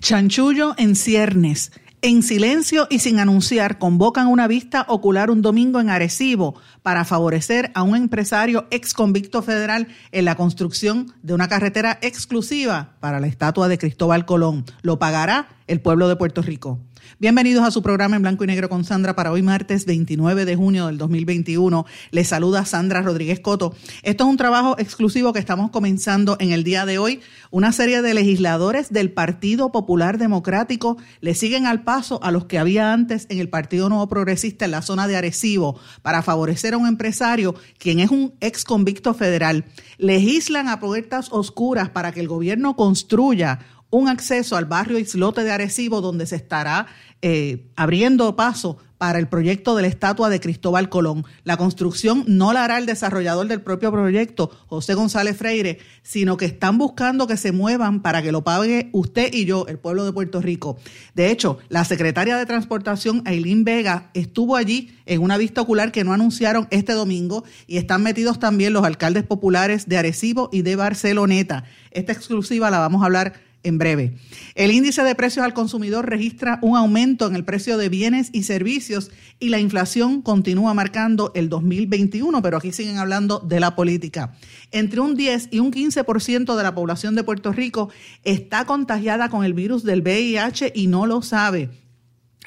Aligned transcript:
Chanchullo 0.00 0.74
en 0.78 0.94
ciernes. 0.94 1.72
En 2.00 2.22
silencio 2.22 2.86
y 2.88 3.00
sin 3.00 3.18
anunciar, 3.18 3.78
convocan 3.78 4.28
una 4.28 4.46
vista 4.46 4.86
ocular 4.88 5.28
un 5.32 5.42
domingo 5.42 5.80
en 5.80 5.90
Arecibo 5.90 6.54
para 6.82 7.04
favorecer 7.04 7.72
a 7.74 7.82
un 7.82 7.96
empresario 7.96 8.68
ex 8.70 8.94
convicto 8.94 9.42
federal 9.42 9.88
en 10.12 10.24
la 10.24 10.36
construcción 10.36 11.12
de 11.22 11.34
una 11.34 11.48
carretera 11.48 11.98
exclusiva 12.00 12.94
para 13.00 13.18
la 13.18 13.26
estatua 13.26 13.66
de 13.66 13.78
Cristóbal 13.78 14.26
Colón. 14.26 14.64
Lo 14.82 15.00
pagará 15.00 15.48
el 15.66 15.80
pueblo 15.80 16.08
de 16.08 16.14
Puerto 16.14 16.42
Rico. 16.42 16.78
Bienvenidos 17.16 17.64
a 17.64 17.70
su 17.72 17.82
programa 17.82 18.14
en 18.14 18.22
blanco 18.22 18.44
y 18.44 18.46
negro 18.46 18.68
con 18.68 18.84
Sandra 18.84 19.16
para 19.16 19.32
hoy 19.32 19.42
martes 19.42 19.86
29 19.86 20.44
de 20.44 20.54
junio 20.54 20.86
del 20.86 20.98
2021. 20.98 21.84
Les 22.12 22.28
saluda 22.28 22.64
Sandra 22.64 23.02
Rodríguez 23.02 23.40
Coto. 23.40 23.74
Esto 24.02 24.24
es 24.24 24.30
un 24.30 24.36
trabajo 24.36 24.76
exclusivo 24.78 25.32
que 25.32 25.40
estamos 25.40 25.70
comenzando 25.70 26.36
en 26.38 26.52
el 26.52 26.62
día 26.62 26.86
de 26.86 26.98
hoy. 26.98 27.20
Una 27.50 27.72
serie 27.72 28.02
de 28.02 28.14
legisladores 28.14 28.92
del 28.92 29.10
Partido 29.10 29.72
Popular 29.72 30.18
Democrático 30.18 30.96
le 31.20 31.34
siguen 31.34 31.66
al 31.66 31.82
paso 31.82 32.22
a 32.22 32.30
los 32.30 32.44
que 32.44 32.58
había 32.58 32.92
antes 32.92 33.26
en 33.30 33.38
el 33.38 33.48
Partido 33.48 33.88
Nuevo 33.88 34.08
Progresista 34.08 34.66
en 34.66 34.70
la 34.72 34.82
zona 34.82 35.08
de 35.08 35.16
Arecibo 35.16 35.80
para 36.02 36.22
favorecer 36.22 36.74
a 36.74 36.78
un 36.78 36.86
empresario 36.86 37.54
quien 37.78 37.98
es 37.98 38.10
un 38.10 38.34
ex 38.40 38.64
convicto 38.64 39.14
federal. 39.14 39.64
Legislan 39.96 40.68
a 40.68 40.78
puertas 40.78 41.28
oscuras 41.32 41.88
para 41.88 42.12
que 42.12 42.20
el 42.20 42.28
gobierno 42.28 42.76
construya 42.76 43.58
un 43.90 44.08
acceso 44.08 44.56
al 44.56 44.66
barrio 44.66 44.98
Islote 44.98 45.44
de 45.44 45.50
Arecibo 45.50 46.00
donde 46.00 46.26
se 46.26 46.36
estará 46.36 46.86
eh, 47.22 47.66
abriendo 47.76 48.36
paso 48.36 48.78
para 48.98 49.20
el 49.20 49.28
proyecto 49.28 49.76
de 49.76 49.82
la 49.82 49.88
estatua 49.88 50.28
de 50.28 50.40
Cristóbal 50.40 50.88
Colón. 50.88 51.24
La 51.44 51.56
construcción 51.56 52.24
no 52.26 52.52
la 52.52 52.64
hará 52.64 52.78
el 52.78 52.86
desarrollador 52.86 53.46
del 53.46 53.60
propio 53.60 53.92
proyecto, 53.92 54.50
José 54.66 54.94
González 54.94 55.36
Freire, 55.36 55.78
sino 56.02 56.36
que 56.36 56.46
están 56.46 56.78
buscando 56.78 57.28
que 57.28 57.36
se 57.36 57.52
muevan 57.52 58.02
para 58.02 58.22
que 58.22 58.32
lo 58.32 58.42
pague 58.42 58.90
usted 58.92 59.32
y 59.32 59.44
yo, 59.44 59.66
el 59.68 59.78
pueblo 59.78 60.04
de 60.04 60.12
Puerto 60.12 60.40
Rico. 60.42 60.78
De 61.14 61.30
hecho, 61.30 61.58
la 61.68 61.84
secretaria 61.84 62.36
de 62.36 62.46
Transportación, 62.46 63.22
Aileen 63.24 63.64
Vega, 63.64 64.10
estuvo 64.14 64.56
allí 64.56 64.92
en 65.06 65.22
una 65.22 65.38
vista 65.38 65.60
ocular 65.60 65.92
que 65.92 66.04
no 66.04 66.12
anunciaron 66.12 66.66
este 66.70 66.92
domingo 66.92 67.44
y 67.68 67.78
están 67.78 68.02
metidos 68.02 68.40
también 68.40 68.72
los 68.72 68.84
alcaldes 68.84 69.22
populares 69.22 69.88
de 69.88 69.96
Arecibo 69.96 70.50
y 70.52 70.62
de 70.62 70.74
Barceloneta. 70.74 71.64
Esta 71.92 72.12
exclusiva 72.12 72.70
la 72.70 72.80
vamos 72.80 73.02
a 73.02 73.06
hablar 73.06 73.47
en 73.62 73.78
breve. 73.78 74.16
El 74.54 74.70
índice 74.70 75.02
de 75.02 75.14
precios 75.14 75.44
al 75.44 75.54
consumidor 75.54 76.08
registra 76.08 76.58
un 76.62 76.76
aumento 76.76 77.26
en 77.26 77.34
el 77.34 77.44
precio 77.44 77.78
de 77.78 77.88
bienes 77.88 78.30
y 78.32 78.44
servicios 78.44 79.10
y 79.38 79.48
la 79.48 79.58
inflación 79.58 80.22
continúa 80.22 80.74
marcando 80.74 81.32
el 81.34 81.48
2021, 81.48 82.42
pero 82.42 82.56
aquí 82.56 82.72
siguen 82.72 82.98
hablando 82.98 83.40
de 83.40 83.60
la 83.60 83.74
política. 83.74 84.34
Entre 84.70 85.00
un 85.00 85.16
10 85.16 85.48
y 85.50 85.58
un 85.58 85.72
15% 85.72 86.56
de 86.56 86.62
la 86.62 86.74
población 86.74 87.14
de 87.14 87.24
Puerto 87.24 87.52
Rico 87.52 87.90
está 88.24 88.64
contagiada 88.64 89.28
con 89.28 89.44
el 89.44 89.54
virus 89.54 89.84
del 89.84 90.02
VIH 90.02 90.72
y 90.74 90.86
no 90.86 91.06
lo 91.06 91.22
sabe. 91.22 91.70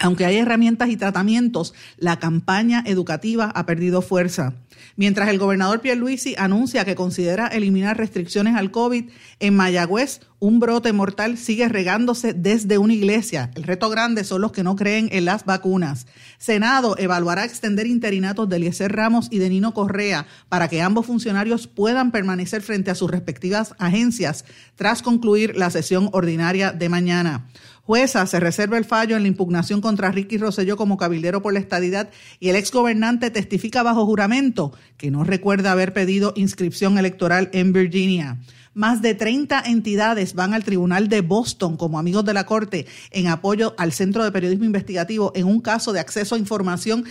Aunque 0.01 0.25
hay 0.25 0.37
herramientas 0.37 0.89
y 0.89 0.97
tratamientos, 0.97 1.75
la 1.97 2.17
campaña 2.17 2.83
educativa 2.87 3.51
ha 3.53 3.67
perdido 3.67 4.01
fuerza. 4.01 4.55
Mientras 4.95 5.29
el 5.29 5.37
gobernador 5.37 5.79
Pierluisi 5.81 6.33
anuncia 6.39 6.85
que 6.85 6.95
considera 6.95 7.45
eliminar 7.47 7.97
restricciones 7.97 8.55
al 8.55 8.71
COVID, 8.71 9.11
en 9.39 9.55
Mayagüez 9.55 10.21
un 10.39 10.59
brote 10.59 10.91
mortal 10.91 11.37
sigue 11.37 11.69
regándose 11.69 12.33
desde 12.33 12.79
una 12.79 12.95
iglesia. 12.95 13.51
El 13.53 13.61
reto 13.61 13.91
grande 13.91 14.23
son 14.23 14.41
los 14.41 14.51
que 14.51 14.63
no 14.63 14.75
creen 14.75 15.07
en 15.11 15.25
las 15.25 15.45
vacunas. 15.45 16.07
Senado 16.39 16.97
evaluará 16.97 17.45
extender 17.45 17.85
interinatos 17.85 18.49
de 18.49 18.55
Eliezer 18.55 18.91
Ramos 18.91 19.27
y 19.29 19.37
de 19.37 19.49
Nino 19.49 19.75
Correa 19.75 20.25
para 20.49 20.67
que 20.67 20.81
ambos 20.81 21.05
funcionarios 21.05 21.67
puedan 21.67 22.09
permanecer 22.11 22.63
frente 22.63 22.89
a 22.89 22.95
sus 22.95 23.11
respectivas 23.11 23.75
agencias 23.77 24.45
tras 24.75 25.03
concluir 25.03 25.55
la 25.55 25.69
sesión 25.69 26.09
ordinaria 26.11 26.71
de 26.71 26.89
mañana. 26.89 27.47
Jueza 27.91 28.25
se 28.25 28.39
reserva 28.39 28.77
el 28.77 28.85
fallo 28.85 29.17
en 29.17 29.23
la 29.23 29.27
impugnación 29.27 29.81
contra 29.81 30.11
Ricky 30.11 30.37
Rosselló 30.37 30.77
como 30.77 30.95
cabildero 30.95 31.41
por 31.41 31.51
la 31.51 31.59
estadidad 31.59 32.09
y 32.39 32.47
el 32.47 32.55
exgobernante 32.55 33.31
testifica 33.31 33.83
bajo 33.83 34.05
juramento 34.05 34.71
que 34.95 35.11
no 35.11 35.25
recuerda 35.25 35.73
haber 35.73 35.91
pedido 35.91 36.31
inscripción 36.37 36.97
electoral 36.97 37.49
en 37.51 37.73
Virginia. 37.73 38.39
Más 38.73 39.01
de 39.01 39.13
30 39.15 39.63
entidades 39.65 40.33
van 40.33 40.53
al 40.53 40.63
Tribunal 40.63 41.09
de 41.09 41.19
Boston 41.19 41.75
como 41.75 41.99
amigos 41.99 42.23
de 42.23 42.33
la 42.33 42.45
Corte 42.45 42.85
en 43.11 43.27
apoyo 43.27 43.75
al 43.77 43.91
Centro 43.91 44.23
de 44.23 44.31
Periodismo 44.31 44.63
Investigativo 44.63 45.33
en 45.35 45.45
un 45.45 45.59
caso 45.59 45.91
de 45.91 45.99
acceso 45.99 46.35
a 46.35 46.39
información 46.39 47.03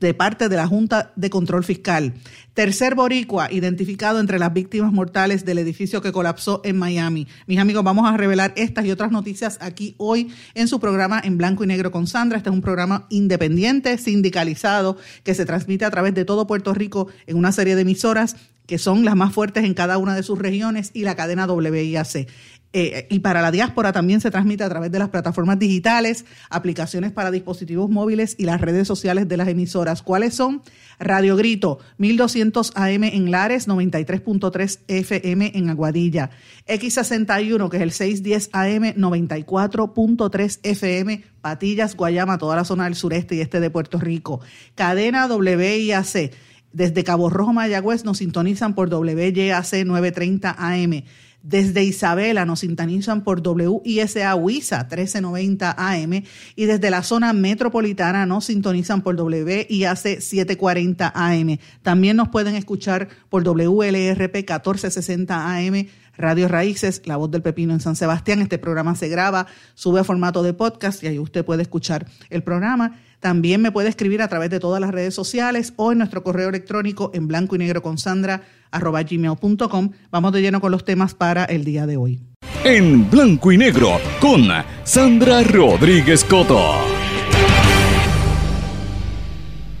de 0.00 0.14
parte 0.14 0.48
de 0.48 0.56
la 0.56 0.66
Junta 0.66 1.12
de 1.16 1.30
Control 1.30 1.64
Fiscal. 1.64 2.14
Tercer 2.54 2.94
boricua 2.94 3.50
identificado 3.52 4.20
entre 4.20 4.38
las 4.38 4.52
víctimas 4.52 4.92
mortales 4.92 5.44
del 5.44 5.58
edificio 5.58 6.02
que 6.02 6.12
colapsó 6.12 6.60
en 6.64 6.78
Miami. 6.78 7.26
Mis 7.46 7.58
amigos, 7.58 7.84
vamos 7.84 8.08
a 8.08 8.16
revelar 8.16 8.52
estas 8.56 8.84
y 8.84 8.90
otras 8.90 9.10
noticias 9.10 9.58
aquí 9.60 9.94
hoy 9.98 10.32
en 10.54 10.68
su 10.68 10.80
programa 10.80 11.20
en 11.22 11.38
blanco 11.38 11.64
y 11.64 11.66
negro 11.66 11.90
con 11.90 12.06
Sandra. 12.06 12.38
Este 12.38 12.50
es 12.50 12.54
un 12.54 12.62
programa 12.62 13.06
independiente, 13.10 13.96
sindicalizado, 13.98 14.96
que 15.24 15.34
se 15.34 15.46
transmite 15.46 15.84
a 15.84 15.90
través 15.90 16.14
de 16.14 16.24
todo 16.24 16.46
Puerto 16.46 16.74
Rico 16.74 17.08
en 17.26 17.36
una 17.36 17.52
serie 17.52 17.76
de 17.76 17.82
emisoras 17.82 18.36
que 18.66 18.78
son 18.78 19.04
las 19.04 19.16
más 19.16 19.32
fuertes 19.32 19.64
en 19.64 19.74
cada 19.74 19.98
una 19.98 20.14
de 20.14 20.22
sus 20.22 20.38
regiones 20.38 20.92
y 20.94 21.02
la 21.02 21.16
cadena 21.16 21.46
WIAC. 21.46 22.28
Eh, 22.74 23.06
y 23.10 23.18
para 23.18 23.42
la 23.42 23.50
diáspora 23.50 23.92
también 23.92 24.20
se 24.22 24.30
transmite 24.30 24.64
a 24.64 24.68
través 24.68 24.90
de 24.90 24.98
las 24.98 25.10
plataformas 25.10 25.58
digitales, 25.58 26.24
aplicaciones 26.48 27.12
para 27.12 27.30
dispositivos 27.30 27.90
móviles 27.90 28.34
y 28.38 28.44
las 28.44 28.62
redes 28.62 28.88
sociales 28.88 29.28
de 29.28 29.36
las 29.36 29.48
emisoras. 29.48 30.02
¿Cuáles 30.02 30.34
son? 30.34 30.62
Radio 30.98 31.36
Grito, 31.36 31.80
1200 31.98 32.72
AM 32.74 33.04
en 33.04 33.30
Lares, 33.30 33.68
93.3 33.68 34.80
FM 34.88 35.52
en 35.54 35.68
Aguadilla. 35.68 36.30
X61, 36.66 37.68
que 37.68 37.76
es 37.76 37.82
el 37.82 37.92
610 37.92 38.50
AM, 38.52 38.94
94.3 38.94 40.60
FM, 40.62 41.24
Patillas, 41.42 41.94
Guayama, 41.94 42.38
toda 42.38 42.56
la 42.56 42.64
zona 42.64 42.84
del 42.84 42.94
sureste 42.94 43.34
y 43.34 43.40
este 43.40 43.60
de 43.60 43.70
Puerto 43.70 43.98
Rico. 43.98 44.40
Cadena 44.74 45.26
WIAC. 45.26 46.32
Desde 46.72 47.04
Cabo 47.04 47.28
Rojo, 47.28 47.52
Mayagüez, 47.52 48.04
nos 48.06 48.18
sintonizan 48.18 48.74
por 48.74 48.88
WYAC 48.88 49.84
930 49.84 50.56
AM. 50.58 51.04
Desde 51.42 51.82
Isabela 51.82 52.44
nos 52.44 52.60
sintonizan 52.60 53.24
por 53.24 53.42
WISA 53.44 54.34
WISA 54.36 54.78
1390 54.84 55.74
AM 55.76 56.22
y 56.54 56.64
desde 56.66 56.90
la 56.90 57.02
zona 57.02 57.32
metropolitana 57.32 58.26
nos 58.26 58.44
sintonizan 58.44 59.02
por 59.02 59.20
WIAC 59.20 60.20
740 60.20 61.12
AM. 61.14 61.58
También 61.82 62.16
nos 62.16 62.28
pueden 62.28 62.54
escuchar 62.54 63.08
por 63.28 63.42
WLRP 63.42 64.34
1460 64.34 65.56
AM. 65.56 65.86
Radio 66.22 66.48
Raíces, 66.48 67.02
La 67.04 67.16
Voz 67.16 67.30
del 67.30 67.42
Pepino 67.42 67.74
en 67.74 67.80
San 67.80 67.96
Sebastián. 67.96 68.40
Este 68.40 68.56
programa 68.56 68.94
se 68.94 69.08
graba, 69.08 69.46
sube 69.74 70.00
a 70.00 70.04
formato 70.04 70.42
de 70.42 70.54
podcast 70.54 71.02
y 71.02 71.08
ahí 71.08 71.18
usted 71.18 71.44
puede 71.44 71.62
escuchar 71.62 72.06
el 72.30 72.42
programa. 72.42 73.00
También 73.20 73.60
me 73.60 73.72
puede 73.72 73.88
escribir 73.88 74.22
a 74.22 74.28
través 74.28 74.48
de 74.48 74.60
todas 74.60 74.80
las 74.80 74.92
redes 74.92 75.14
sociales 75.14 75.74
o 75.76 75.92
en 75.92 75.98
nuestro 75.98 76.22
correo 76.22 76.48
electrónico 76.48 77.10
en 77.12 77.28
blanco 77.28 77.56
y 77.56 77.58
negro 77.58 77.82
con 77.82 77.98
Sandra 77.98 78.42
arroba 78.70 79.02
gmail.com. 79.02 79.90
Vamos 80.10 80.32
de 80.32 80.40
lleno 80.42 80.60
con 80.60 80.72
los 80.72 80.84
temas 80.84 81.14
para 81.14 81.44
el 81.44 81.64
día 81.64 81.86
de 81.86 81.96
hoy. 81.96 82.20
En 82.64 83.10
blanco 83.10 83.52
y 83.52 83.58
negro 83.58 84.00
con 84.20 84.48
Sandra 84.84 85.42
Rodríguez 85.42 86.24
Coto. 86.24 86.91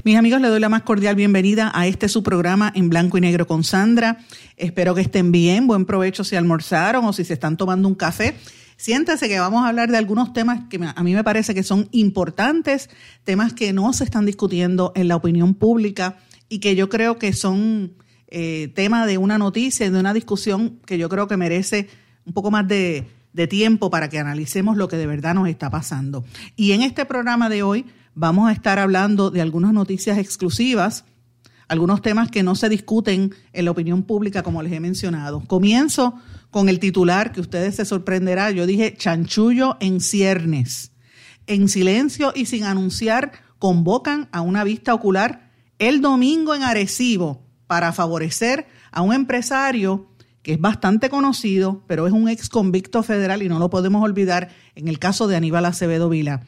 Mis 0.04 0.16
amigos, 0.16 0.40
le 0.40 0.48
doy 0.48 0.58
la 0.58 0.68
más 0.68 0.82
cordial 0.82 1.14
bienvenida 1.14 1.70
a 1.72 1.86
este 1.86 2.08
su 2.08 2.24
programa 2.24 2.72
en 2.74 2.88
blanco 2.88 3.18
y 3.18 3.20
negro 3.20 3.46
con 3.46 3.62
Sandra. 3.62 4.18
Espero 4.56 4.96
que 4.96 5.00
estén 5.00 5.30
bien, 5.30 5.68
buen 5.68 5.84
provecho 5.84 6.24
si 6.24 6.34
almorzaron 6.34 7.04
o 7.04 7.12
si 7.12 7.24
se 7.24 7.34
están 7.34 7.56
tomando 7.56 7.86
un 7.86 7.94
café. 7.94 8.34
Siéntese 8.76 9.28
que 9.28 9.38
vamos 9.38 9.64
a 9.64 9.68
hablar 9.68 9.92
de 9.92 9.98
algunos 9.98 10.32
temas 10.32 10.62
que 10.68 10.80
a 10.82 11.02
mí 11.04 11.14
me 11.14 11.22
parece 11.22 11.54
que 11.54 11.62
son 11.62 11.88
importantes, 11.92 12.90
temas 13.22 13.52
que 13.52 13.72
no 13.72 13.92
se 13.92 14.02
están 14.02 14.26
discutiendo 14.26 14.90
en 14.96 15.06
la 15.06 15.14
opinión 15.14 15.54
pública 15.54 16.16
y 16.48 16.58
que 16.58 16.74
yo 16.74 16.88
creo 16.88 17.16
que 17.16 17.32
son 17.32 17.92
eh, 18.26 18.72
tema 18.74 19.06
de 19.06 19.18
una 19.18 19.38
noticia, 19.38 19.88
de 19.88 20.00
una 20.00 20.12
discusión 20.12 20.80
que 20.84 20.98
yo 20.98 21.08
creo 21.08 21.28
que 21.28 21.36
merece 21.36 21.88
un 22.26 22.32
poco 22.32 22.50
más 22.50 22.66
de, 22.66 23.06
de 23.32 23.46
tiempo 23.46 23.90
para 23.90 24.08
que 24.08 24.18
analicemos 24.18 24.76
lo 24.76 24.88
que 24.88 24.96
de 24.96 25.06
verdad 25.06 25.34
nos 25.34 25.48
está 25.48 25.70
pasando. 25.70 26.24
Y 26.56 26.72
en 26.72 26.82
este 26.82 27.04
programa 27.04 27.48
de 27.48 27.62
hoy 27.62 27.86
vamos 28.14 28.48
a 28.48 28.52
estar 28.52 28.78
hablando 28.78 29.30
de 29.30 29.40
algunas 29.40 29.72
noticias 29.72 30.18
exclusivas 30.18 31.04
algunos 31.72 32.02
temas 32.02 32.30
que 32.30 32.42
no 32.42 32.54
se 32.54 32.68
discuten 32.68 33.34
en 33.54 33.64
la 33.64 33.70
opinión 33.70 34.02
pública, 34.02 34.42
como 34.42 34.62
les 34.62 34.72
he 34.72 34.80
mencionado. 34.80 35.40
Comienzo 35.46 36.14
con 36.50 36.68
el 36.68 36.78
titular 36.78 37.32
que 37.32 37.40
ustedes 37.40 37.76
se 37.76 37.86
sorprenderán. 37.86 38.54
Yo 38.54 38.66
dije 38.66 38.94
chanchullo 38.94 39.78
en 39.80 40.00
ciernes. 40.00 40.92
En 41.46 41.70
silencio 41.70 42.32
y 42.36 42.44
sin 42.44 42.64
anunciar, 42.64 43.32
convocan 43.58 44.28
a 44.32 44.42
una 44.42 44.64
vista 44.64 44.92
ocular 44.92 45.50
el 45.78 46.02
domingo 46.02 46.54
en 46.54 46.62
Arecibo 46.62 47.42
para 47.66 47.92
favorecer 47.92 48.66
a 48.90 49.00
un 49.00 49.14
empresario 49.14 50.11
que 50.42 50.52
es 50.54 50.60
bastante 50.60 51.08
conocido, 51.08 51.82
pero 51.86 52.06
es 52.06 52.12
un 52.12 52.28
ex 52.28 52.48
convicto 52.48 53.02
federal 53.02 53.42
y 53.42 53.48
no 53.48 53.58
lo 53.58 53.70
podemos 53.70 54.02
olvidar 54.02 54.50
en 54.74 54.88
el 54.88 54.98
caso 54.98 55.28
de 55.28 55.36
Aníbal 55.36 55.64
Acevedo 55.64 56.08
Vila. 56.08 56.42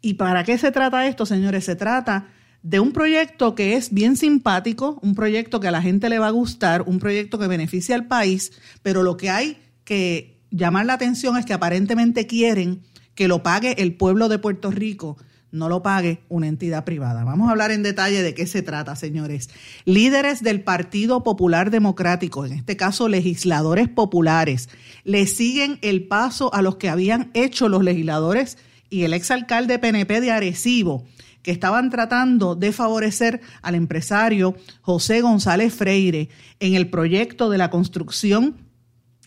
¿Y 0.00 0.14
para 0.14 0.44
qué 0.44 0.58
se 0.58 0.72
trata 0.72 1.06
esto, 1.06 1.26
señores? 1.26 1.64
Se 1.64 1.76
trata 1.76 2.28
de 2.62 2.80
un 2.80 2.92
proyecto 2.92 3.54
que 3.54 3.74
es 3.74 3.92
bien 3.92 4.16
simpático, 4.16 4.98
un 5.02 5.14
proyecto 5.14 5.60
que 5.60 5.68
a 5.68 5.70
la 5.70 5.82
gente 5.82 6.08
le 6.08 6.18
va 6.18 6.28
a 6.28 6.30
gustar, 6.30 6.82
un 6.82 6.98
proyecto 6.98 7.38
que 7.38 7.46
beneficia 7.46 7.94
al 7.94 8.06
país, 8.06 8.52
pero 8.82 9.02
lo 9.02 9.16
que 9.16 9.28
hay 9.30 9.58
que 9.84 10.38
llamar 10.50 10.86
la 10.86 10.94
atención 10.94 11.36
es 11.36 11.44
que 11.44 11.52
aparentemente 11.52 12.26
quieren 12.26 12.82
que 13.14 13.28
lo 13.28 13.42
pague 13.42 13.82
el 13.82 13.94
pueblo 13.94 14.28
de 14.28 14.38
Puerto 14.38 14.70
Rico, 14.70 15.18
no 15.54 15.68
lo 15.68 15.82
pague 15.82 16.20
una 16.28 16.48
entidad 16.48 16.84
privada. 16.84 17.22
Vamos 17.22 17.48
a 17.48 17.52
hablar 17.52 17.70
en 17.70 17.84
detalle 17.84 18.22
de 18.22 18.34
qué 18.34 18.46
se 18.46 18.60
trata, 18.60 18.96
señores. 18.96 19.50
Líderes 19.84 20.42
del 20.42 20.62
Partido 20.62 21.22
Popular 21.22 21.70
Democrático, 21.70 22.44
en 22.44 22.52
este 22.52 22.76
caso 22.76 23.08
legisladores 23.08 23.88
populares, 23.88 24.68
le 25.04 25.26
siguen 25.26 25.78
el 25.80 26.08
paso 26.08 26.52
a 26.52 26.60
los 26.60 26.76
que 26.76 26.88
habían 26.88 27.30
hecho 27.34 27.68
los 27.68 27.84
legisladores 27.84 28.58
y 28.90 29.04
el 29.04 29.14
exalcalde 29.14 29.78
PNP 29.78 30.20
de 30.20 30.32
Arecibo 30.32 31.04
que 31.42 31.52
estaban 31.52 31.88
tratando 31.88 32.56
de 32.56 32.72
favorecer 32.72 33.40
al 33.62 33.76
empresario 33.76 34.56
José 34.80 35.20
González 35.20 35.72
Freire 35.72 36.30
en 36.58 36.74
el 36.74 36.88
proyecto 36.88 37.48
de 37.48 37.58
la 37.58 37.70
construcción 37.70 38.56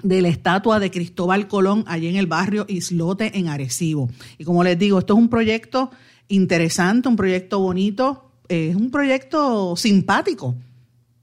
de 0.04 0.22
la 0.22 0.28
estatua 0.28 0.80
de 0.80 0.92
Cristóbal 0.92 1.48
Colón 1.48 1.84
allí 1.88 2.08
en 2.08 2.18
el 2.18 2.28
barrio 2.28 2.66
Islote 2.68 3.38
en 3.38 3.48
Arecibo. 3.48 4.10
Y 4.38 4.44
como 4.44 4.64
les 4.64 4.78
digo, 4.78 5.00
esto 5.00 5.14
es 5.14 5.20
un 5.20 5.30
proyecto 5.30 5.92
interesante, 6.28 7.08
un 7.10 7.16
proyecto 7.16 7.60
bonito, 7.60 8.32
es 8.48 8.76
un 8.76 8.92
proyecto 8.92 9.76
simpático. 9.76 10.56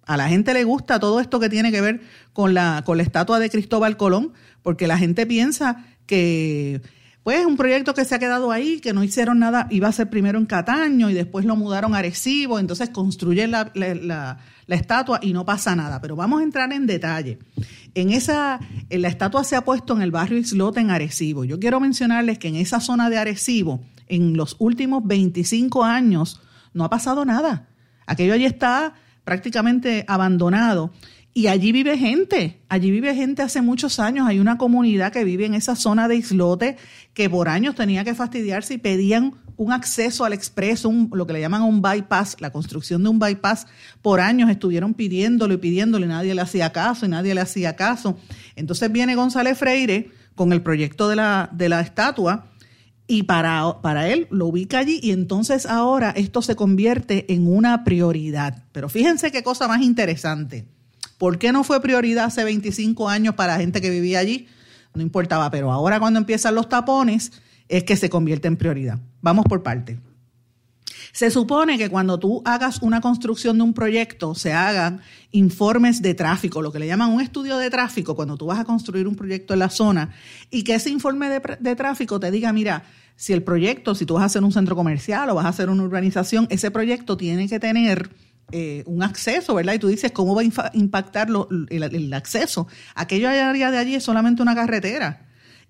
A 0.06 0.16
la 0.16 0.28
gente 0.28 0.52
le 0.52 0.64
gusta 0.64 1.00
todo 1.00 1.20
esto 1.20 1.40
que 1.40 1.48
tiene 1.48 1.72
que 1.72 1.80
ver 1.80 2.00
con 2.32 2.52
la, 2.52 2.82
con 2.84 2.98
la 2.98 3.02
estatua 3.02 3.38
de 3.38 3.50
Cristóbal 3.50 3.96
Colón, 3.96 4.32
porque 4.62 4.86
la 4.86 4.98
gente 4.98 5.26
piensa 5.26 5.86
que 6.06 6.82
pues 7.24 7.46
un 7.46 7.56
proyecto 7.56 7.94
que 7.94 8.04
se 8.04 8.14
ha 8.14 8.18
quedado 8.18 8.52
ahí, 8.52 8.80
que 8.80 8.92
no 8.92 9.02
hicieron 9.02 9.38
nada, 9.38 9.66
iba 9.70 9.88
a 9.88 9.92
ser 9.92 10.10
primero 10.10 10.38
en 10.38 10.44
Cataño 10.44 11.08
y 11.08 11.14
después 11.14 11.46
lo 11.46 11.56
mudaron 11.56 11.94
a 11.94 11.98
Arecibo, 11.98 12.58
entonces 12.58 12.90
construyen 12.90 13.50
la, 13.50 13.72
la, 13.74 14.38
estatua 14.68 15.20
y 15.22 15.32
no 15.32 15.46
pasa 15.46 15.74
nada. 15.74 16.02
Pero 16.02 16.16
vamos 16.16 16.42
a 16.42 16.44
entrar 16.44 16.70
en 16.74 16.86
detalle. 16.86 17.38
En 17.94 18.10
esa, 18.10 18.60
en 18.90 19.00
la 19.00 19.08
estatua 19.08 19.42
se 19.42 19.56
ha 19.56 19.64
puesto 19.64 19.96
en 19.96 20.02
el 20.02 20.10
barrio 20.10 20.36
Islote 20.36 20.80
en 20.80 20.90
Arecibo. 20.90 21.44
Yo 21.44 21.58
quiero 21.58 21.80
mencionarles 21.80 22.38
que 22.38 22.48
en 22.48 22.56
esa 22.56 22.78
zona 22.78 23.08
de 23.08 23.16
Arecibo, 23.16 23.80
en 24.14 24.36
los 24.36 24.56
últimos 24.58 25.06
25 25.06 25.84
años, 25.84 26.40
no 26.72 26.84
ha 26.84 26.90
pasado 26.90 27.24
nada. 27.24 27.68
Aquello 28.06 28.34
allí 28.34 28.44
está 28.44 28.94
prácticamente 29.24 30.04
abandonado. 30.08 30.92
Y 31.36 31.48
allí 31.48 31.72
vive 31.72 31.98
gente, 31.98 32.62
allí 32.68 32.92
vive 32.92 33.12
gente 33.12 33.42
hace 33.42 33.60
muchos 33.60 33.98
años. 33.98 34.28
Hay 34.28 34.38
una 34.38 34.56
comunidad 34.56 35.12
que 35.12 35.24
vive 35.24 35.46
en 35.46 35.54
esa 35.54 35.74
zona 35.74 36.06
de 36.06 36.14
islote 36.14 36.76
que 37.12 37.28
por 37.28 37.48
años 37.48 37.74
tenía 37.74 38.04
que 38.04 38.14
fastidiarse 38.14 38.74
y 38.74 38.78
pedían 38.78 39.34
un 39.56 39.72
acceso 39.72 40.24
al 40.24 40.32
expreso, 40.32 40.92
lo 41.12 41.26
que 41.26 41.32
le 41.32 41.40
llaman 41.40 41.62
un 41.62 41.82
bypass, 41.82 42.36
la 42.38 42.50
construcción 42.50 43.02
de 43.02 43.08
un 43.08 43.18
bypass. 43.18 43.66
Por 44.00 44.20
años 44.20 44.48
estuvieron 44.48 44.94
pidiéndolo 44.94 45.54
y 45.54 45.56
pidiéndolo 45.56 46.04
y 46.04 46.08
nadie 46.08 46.36
le 46.36 46.40
hacía 46.40 46.70
caso 46.70 47.04
y 47.04 47.08
nadie 47.08 47.34
le 47.34 47.40
hacía 47.40 47.74
caso. 47.74 48.16
Entonces 48.54 48.92
viene 48.92 49.16
González 49.16 49.58
Freire 49.58 50.10
con 50.36 50.52
el 50.52 50.62
proyecto 50.62 51.08
de 51.08 51.16
la, 51.16 51.48
de 51.52 51.68
la 51.68 51.80
estatua 51.80 52.46
y 53.06 53.24
para, 53.24 53.80
para 53.82 54.08
él 54.08 54.26
lo 54.30 54.46
ubica 54.46 54.78
allí 54.78 54.98
y 55.02 55.10
entonces 55.12 55.66
ahora 55.66 56.10
esto 56.10 56.42
se 56.42 56.56
convierte 56.56 57.32
en 57.32 57.46
una 57.46 57.84
prioridad. 57.84 58.64
Pero 58.72 58.88
fíjense 58.88 59.30
qué 59.30 59.42
cosa 59.42 59.68
más 59.68 59.82
interesante 59.82 60.66
¿Por 61.18 61.38
qué 61.38 61.52
no 61.52 61.64
fue 61.64 61.80
prioridad 61.80 62.26
hace 62.26 62.44
25 62.44 63.08
años 63.08 63.34
para 63.34 63.54
la 63.54 63.60
gente 63.60 63.80
que 63.80 63.90
vivía 63.90 64.18
allí? 64.18 64.48
No 64.94 65.02
importaba, 65.02 65.50
pero 65.50 65.72
ahora 65.72 66.00
cuando 66.00 66.18
empiezan 66.18 66.54
los 66.54 66.68
tapones 66.68 67.32
es 67.68 67.84
que 67.84 67.96
se 67.96 68.10
convierte 68.10 68.48
en 68.48 68.56
prioridad. 68.56 68.98
Vamos 69.22 69.44
por 69.46 69.62
parte. 69.62 69.98
Se 71.14 71.30
supone 71.30 71.78
que 71.78 71.88
cuando 71.88 72.18
tú 72.18 72.42
hagas 72.44 72.82
una 72.82 73.00
construcción 73.00 73.56
de 73.56 73.62
un 73.62 73.72
proyecto, 73.72 74.34
se 74.34 74.52
hagan 74.52 75.00
informes 75.30 76.02
de 76.02 76.12
tráfico, 76.14 76.60
lo 76.60 76.72
que 76.72 76.80
le 76.80 76.88
llaman 76.88 77.10
un 77.10 77.20
estudio 77.20 77.56
de 77.56 77.70
tráfico, 77.70 78.16
cuando 78.16 78.36
tú 78.36 78.46
vas 78.46 78.58
a 78.58 78.64
construir 78.64 79.06
un 79.06 79.14
proyecto 79.14 79.52
en 79.52 79.60
la 79.60 79.70
zona, 79.70 80.12
y 80.50 80.64
que 80.64 80.74
ese 80.74 80.90
informe 80.90 81.28
de, 81.28 81.40
de 81.60 81.76
tráfico 81.76 82.18
te 82.18 82.32
diga, 82.32 82.52
mira, 82.52 82.82
si 83.14 83.32
el 83.32 83.44
proyecto, 83.44 83.94
si 83.94 84.06
tú 84.06 84.14
vas 84.14 84.24
a 84.24 84.26
hacer 84.26 84.42
un 84.42 84.50
centro 84.50 84.74
comercial 84.74 85.30
o 85.30 85.36
vas 85.36 85.44
a 85.44 85.50
hacer 85.50 85.70
una 85.70 85.84
urbanización, 85.84 86.48
ese 86.50 86.72
proyecto 86.72 87.16
tiene 87.16 87.48
que 87.48 87.60
tener 87.60 88.10
eh, 88.50 88.82
un 88.86 89.04
acceso, 89.04 89.54
¿verdad? 89.54 89.74
Y 89.74 89.78
tú 89.78 89.86
dices, 89.86 90.10
¿cómo 90.10 90.34
va 90.34 90.42
a 90.42 90.70
impactar 90.74 91.28
el, 91.70 92.12
acceso? 92.12 92.66
Aquello 92.96 93.28
área 93.28 93.70
de 93.70 93.78
allí 93.78 93.94
es 93.94 94.02
solamente 94.02 94.42
una 94.42 94.56
carretera. 94.56 95.23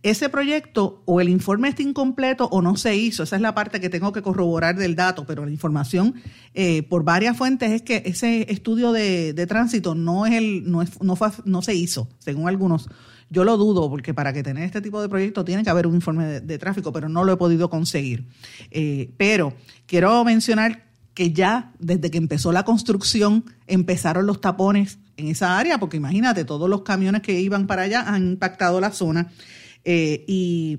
Ese 0.05 0.29
proyecto 0.29 1.03
o 1.07 1.23
el 1.23 1.31
informe 1.31 1.71
está 1.71 1.81
incompleto 1.81 2.45
o 2.49 2.61
no 2.61 2.77
se 2.77 2.95
hizo. 2.95 3.23
Esa 3.23 3.37
es 3.37 3.43
la 3.43 3.55
parte 3.55 3.81
que 3.81 3.89
tengo 3.89 4.13
que 4.13 4.21
corroborar 4.21 4.77
del 4.77 4.97
dato, 4.97 5.25
pero 5.25 5.47
la 5.47 5.51
información 5.51 6.17
eh, 6.53 6.83
por 6.83 7.05
varias 7.05 7.39
fuentes 7.39 7.73
es 7.73 7.81
que 7.81 8.03
ese 8.05 8.53
estudio 8.53 8.93
de, 8.93 9.33
tránsito 9.49 9.95
no, 9.95 10.27
es 10.27 10.35
el, 10.35 10.71
no, 10.71 10.85
no, 11.01 11.19
no 11.47 11.63
se 11.63 11.75
hizo, 11.75 12.07
según 12.19 12.49
algunos. 12.49 12.87
Yo 13.31 13.45
lo 13.45 13.57
dudo, 13.57 13.89
porque 13.89 14.13
para 14.13 14.35
que 14.35 14.43
tener 14.43 14.65
este 14.65 14.83
tipo 14.83 15.01
de 15.01 15.09
proyecto 15.09 15.43
tiene 15.43 15.65
que 15.65 15.71
haber 15.71 15.87
un 15.87 15.95
informe 15.95 16.43
de, 16.43 16.59
tráfico, 16.59 16.93
pero 16.93 17.09
no 17.09 17.25
lo 17.25 17.33
he 17.33 17.37
podido 17.39 17.71
conseguir. 17.71 18.27
Eh, 18.71 19.11
pero 19.17 19.55
quiero 19.87 20.23
mencionar 20.23 20.85
que 21.15 21.33
ya 21.33 21.73
desde 21.79 22.11
que 22.11 22.19
empezó 22.19 22.53
la 22.53 22.67
construcción 22.67 23.47
empezaron 23.67 24.27
los 24.27 24.43
tapones 24.43 24.99
en 25.17 25.29
esa 25.29 25.59
área, 25.59 25.79
porque 25.79 25.97
imagínate, 25.97 26.45
todos 26.45 26.69
los 26.69 26.83
camiones 26.83 27.23
que 27.23 27.41
iban 27.41 27.67
para 27.67 27.83
allá 27.83 28.03
han 28.07 28.33
impactado 28.33 28.83
la 28.83 28.91
zona. 28.91 29.31
Eh, 29.85 30.25
y 30.27 30.79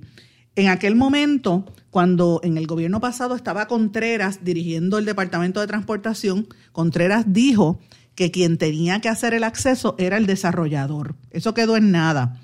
en 0.55 0.69
aquel 0.69 0.95
momento, 0.95 1.65
cuando 1.89 2.39
en 2.43 2.57
el 2.57 2.67
gobierno 2.67 2.99
pasado 2.99 3.35
estaba 3.35 3.67
Contreras 3.67 4.43
dirigiendo 4.43 4.97
el 4.97 5.05
Departamento 5.05 5.59
de 5.59 5.67
Transportación, 5.67 6.47
Contreras 6.71 7.25
dijo 7.27 7.79
que 8.15 8.31
quien 8.31 8.57
tenía 8.57 9.01
que 9.01 9.09
hacer 9.09 9.33
el 9.33 9.43
acceso 9.43 9.95
era 9.97 10.17
el 10.17 10.25
desarrollador. 10.25 11.15
Eso 11.31 11.53
quedó 11.53 11.75
en 11.75 11.91
nada. 11.91 12.39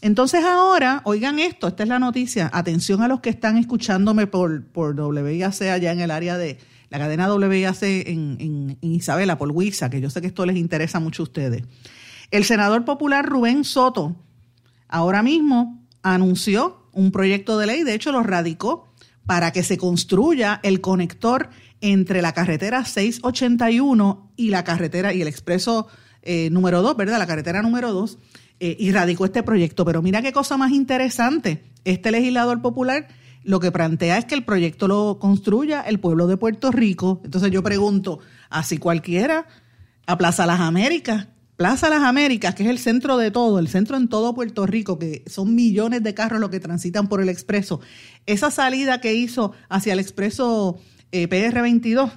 Entonces 0.00 0.44
ahora, 0.44 1.02
oigan 1.04 1.38
esto, 1.38 1.68
esta 1.68 1.84
es 1.84 1.88
la 1.88 1.98
noticia, 1.98 2.50
atención 2.52 3.02
a 3.02 3.08
los 3.08 3.20
que 3.20 3.30
están 3.30 3.56
escuchándome 3.56 4.26
por, 4.26 4.64
por 4.64 4.98
WIAC 4.98 5.62
allá 5.62 5.92
en 5.92 6.00
el 6.00 6.10
área 6.10 6.36
de, 6.36 6.58
la 6.92 6.98
cadena 6.98 7.32
WIAC 7.32 7.82
en, 7.82 8.36
en, 8.38 8.78
Isabela, 8.80 9.38
por 9.38 9.50
Huiza, 9.50 9.88
que 9.90 10.00
yo 10.00 10.10
sé 10.10 10.20
que 10.20 10.26
esto 10.26 10.44
les 10.44 10.56
interesa 10.56 11.00
mucho 11.00 11.22
a 11.22 11.24
ustedes. 11.24 11.62
El 12.30 12.44
senador 12.44 12.84
popular 12.84 13.24
Rubén 13.24 13.64
Soto 13.64 14.16
ahora 14.88 15.22
mismo 15.22 15.81
anunció 16.02 16.88
un 16.92 17.10
proyecto 17.10 17.58
de 17.58 17.66
ley, 17.66 17.84
de 17.84 17.94
hecho 17.94 18.12
lo 18.12 18.22
radicó, 18.22 18.92
para 19.26 19.52
que 19.52 19.62
se 19.62 19.78
construya 19.78 20.60
el 20.62 20.80
conector 20.80 21.50
entre 21.80 22.22
la 22.22 22.32
carretera 22.32 22.84
681 22.84 24.32
y 24.36 24.50
la 24.50 24.64
carretera 24.64 25.12
y 25.12 25.22
el 25.22 25.28
expreso 25.28 25.88
eh, 26.22 26.50
número 26.50 26.82
2, 26.82 26.96
¿verdad? 26.96 27.18
La 27.18 27.26
carretera 27.26 27.62
número 27.62 27.92
2, 27.92 28.18
eh, 28.60 28.76
y 28.78 28.92
radicó 28.92 29.24
este 29.24 29.42
proyecto. 29.42 29.84
Pero 29.84 30.02
mira 30.02 30.22
qué 30.22 30.32
cosa 30.32 30.56
más 30.56 30.72
interesante. 30.72 31.64
Este 31.84 32.10
legislador 32.10 32.62
popular 32.62 33.08
lo 33.44 33.58
que 33.58 33.72
plantea 33.72 34.18
es 34.18 34.24
que 34.24 34.36
el 34.36 34.44
proyecto 34.44 34.86
lo 34.86 35.18
construya 35.18 35.80
el 35.80 35.98
pueblo 35.98 36.26
de 36.26 36.36
Puerto 36.36 36.70
Rico. 36.70 37.20
Entonces 37.24 37.50
yo 37.50 37.62
pregunto, 37.62 38.20
así 38.50 38.78
cualquiera, 38.78 39.46
a 40.06 40.16
Plaza 40.16 40.46
Las 40.46 40.60
Américas, 40.60 41.26
Plaza 41.56 41.90
Las 41.90 42.02
Américas, 42.02 42.54
que 42.54 42.62
es 42.62 42.70
el 42.70 42.78
centro 42.78 43.18
de 43.18 43.30
todo, 43.30 43.58
el 43.58 43.68
centro 43.68 43.96
en 43.96 44.08
todo 44.08 44.34
Puerto 44.34 44.66
Rico, 44.66 44.98
que 44.98 45.22
son 45.26 45.54
millones 45.54 46.02
de 46.02 46.14
carros 46.14 46.40
los 46.40 46.50
que 46.50 46.60
transitan 46.60 47.08
por 47.08 47.20
el 47.20 47.28
expreso. 47.28 47.80
Esa 48.26 48.50
salida 48.50 49.00
que 49.00 49.14
hizo 49.14 49.52
hacia 49.68 49.92
el 49.92 49.98
expreso 49.98 50.78
eh, 51.12 51.28
PR22, 51.28 52.10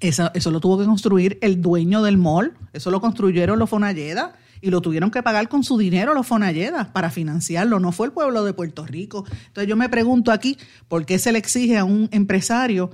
eso, 0.00 0.50
lo 0.50 0.60
tuvo 0.60 0.78
que 0.78 0.84
construir 0.84 1.38
el 1.40 1.60
dueño 1.60 2.02
del 2.02 2.18
mall, 2.18 2.52
eso 2.72 2.90
lo 2.90 3.00
construyeron 3.00 3.58
los 3.58 3.70
Fonalleda 3.70 4.34
y 4.60 4.70
lo 4.70 4.80
tuvieron 4.80 5.10
que 5.10 5.22
pagar 5.22 5.48
con 5.48 5.64
su 5.64 5.76
dinero 5.76 6.14
los 6.14 6.26
Fonalledas 6.26 6.88
para 6.88 7.10
financiarlo, 7.10 7.80
no 7.80 7.90
fue 7.90 8.06
el 8.08 8.12
pueblo 8.12 8.44
de 8.44 8.52
Puerto 8.52 8.86
Rico. 8.86 9.24
Entonces 9.46 9.68
yo 9.68 9.76
me 9.76 9.88
pregunto 9.88 10.30
aquí, 10.30 10.58
¿por 10.88 11.04
qué 11.04 11.18
se 11.18 11.32
le 11.32 11.38
exige 11.38 11.78
a 11.78 11.84
un 11.84 12.08
empresario 12.12 12.90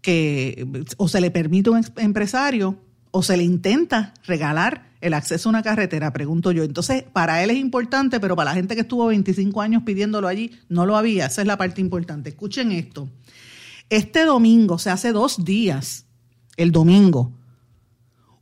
que, 0.00 0.84
o 0.96 1.08
se 1.08 1.20
le 1.20 1.30
permite 1.30 1.70
a 1.70 1.72
un 1.72 1.84
empresario, 1.96 2.78
o 3.16 3.22
se 3.22 3.36
le 3.36 3.44
intenta 3.44 4.12
regalar 4.26 4.88
el 5.00 5.14
acceso 5.14 5.48
a 5.48 5.50
una 5.50 5.62
carretera, 5.62 6.12
pregunto 6.12 6.50
yo. 6.50 6.64
Entonces, 6.64 7.04
para 7.04 7.44
él 7.44 7.50
es 7.50 7.58
importante, 7.58 8.18
pero 8.18 8.34
para 8.34 8.50
la 8.50 8.56
gente 8.56 8.74
que 8.74 8.80
estuvo 8.80 9.06
25 9.06 9.60
años 9.60 9.84
pidiéndolo 9.84 10.26
allí, 10.26 10.50
no 10.68 10.84
lo 10.84 10.96
había. 10.96 11.26
Esa 11.26 11.42
es 11.42 11.46
la 11.46 11.56
parte 11.56 11.80
importante. 11.80 12.30
Escuchen 12.30 12.72
esto. 12.72 13.08
Este 13.88 14.24
domingo, 14.24 14.74
o 14.74 14.78
sea, 14.78 14.94
hace 14.94 15.12
dos 15.12 15.44
días, 15.44 16.06
el 16.56 16.72
domingo, 16.72 17.30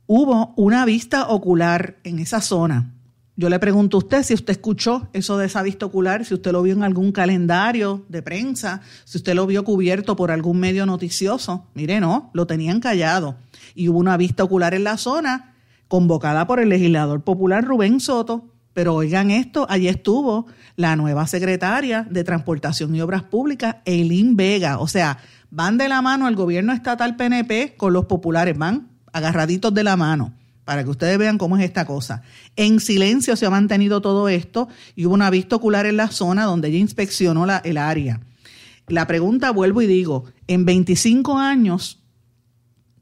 hubo 0.07 0.55
una 0.55 0.85
vista 0.85 1.27
ocular 1.27 1.99
en 2.03 2.17
esa 2.17 2.41
zona. 2.41 2.95
Yo 3.35 3.49
le 3.49 3.57
pregunto 3.57 3.97
a 3.97 3.99
usted 3.99 4.21
si 4.21 4.35
usted 4.35 4.53
escuchó 4.53 5.07
eso 5.11 5.39
de 5.39 5.47
esa 5.47 5.63
vista 5.63 5.87
ocular, 5.87 6.23
si 6.23 6.35
usted 6.35 6.51
lo 6.51 6.61
vio 6.61 6.73
en 6.73 6.83
algún 6.83 7.11
calendario 7.11 8.05
de 8.07 8.21
prensa, 8.21 8.81
si 9.05 9.17
usted 9.17 9.33
lo 9.33 9.47
vio 9.47 9.63
cubierto 9.63 10.15
por 10.15 10.29
algún 10.29 10.59
medio 10.59 10.85
noticioso. 10.85 11.65
Mire, 11.73 11.99
no, 11.99 12.29
lo 12.33 12.45
tenían 12.45 12.79
callado. 12.79 13.37
Y 13.73 13.89
hubo 13.89 13.97
una 13.97 14.17
vista 14.17 14.43
ocular 14.43 14.75
en 14.75 14.83
la 14.83 14.97
zona 14.97 15.55
convocada 15.87 16.45
por 16.45 16.59
el 16.59 16.69
legislador 16.69 17.23
popular 17.23 17.65
Rubén 17.65 17.99
Soto. 17.99 18.49
Pero 18.73 18.95
oigan 18.95 19.31
esto, 19.31 19.65
allí 19.69 19.87
estuvo 19.87 20.47
la 20.75 20.95
nueva 20.95 21.25
secretaria 21.27 22.07
de 22.09 22.23
Transportación 22.23 22.95
y 22.95 23.01
Obras 23.01 23.23
Públicas, 23.23 23.77
Eileen 23.85 24.35
Vega. 24.35 24.79
O 24.79 24.87
sea, 24.87 25.19
van 25.49 25.77
de 25.77 25.87
la 25.87 26.01
mano 26.01 26.27
el 26.27 26.35
gobierno 26.35 26.73
estatal 26.73 27.15
PNP 27.15 27.75
con 27.77 27.93
los 27.93 28.05
populares, 28.05 28.57
van 28.57 28.89
agarraditos 29.11 29.73
de 29.73 29.83
la 29.83 29.95
mano, 29.95 30.33
para 30.65 30.83
que 30.83 30.89
ustedes 30.89 31.17
vean 31.17 31.37
cómo 31.37 31.57
es 31.57 31.63
esta 31.63 31.85
cosa. 31.85 32.21
En 32.55 32.79
silencio 32.79 33.35
se 33.35 33.45
ha 33.45 33.49
mantenido 33.49 34.01
todo 34.01 34.29
esto 34.29 34.67
y 34.95 35.05
hubo 35.05 35.13
una 35.13 35.29
vista 35.29 35.55
ocular 35.55 35.85
en 35.85 35.97
la 35.97 36.09
zona 36.09 36.45
donde 36.45 36.69
ella 36.69 36.77
inspeccionó 36.77 37.45
la, 37.45 37.57
el 37.57 37.77
área. 37.77 38.21
La 38.87 39.07
pregunta, 39.07 39.51
vuelvo 39.51 39.81
y 39.81 39.87
digo, 39.87 40.25
en 40.47 40.65
25 40.65 41.37
años, 41.37 42.01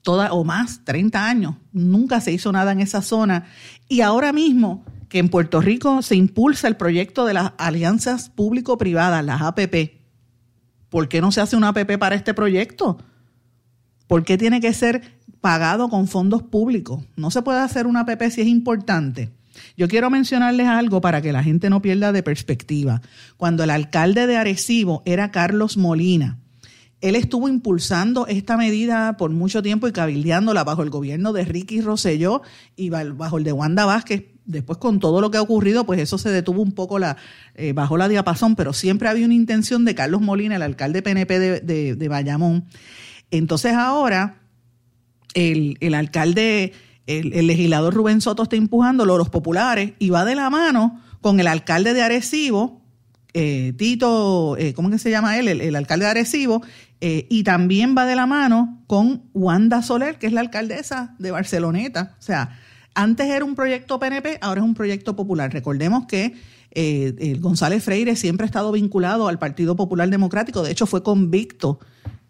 toda, 0.03 0.33
o 0.33 0.43
más, 0.43 0.83
30 0.85 1.27
años, 1.27 1.55
nunca 1.71 2.21
se 2.21 2.31
hizo 2.31 2.51
nada 2.51 2.71
en 2.71 2.79
esa 2.79 3.01
zona 3.01 3.45
y 3.87 4.01
ahora 4.01 4.33
mismo 4.33 4.83
que 5.09 5.19
en 5.19 5.29
Puerto 5.29 5.59
Rico 5.59 6.01
se 6.01 6.15
impulsa 6.15 6.67
el 6.67 6.77
proyecto 6.77 7.25
de 7.25 7.33
las 7.33 7.51
alianzas 7.57 8.29
público-privadas, 8.29 9.25
las 9.25 9.41
APP. 9.41 9.99
¿Por 10.89 11.09
qué 11.09 11.19
no 11.19 11.31
se 11.31 11.41
hace 11.41 11.57
una 11.57 11.69
APP 11.69 11.97
para 11.97 12.15
este 12.15 12.33
proyecto? 12.33 12.97
¿Por 14.07 14.23
qué 14.23 14.37
tiene 14.37 14.61
que 14.61 14.73
ser 14.73 15.19
pagado 15.41 15.89
con 15.89 16.07
fondos 16.07 16.43
públicos? 16.43 17.03
No 17.15 17.31
se 17.31 17.41
puede 17.41 17.59
hacer 17.59 17.87
una 17.87 18.01
APP 18.01 18.29
si 18.29 18.41
es 18.41 18.47
importante. 18.47 19.31
Yo 19.75 19.87
quiero 19.87 20.09
mencionarles 20.09 20.67
algo 20.67 21.01
para 21.01 21.21
que 21.21 21.33
la 21.33 21.43
gente 21.43 21.69
no 21.69 21.81
pierda 21.81 22.11
de 22.11 22.23
perspectiva. 22.23 23.01
Cuando 23.37 23.63
el 23.63 23.69
alcalde 23.69 24.27
de 24.27 24.37
Arecibo 24.37 25.03
era 25.05 25.31
Carlos 25.31 25.77
Molina, 25.77 26.37
él 27.01 27.15
estuvo 27.15 27.49
impulsando 27.49 28.27
esta 28.27 28.57
medida 28.57 29.17
por 29.17 29.31
mucho 29.31 29.63
tiempo 29.63 29.87
y 29.87 29.91
cabildeándola 29.91 30.63
bajo 30.63 30.83
el 30.83 30.91
gobierno 30.91 31.33
de 31.33 31.45
Ricky 31.45 31.81
Rosselló 31.81 32.43
y 32.75 32.89
bajo 32.89 33.39
el 33.39 33.43
de 33.43 33.51
Wanda 33.51 33.85
Vázquez, 33.85 34.25
después 34.45 34.77
con 34.77 34.99
todo 34.99 35.19
lo 35.19 35.31
que 35.31 35.37
ha 35.37 35.41
ocurrido, 35.41 35.85
pues 35.85 35.99
eso 35.99 36.19
se 36.19 36.29
detuvo 36.29 36.61
un 36.61 36.73
poco 36.73 36.99
eh, 37.55 37.73
bajo 37.73 37.97
la 37.97 38.07
diapasón, 38.07 38.55
pero 38.55 38.71
siempre 38.73 39.09
había 39.09 39.25
una 39.25 39.33
intención 39.33 39.83
de 39.83 39.95
Carlos 39.95 40.21
Molina, 40.21 40.57
el 40.57 40.61
alcalde 40.61 41.01
PNP 41.01 41.39
de, 41.39 41.95
de, 41.95 42.07
Bayamón. 42.07 42.65
Entonces 43.31 43.73
ahora 43.73 44.40
el, 45.33 45.93
alcalde, 45.93 46.73
el, 47.07 47.47
legislador 47.47 47.93
Rubén 47.93 48.21
Soto 48.21 48.43
está 48.43 48.55
empujándolo, 48.55 49.17
los 49.17 49.29
populares, 49.29 49.93
y 49.99 50.09
va 50.09 50.25
de 50.25 50.35
la 50.35 50.49
mano 50.49 51.01
con 51.21 51.39
el 51.39 51.47
alcalde 51.47 51.93
de 51.93 52.01
Arecibo, 52.01 52.81
eh, 53.33 53.73
Tito, 53.77 54.57
eh, 54.57 54.73
¿cómo 54.73 54.89
que 54.89 54.99
se 54.99 55.09
llama 55.09 55.37
él? 55.37 55.47
El, 55.47 55.75
alcalde 55.75 56.05
de 56.05 56.11
Arecibo, 56.11 56.61
y 57.03 57.43
también 57.43 57.95
va 57.97 58.05
de 58.05 58.15
la 58.15 58.27
mano 58.27 58.83
con 58.85 59.23
Wanda 59.33 59.81
Soler, 59.81 60.19
que 60.19 60.27
es 60.27 60.33
la 60.33 60.41
alcaldesa 60.41 61.15
de 61.17 61.31
Barceloneta. 61.31 62.15
O 62.19 62.21
sea, 62.21 62.59
antes 62.93 63.27
era 63.27 63.43
un 63.43 63.55
proyecto 63.55 63.97
PNP, 63.97 64.37
ahora 64.39 64.61
es 64.61 64.65
un 64.65 64.75
proyecto 64.75 65.15
popular. 65.15 65.51
Recordemos 65.51 66.05
que 66.05 66.35
eh, 66.71 67.37
González 67.39 67.83
Freire 67.83 68.15
siempre 68.15 68.45
ha 68.45 68.47
estado 68.47 68.71
vinculado 68.71 69.27
al 69.27 69.39
Partido 69.39 69.75
Popular 69.75 70.09
Democrático, 70.09 70.61
de 70.63 70.71
hecho 70.71 70.85
fue 70.85 71.03
convicto 71.03 71.79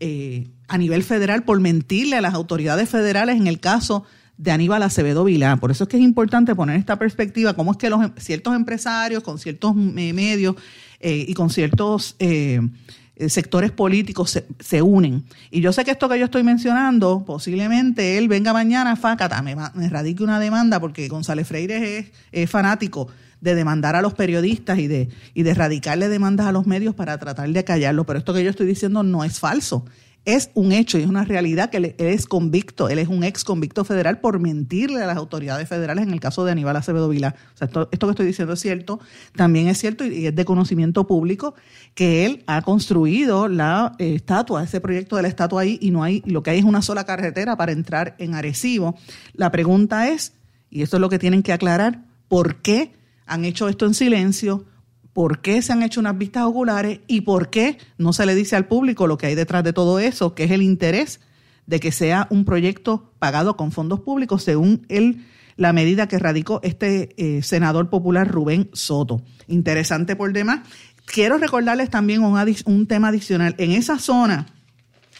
eh, 0.03 0.47
a 0.67 0.79
nivel 0.79 1.03
federal 1.03 1.43
por 1.43 1.59
mentirle 1.59 2.15
a 2.17 2.21
las 2.21 2.33
autoridades 2.33 2.89
federales 2.89 3.35
en 3.35 3.45
el 3.45 3.59
caso 3.59 4.03
de 4.35 4.49
Aníbal 4.49 4.81
Acevedo 4.81 5.23
Vilá. 5.23 5.57
Por 5.57 5.69
eso 5.69 5.83
es 5.83 5.89
que 5.91 5.97
es 5.97 6.03
importante 6.03 6.55
poner 6.55 6.77
esta 6.77 6.97
perspectiva, 6.97 7.53
cómo 7.53 7.73
es 7.73 7.77
que 7.77 7.87
los, 7.91 8.03
em, 8.03 8.11
ciertos 8.17 8.55
empresarios 8.55 9.21
con 9.21 9.37
ciertos 9.37 9.75
eh, 9.77 10.11
medios 10.13 10.55
y 11.03 11.33
con 11.35 11.51
ciertos 11.51 12.15
eh, 12.17 13.29
sectores 13.29 13.71
políticos 13.71 14.41
se, 14.59 14.81
unen. 14.81 15.23
Y 15.51 15.61
yo 15.61 15.71
sé 15.71 15.85
que 15.85 15.91
esto 15.91 16.09
que 16.09 16.17
yo 16.17 16.25
estoy 16.25 16.41
mencionando, 16.41 17.23
posiblemente 17.23 18.17
él 18.17 18.27
venga 18.27 18.53
mañana, 18.53 18.95
Fácata, 18.95 19.39
me, 19.43 19.55
me 19.55 19.89
radique 19.89 20.23
una 20.23 20.39
demanda, 20.39 20.79
porque 20.79 21.07
González 21.07 21.47
Freire 21.47 22.11
es, 22.31 22.49
fanático 22.49 23.07
de 23.41 23.55
demandar 23.55 23.95
a 23.95 24.01
los 24.01 24.13
periodistas 24.13 24.79
y 24.79 24.87
de, 24.87 25.09
y 25.33 25.43
de 25.43 25.53
radicarle 25.53 26.07
demandas 26.07 26.47
a 26.47 26.51
los 26.51 26.65
medios 26.67 26.95
para 26.95 27.17
tratar 27.17 27.49
de 27.49 27.63
callarlo. 27.63 28.05
Pero 28.05 28.19
esto 28.19 28.33
que 28.33 28.43
yo 28.43 28.49
estoy 28.49 28.67
diciendo 28.67 29.03
no 29.03 29.23
es 29.23 29.39
falso 29.39 29.85
es 30.25 30.51
un 30.53 30.71
hecho 30.71 30.99
y 30.99 31.01
es 31.01 31.07
una 31.07 31.23
realidad 31.23 31.71
que 31.71 31.77
él 31.77 31.95
es 31.97 32.27
convicto, 32.27 32.89
él 32.89 32.99
es 32.99 33.07
un 33.07 33.23
ex 33.23 33.43
convicto 33.43 33.83
federal 33.83 34.19
por 34.19 34.39
mentirle 34.39 35.01
a 35.01 35.07
las 35.07 35.17
autoridades 35.17 35.67
federales 35.67 36.05
en 36.05 36.13
el 36.13 36.19
caso 36.19 36.45
de 36.45 36.51
Aníbal 36.51 36.75
Acevedo 36.75 37.09
Vila. 37.09 37.35
O 37.55 37.57
sea, 37.57 37.65
esto, 37.65 37.89
que 37.89 38.11
estoy 38.11 38.25
diciendo 38.27 38.53
es 38.53 38.59
cierto, 38.59 38.99
también 39.35 39.67
es 39.67 39.79
cierto 39.79 40.05
y 40.05 40.27
es 40.27 40.35
de 40.35 40.45
conocimiento 40.45 41.07
público 41.07 41.55
que 41.95 42.25
él 42.25 42.43
ha 42.45 42.61
construido 42.61 43.47
la 43.47 43.95
eh, 43.97 44.13
estatua, 44.13 44.63
ese 44.63 44.79
proyecto 44.79 45.15
de 45.15 45.23
la 45.23 45.27
estatua 45.27 45.63
ahí 45.63 45.79
y 45.81 45.89
no 45.89 46.03
hay, 46.03 46.21
lo 46.25 46.43
que 46.43 46.51
hay 46.51 46.59
es 46.59 46.65
una 46.65 46.83
sola 46.83 47.03
carretera 47.03 47.57
para 47.57 47.71
entrar 47.71 48.15
en 48.19 48.35
Arecibo. 48.35 48.95
La 49.33 49.51
pregunta 49.51 50.07
es, 50.09 50.33
y 50.69 50.83
esto 50.83 50.97
es 50.97 51.01
lo 51.01 51.09
que 51.09 51.17
tienen 51.17 51.41
que 51.41 51.53
aclarar, 51.53 52.03
¿por 52.27 52.57
qué 52.57 52.93
han 53.31 53.45
hecho 53.45 53.67
esto 53.67 53.85
en 53.85 53.93
silencio? 53.93 54.65
por 55.13 55.41
qué 55.41 55.61
se 55.61 55.73
han 55.73 55.83
hecho 55.83 55.99
unas 55.99 56.17
vistas 56.17 56.43
oculares 56.43 56.99
y 57.07 57.21
por 57.21 57.49
qué 57.49 57.77
no 57.97 58.13
se 58.13 58.25
le 58.25 58.35
dice 58.35 58.55
al 58.55 58.67
público 58.67 59.07
lo 59.07 59.17
que 59.17 59.27
hay 59.27 59.35
detrás 59.35 59.63
de 59.63 59.73
todo 59.73 59.99
eso, 59.99 60.35
que 60.35 60.45
es 60.45 60.51
el 60.51 60.61
interés 60.61 61.19
de 61.65 61.79
que 61.79 61.91
sea 61.91 62.27
un 62.29 62.45
proyecto 62.45 63.11
pagado 63.19 63.57
con 63.57 63.71
fondos 63.71 63.99
públicos 63.99 64.43
según 64.43 64.85
el, 64.89 65.25
la 65.57 65.73
medida 65.73 66.07
que 66.07 66.19
radicó 66.19 66.59
este 66.63 67.13
eh, 67.17 67.43
senador 67.43 67.89
popular 67.89 68.27
Rubén 68.27 68.69
Soto. 68.73 69.21
Interesante 69.47 70.15
por 70.15 70.31
demás. 70.33 70.61
Quiero 71.05 71.37
recordarles 71.37 71.89
también 71.89 72.21
un 72.23 72.87
tema 72.87 73.09
adicional. 73.09 73.55
En 73.57 73.71
esa 73.71 73.99
zona, 73.99 74.47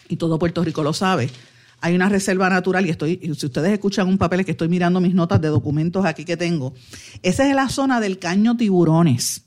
y 0.08 0.16
todo 0.16 0.38
Puerto 0.38 0.64
Rico 0.64 0.82
lo 0.82 0.94
sabe, 0.94 1.28
hay 1.82 1.96
una 1.96 2.08
reserva 2.08 2.48
natural 2.48 2.86
y 2.86 2.90
estoy, 2.90 3.20
si 3.36 3.46
ustedes 3.46 3.72
escuchan 3.72 4.06
un 4.06 4.16
papel 4.16 4.44
que 4.44 4.52
estoy 4.52 4.68
mirando 4.68 5.00
mis 5.00 5.14
notas 5.14 5.40
de 5.40 5.48
documentos 5.48 6.06
aquí 6.06 6.24
que 6.24 6.36
tengo, 6.36 6.74
esa 7.22 7.48
es 7.48 7.54
la 7.56 7.68
zona 7.68 8.00
del 8.00 8.20
caño 8.20 8.56
tiburones. 8.56 9.44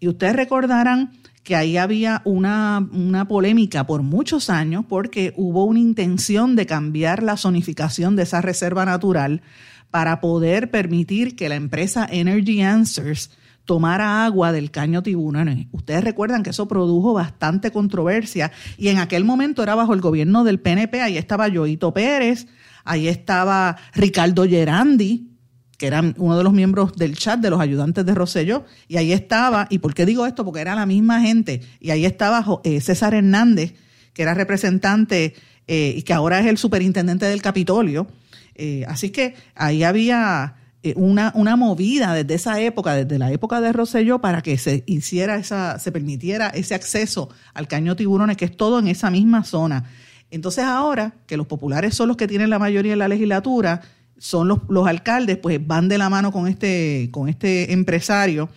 Y 0.00 0.08
ustedes 0.08 0.34
recordarán 0.34 1.12
que 1.42 1.56
ahí 1.56 1.76
había 1.76 2.22
una, 2.24 2.88
polémica 3.28 3.86
por 3.86 4.02
muchos 4.02 4.48
años 4.48 4.86
porque 4.88 5.34
hubo 5.36 5.64
una 5.64 5.78
intención 5.78 6.56
de 6.56 6.64
cambiar 6.64 7.22
la 7.22 7.36
zonificación 7.36 8.16
de 8.16 8.22
esa 8.22 8.40
reserva 8.40 8.86
natural 8.86 9.42
para 9.90 10.22
poder 10.22 10.70
permitir 10.70 11.36
que 11.36 11.50
la 11.50 11.56
empresa 11.56 12.08
Energy 12.10 12.62
Answers 12.62 13.30
tomara 13.64 14.24
agua 14.24 14.52
del 14.52 14.70
caño 14.70 15.02
tiburones. 15.02 15.66
Ustedes 15.72 16.04
recuerdan 16.04 16.42
que 16.42 16.50
eso 16.50 16.68
produjo 16.68 17.14
bastante 17.14 17.70
controversia 17.70 18.52
y 18.76 18.88
en 18.88 18.98
aquel 18.98 19.24
momento 19.24 19.62
era 19.62 19.74
bajo 19.74 19.94
el 19.94 20.00
gobierno 20.00 20.44
del 20.44 20.60
PNP, 20.60 21.00
ahí 21.00 21.16
estaba 21.16 21.50
Joito 21.50 21.92
Pérez, 21.92 22.46
ahí 22.84 23.08
estaba 23.08 23.76
Ricardo 23.94 24.46
Gerandi, 24.46 25.30
que 25.78 25.86
era 25.86 26.02
uno 26.16 26.36
de 26.36 26.44
los 26.44 26.52
miembros 26.52 26.94
del 26.94 27.16
chat 27.16 27.40
de 27.40 27.50
los 27.50 27.60
ayudantes 27.60 28.04
de 28.04 28.14
Rosselló, 28.14 28.64
y 28.86 28.96
ahí 28.96 29.12
estaba, 29.12 29.66
¿y 29.70 29.78
por 29.78 29.94
qué 29.94 30.06
digo 30.06 30.26
esto? 30.26 30.44
Porque 30.44 30.60
era 30.60 30.74
la 30.74 30.86
misma 30.86 31.20
gente, 31.20 31.62
y 31.80 31.90
ahí 31.90 32.04
estaba 32.04 32.44
eh, 32.64 32.80
César 32.80 33.14
Hernández, 33.14 33.74
que 34.12 34.22
era 34.22 34.34
representante 34.34 35.34
eh, 35.66 35.94
y 35.96 36.02
que 36.02 36.12
ahora 36.12 36.38
es 36.38 36.46
el 36.46 36.58
superintendente 36.58 37.26
del 37.26 37.42
Capitolio. 37.42 38.06
Eh, 38.54 38.84
así 38.86 39.10
que 39.10 39.34
ahí 39.56 39.82
había 39.82 40.54
una, 40.96 41.32
una 41.34 41.56
movida 41.56 42.12
desde 42.12 42.34
esa 42.34 42.60
época, 42.60 42.94
desde 42.94 43.18
la 43.18 43.32
época 43.32 43.60
de 43.60 43.72
Rosselló, 43.72 44.20
para 44.20 44.42
que 44.42 44.58
se 44.58 44.84
hiciera 44.86 45.36
esa, 45.36 45.78
se 45.78 45.90
permitiera 45.90 46.48
ese 46.48 46.74
acceso 46.74 47.30
al 47.54 47.68
caño 47.68 47.96
tiburones, 47.96 48.36
que 48.36 48.44
es 48.44 48.56
todo 48.56 48.78
en 48.78 48.88
esa 48.88 49.10
misma 49.10 49.44
zona. 49.44 49.84
Entonces 50.30 50.64
ahora 50.64 51.14
que 51.26 51.36
los 51.36 51.46
populares 51.46 51.94
son 51.94 52.08
los 52.08 52.16
que 52.16 52.28
tienen 52.28 52.50
la 52.50 52.58
mayoría 52.58 52.92
en 52.92 52.98
la 52.98 53.08
legislatura, 53.08 53.80
son 54.18 54.48
los, 54.48 54.58
los, 54.68 54.86
alcaldes, 54.86 55.38
pues 55.38 55.64
van 55.66 55.88
de 55.88 55.96
la 55.96 56.10
mano 56.10 56.32
con 56.32 56.48
este, 56.48 57.08
con 57.10 57.28
este 57.28 57.72
empresario. 57.72 58.48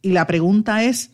Y 0.00 0.12
la 0.12 0.26
pregunta 0.26 0.84
es, 0.84 1.10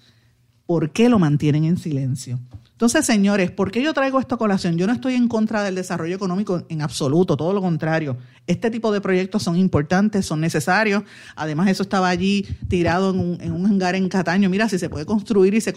¿por 0.67 0.93
qué 0.93 1.09
lo 1.09 1.19
mantienen 1.19 1.65
en 1.65 1.79
silencio? 1.79 2.39
Entonces, 2.81 3.05
señores, 3.05 3.51
¿por 3.51 3.71
qué 3.71 3.83
yo 3.83 3.93
traigo 3.93 4.19
esta 4.21 4.39
colación? 4.39 4.79
Yo 4.79 4.87
no 4.87 4.95
estoy 4.95 5.13
en 5.13 5.29
contra 5.29 5.63
del 5.63 5.75
desarrollo 5.75 6.17
económico 6.17 6.65
en 6.71 6.81
absoluto, 6.81 7.37
todo 7.37 7.53
lo 7.53 7.61
contrario. 7.61 8.17
Este 8.47 8.71
tipo 8.71 8.91
de 8.91 9.03
proyectos 9.03 9.43
son 9.43 9.57
importantes, 9.57 10.25
son 10.25 10.41
necesarios. 10.41 11.03
Además, 11.37 11.69
eso 11.69 11.83
estaba 11.83 12.09
allí 12.09 12.47
tirado 12.69 13.11
en 13.11 13.53
un, 13.53 13.67
hangar 13.67 13.97
en 13.97 14.09
Cataño. 14.09 14.49
Mira, 14.49 14.67
si 14.67 14.79
se 14.79 14.89
puede 14.89 15.05
construir 15.05 15.53
y 15.53 15.61
se, 15.61 15.75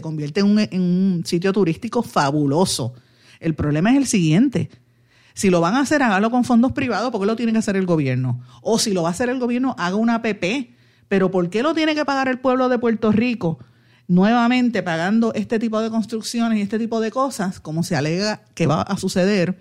convierte 0.00 0.40
en 0.40 0.80
un, 0.80 1.22
sitio 1.26 1.52
turístico 1.52 2.02
fabuloso. 2.02 2.94
El 3.40 3.54
problema 3.54 3.90
es 3.90 3.98
el 3.98 4.06
siguiente 4.06 4.70
si 5.34 5.50
lo 5.50 5.60
van 5.60 5.74
a 5.74 5.80
hacer, 5.80 6.02
hágalo 6.02 6.30
con 6.30 6.44
fondos 6.44 6.72
privados, 6.72 7.12
porque 7.12 7.26
lo 7.26 7.36
tiene 7.36 7.52
que 7.52 7.58
hacer 7.58 7.76
el 7.76 7.84
gobierno. 7.84 8.40
O 8.62 8.78
si 8.78 8.94
lo 8.94 9.02
va 9.02 9.10
a 9.10 9.12
hacer 9.12 9.28
el 9.28 9.38
gobierno, 9.38 9.76
haga 9.78 9.96
una 9.96 10.14
APP. 10.14 10.70
Pero 11.08 11.30
¿por 11.30 11.50
qué 11.50 11.62
lo 11.62 11.74
tiene 11.74 11.94
que 11.94 12.06
pagar 12.06 12.26
el 12.28 12.40
pueblo 12.40 12.70
de 12.70 12.78
Puerto 12.78 13.12
Rico? 13.12 13.58
Nuevamente 14.08 14.82
pagando 14.82 15.32
este 15.34 15.58
tipo 15.58 15.80
de 15.80 15.90
construcciones 15.90 16.58
y 16.58 16.62
este 16.62 16.78
tipo 16.78 17.00
de 17.00 17.10
cosas, 17.10 17.60
como 17.60 17.82
se 17.82 17.94
alega 17.94 18.42
que 18.54 18.66
va 18.66 18.82
a 18.82 18.96
suceder 18.96 19.58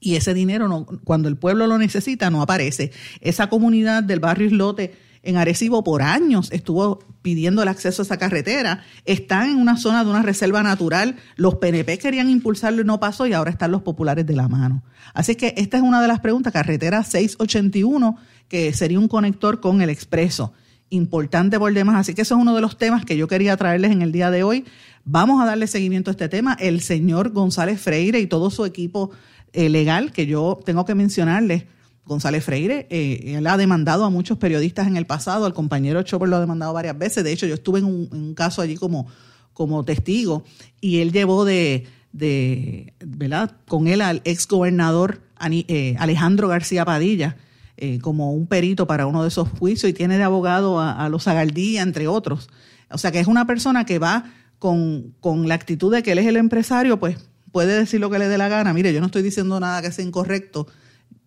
y 0.00 0.16
ese 0.16 0.32
dinero 0.34 0.66
no, 0.66 0.86
cuando 1.04 1.28
el 1.28 1.36
pueblo 1.36 1.66
lo 1.66 1.78
necesita 1.78 2.30
no 2.30 2.42
aparece. 2.42 2.90
Esa 3.20 3.48
comunidad 3.48 4.02
del 4.02 4.18
barrio 4.18 4.46
Islote 4.46 4.94
en 5.22 5.36
Arecibo 5.36 5.84
por 5.84 6.00
años 6.00 6.48
estuvo 6.50 7.00
pidiendo 7.20 7.62
el 7.62 7.68
acceso 7.68 8.00
a 8.00 8.04
esa 8.04 8.16
carretera. 8.16 8.82
Está 9.04 9.46
en 9.46 9.56
una 9.56 9.76
zona 9.76 10.02
de 10.02 10.10
una 10.10 10.22
reserva 10.22 10.62
natural. 10.62 11.16
Los 11.36 11.56
PNP 11.56 11.98
querían 11.98 12.30
impulsarlo 12.30 12.80
y 12.80 12.84
no 12.86 12.98
pasó 12.98 13.26
y 13.26 13.34
ahora 13.34 13.50
están 13.50 13.70
los 13.70 13.82
populares 13.82 14.26
de 14.26 14.34
la 14.34 14.48
mano. 14.48 14.82
Así 15.12 15.36
que 15.36 15.52
esta 15.58 15.76
es 15.76 15.82
una 15.82 16.00
de 16.00 16.08
las 16.08 16.20
preguntas. 16.20 16.52
Carretera 16.52 17.04
681, 17.04 18.16
que 18.48 18.72
sería 18.72 18.98
un 18.98 19.08
conector 19.08 19.60
con 19.60 19.82
el 19.82 19.90
expreso. 19.90 20.54
Importante 20.90 21.58
por 21.58 21.72
demás. 21.72 21.96
Así 21.96 22.14
que 22.14 22.22
eso 22.22 22.34
es 22.34 22.40
uno 22.40 22.54
de 22.54 22.60
los 22.60 22.76
temas 22.76 23.04
que 23.04 23.16
yo 23.16 23.28
quería 23.28 23.56
traerles 23.56 23.92
en 23.92 24.02
el 24.02 24.12
día 24.12 24.30
de 24.30 24.42
hoy. 24.42 24.64
Vamos 25.04 25.42
a 25.42 25.46
darle 25.46 25.66
seguimiento 25.66 26.10
a 26.10 26.12
este 26.12 26.28
tema. 26.28 26.56
El 26.60 26.80
señor 26.80 27.30
González 27.30 27.80
Freire 27.80 28.20
y 28.20 28.26
todo 28.26 28.50
su 28.50 28.64
equipo 28.64 29.10
eh, 29.52 29.68
legal, 29.68 30.12
que 30.12 30.26
yo 30.26 30.60
tengo 30.64 30.84
que 30.84 30.94
mencionarles 30.94 31.64
González 32.10 32.44
Freire, 32.44 32.88
eh, 32.90 33.36
él 33.36 33.46
ha 33.46 33.56
demandado 33.56 34.04
a 34.04 34.10
muchos 34.10 34.36
periodistas 34.38 34.88
en 34.88 34.96
el 34.96 35.06
pasado, 35.06 35.46
al 35.46 35.54
compañero 35.54 36.02
Chopper 36.02 36.28
lo 36.28 36.36
ha 36.36 36.40
demandado 36.40 36.72
varias 36.72 36.98
veces, 36.98 37.22
de 37.22 37.32
hecho 37.32 37.46
yo 37.46 37.54
estuve 37.54 37.78
en 37.78 37.84
un, 37.84 38.34
caso 38.34 38.62
allí 38.62 38.74
como, 38.74 39.06
como 39.52 39.84
testigo 39.84 40.42
y 40.80 40.98
él 40.98 41.12
llevó 41.12 41.44
de, 41.44 41.86
de 42.12 42.94
¿verdad? 42.98 43.52
Con 43.68 43.86
él 43.86 44.00
al 44.00 44.22
ex 44.24 44.48
gobernador 44.48 45.20
eh, 45.40 45.94
Alejandro 46.00 46.48
García 46.48 46.84
Padilla 46.84 47.36
eh, 47.80 47.98
como 48.00 48.32
un 48.32 48.46
perito 48.46 48.86
para 48.86 49.06
uno 49.06 49.22
de 49.22 49.28
esos 49.28 49.48
juicios 49.48 49.90
y 49.90 49.92
tiene 49.92 50.18
de 50.18 50.22
abogado 50.22 50.80
a, 50.80 51.08
los 51.08 51.26
Agaldía, 51.26 51.82
entre 51.82 52.08
otros. 52.08 52.48
O 52.90 52.98
sea 52.98 53.10
que 53.10 53.20
es 53.20 53.26
una 53.26 53.46
persona 53.46 53.84
que 53.86 53.98
va 53.98 54.32
con, 54.58 55.14
con 55.20 55.48
la 55.48 55.54
actitud 55.54 55.92
de 55.92 56.02
que 56.02 56.12
él 56.12 56.18
es 56.18 56.26
el 56.26 56.36
empresario, 56.36 57.00
pues 57.00 57.16
puede 57.52 57.78
decir 57.78 58.00
lo 58.00 58.10
que 58.10 58.18
le 58.18 58.28
dé 58.28 58.38
la 58.38 58.48
gana. 58.48 58.72
Mire, 58.72 58.92
yo 58.92 59.00
no 59.00 59.06
estoy 59.06 59.22
diciendo 59.22 59.58
nada 59.60 59.82
que 59.82 59.90
sea 59.92 60.04
incorrecto, 60.04 60.66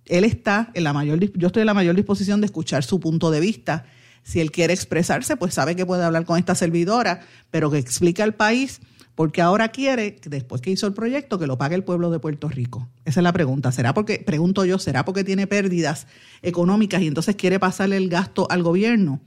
él 0.05 0.24
está 0.24 0.69
en 0.74 0.83
la 0.83 0.93
mayor, 0.93 1.19
yo 1.19 1.48
estoy 1.48 1.62
en 1.62 1.67
la 1.67 1.74
mayor 1.74 1.95
disposición 1.95 2.41
de 2.41 2.45
escuchar 2.45 2.83
su 2.83 3.00
punto 3.00 3.31
de 3.31 3.39
vista. 3.39 3.86
Si 4.24 4.39
él 4.39 4.51
quiere 4.51 4.74
expresarse, 4.74 5.36
pues 5.36 5.53
sabe 5.53 5.75
que 5.75 5.86
puede 5.86 6.03
hablar 6.03 6.25
con 6.25 6.38
esta 6.38 6.55
servidora, 6.55 7.22
pero 7.51 7.69
que 7.72 7.77
explique 7.77 8.24
al 8.24 8.36
país 8.36 8.79
porque 9.15 9.41
ahora 9.41 9.70
quiere, 9.70 10.20
después 10.25 10.62
que 10.62 10.72
hizo 10.72 10.88
el 10.88 10.93
proyecto, 10.93 11.38
que 11.38 11.48
lo 11.48 11.58
pague 11.58 11.75
el 11.75 11.84
pueblo 11.84 12.10
de 12.10 12.20
Puerto 12.20 12.50
Rico. 12.50 12.89
Esa 13.05 13.20
es 13.20 13.24
la 13.24 13.34
pregunta. 13.34 13.72
¿Será 13.72 13.93
porque, 13.93 14.20
pregunto 14.20 14.65
yo, 14.65 14.79
será 14.79 15.05
porque 15.05 15.24
tiene 15.24 15.46
pérdidas 15.46 16.08
económicas 16.41 17.01
y 17.01 17.08
entonces 17.08 17.36
quiere 17.36 17.60
pasarle 17.60 17.98
el 17.98 18.10
gasto 18.10 18.48
al 18.50 18.63
gobierno? 18.63 19.22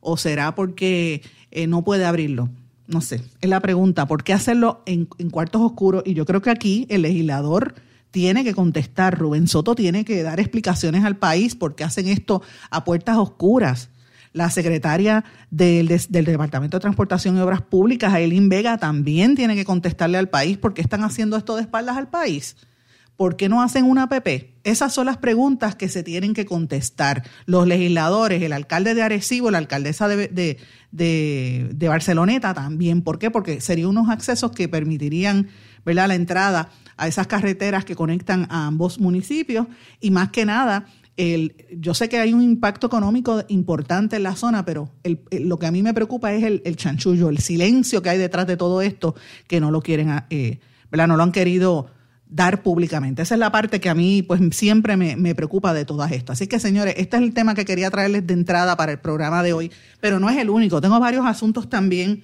¿O 0.00 0.16
será 0.16 0.54
porque 0.54 1.22
eh, 1.50 1.66
no 1.66 1.84
puede 1.84 2.04
abrirlo? 2.04 2.50
No 2.86 3.00
sé, 3.00 3.22
es 3.40 3.48
la 3.48 3.60
pregunta. 3.60 4.06
¿Por 4.06 4.24
qué 4.24 4.32
hacerlo 4.32 4.82
en, 4.84 5.08
en 5.18 5.30
cuartos 5.30 5.62
oscuros? 5.62 6.02
Y 6.04 6.14
yo 6.14 6.26
creo 6.26 6.42
que 6.42 6.50
aquí 6.50 6.86
el 6.90 7.02
legislador 7.02 7.74
tiene 8.10 8.42
que 8.44 8.54
contestar, 8.54 9.18
Rubén 9.18 9.46
Soto 9.46 9.74
tiene 9.74 10.04
que 10.04 10.22
dar 10.22 10.40
explicaciones 10.40 11.04
al 11.04 11.16
país 11.16 11.54
porque 11.54 11.84
hacen 11.84 12.08
esto 12.08 12.42
a 12.70 12.84
puertas 12.84 13.16
oscuras. 13.16 13.90
La 14.32 14.48
secretaria 14.50 15.24
del, 15.50 15.88
Departamento 15.88 16.76
de 16.76 16.80
Transportación 16.80 17.36
y 17.36 17.40
Obras 17.40 17.62
Públicas, 17.62 18.12
Aileen 18.12 18.48
Vega, 18.48 18.78
también 18.78 19.34
tiene 19.34 19.56
que 19.56 19.64
contestarle 19.64 20.18
al 20.18 20.28
país 20.28 20.56
por 20.56 20.72
qué 20.72 20.82
están 20.82 21.02
haciendo 21.02 21.36
esto 21.36 21.56
de 21.56 21.62
espaldas 21.62 21.96
al 21.96 22.08
país. 22.08 22.56
¿Por 23.16 23.36
qué 23.36 23.48
no 23.48 23.60
hacen 23.60 23.84
una 23.84 24.04
APP? 24.04 24.54
Esas 24.64 24.94
son 24.94 25.04
las 25.06 25.18
preguntas 25.18 25.74
que 25.74 25.88
se 25.88 26.02
tienen 26.02 26.32
que 26.32 26.46
contestar. 26.46 27.22
Los 27.44 27.66
legisladores, 27.66 28.40
el 28.42 28.52
alcalde 28.52 28.94
de 28.94 29.02
Arecibo, 29.02 29.50
la 29.50 29.58
alcaldesa 29.58 30.08
de, 30.08 30.56
Barceloneta 31.72 32.54
también. 32.54 33.02
¿Por 33.02 33.18
qué? 33.18 33.30
Porque 33.30 33.60
serían 33.60 33.88
unos 33.88 34.08
accesos 34.08 34.52
que 34.52 34.68
permitirían 34.68 35.48
la 35.84 36.14
entrada 36.14 36.70
a 36.96 37.08
esas 37.08 37.26
carreteras 37.26 37.84
que 37.84 37.96
conectan 37.96 38.46
a 38.50 38.66
ambos 38.66 39.00
municipios 39.00 39.66
y 40.00 40.10
más 40.10 40.30
que 40.30 40.44
nada, 40.44 40.86
yo 41.76 41.94
sé 41.94 42.08
que 42.08 42.18
hay 42.18 42.32
un 42.32 42.42
impacto 42.42 42.86
económico 42.86 43.42
importante 43.48 44.16
en 44.16 44.22
la 44.22 44.36
zona, 44.36 44.64
pero 44.64 44.90
lo 45.30 45.58
que 45.58 45.66
a 45.66 45.70
mí 45.70 45.82
me 45.82 45.94
preocupa 45.94 46.32
es 46.32 46.44
el, 46.44 46.76
chanchullo, 46.76 47.28
el 47.28 47.38
silencio 47.38 48.02
que 48.02 48.10
hay 48.10 48.18
detrás 48.18 48.46
de 48.46 48.56
todo 48.56 48.82
esto, 48.82 49.14
que 49.46 49.60
no 49.60 49.70
lo 49.70 49.82
quieren, 49.82 50.22
eh, 50.30 50.60
¿verdad? 50.90 51.08
No 51.08 51.16
lo 51.16 51.22
han 51.22 51.32
querido 51.32 51.88
dar 52.26 52.62
públicamente. 52.62 53.22
Esa 53.22 53.34
es 53.34 53.38
la 53.40 53.50
parte 53.50 53.80
que 53.80 53.88
a 53.88 53.94
mí 53.94 54.22
pues 54.22 54.40
siempre 54.52 54.96
me, 54.96 55.16
me, 55.16 55.34
preocupa 55.34 55.74
de 55.74 55.84
todas 55.84 56.12
esto. 56.12 56.32
Así 56.32 56.46
que 56.46 56.60
señores, 56.60 56.94
este 56.96 57.16
es 57.16 57.22
el 57.22 57.34
tema 57.34 57.54
que 57.54 57.64
quería 57.64 57.90
traerles 57.90 58.26
de 58.26 58.34
entrada 58.34 58.76
para 58.76 58.92
el 58.92 59.00
programa 59.00 59.42
de 59.42 59.52
hoy, 59.52 59.72
pero 60.00 60.20
no 60.20 60.30
es 60.30 60.38
el 60.38 60.48
único. 60.48 60.80
Tengo 60.80 61.00
varios 61.00 61.26
asuntos 61.26 61.68
también 61.68 62.22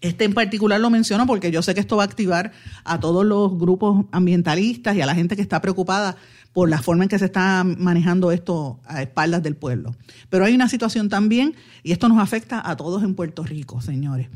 este 0.00 0.24
en 0.24 0.34
particular 0.34 0.80
lo 0.80 0.90
menciono 0.90 1.26
porque 1.26 1.50
yo 1.50 1.62
sé 1.62 1.74
que 1.74 1.80
esto 1.80 1.96
va 1.96 2.04
a 2.04 2.06
activar 2.06 2.52
a 2.84 3.00
todos 3.00 3.24
los 3.24 3.58
grupos 3.58 4.06
ambientalistas 4.12 4.96
y 4.96 5.00
a 5.00 5.06
la 5.06 5.14
gente 5.14 5.36
que 5.36 5.42
está 5.42 5.60
preocupada 5.60 6.16
por 6.52 6.68
la 6.68 6.82
forma 6.82 7.04
en 7.04 7.08
que 7.08 7.18
se 7.18 7.26
está 7.26 7.62
manejando 7.64 8.32
esto 8.32 8.80
a 8.84 9.02
espaldas 9.02 9.42
del 9.42 9.54
pueblo. 9.54 9.94
Pero 10.30 10.44
hay 10.44 10.54
una 10.54 10.68
situación 10.68 11.08
también, 11.08 11.54
y 11.82 11.92
esto 11.92 12.08
nos 12.08 12.18
afecta 12.18 12.68
a 12.68 12.76
todos 12.76 13.02
en 13.02 13.14
Puerto 13.14 13.44
Rico, 13.44 13.80
señores. 13.80 14.28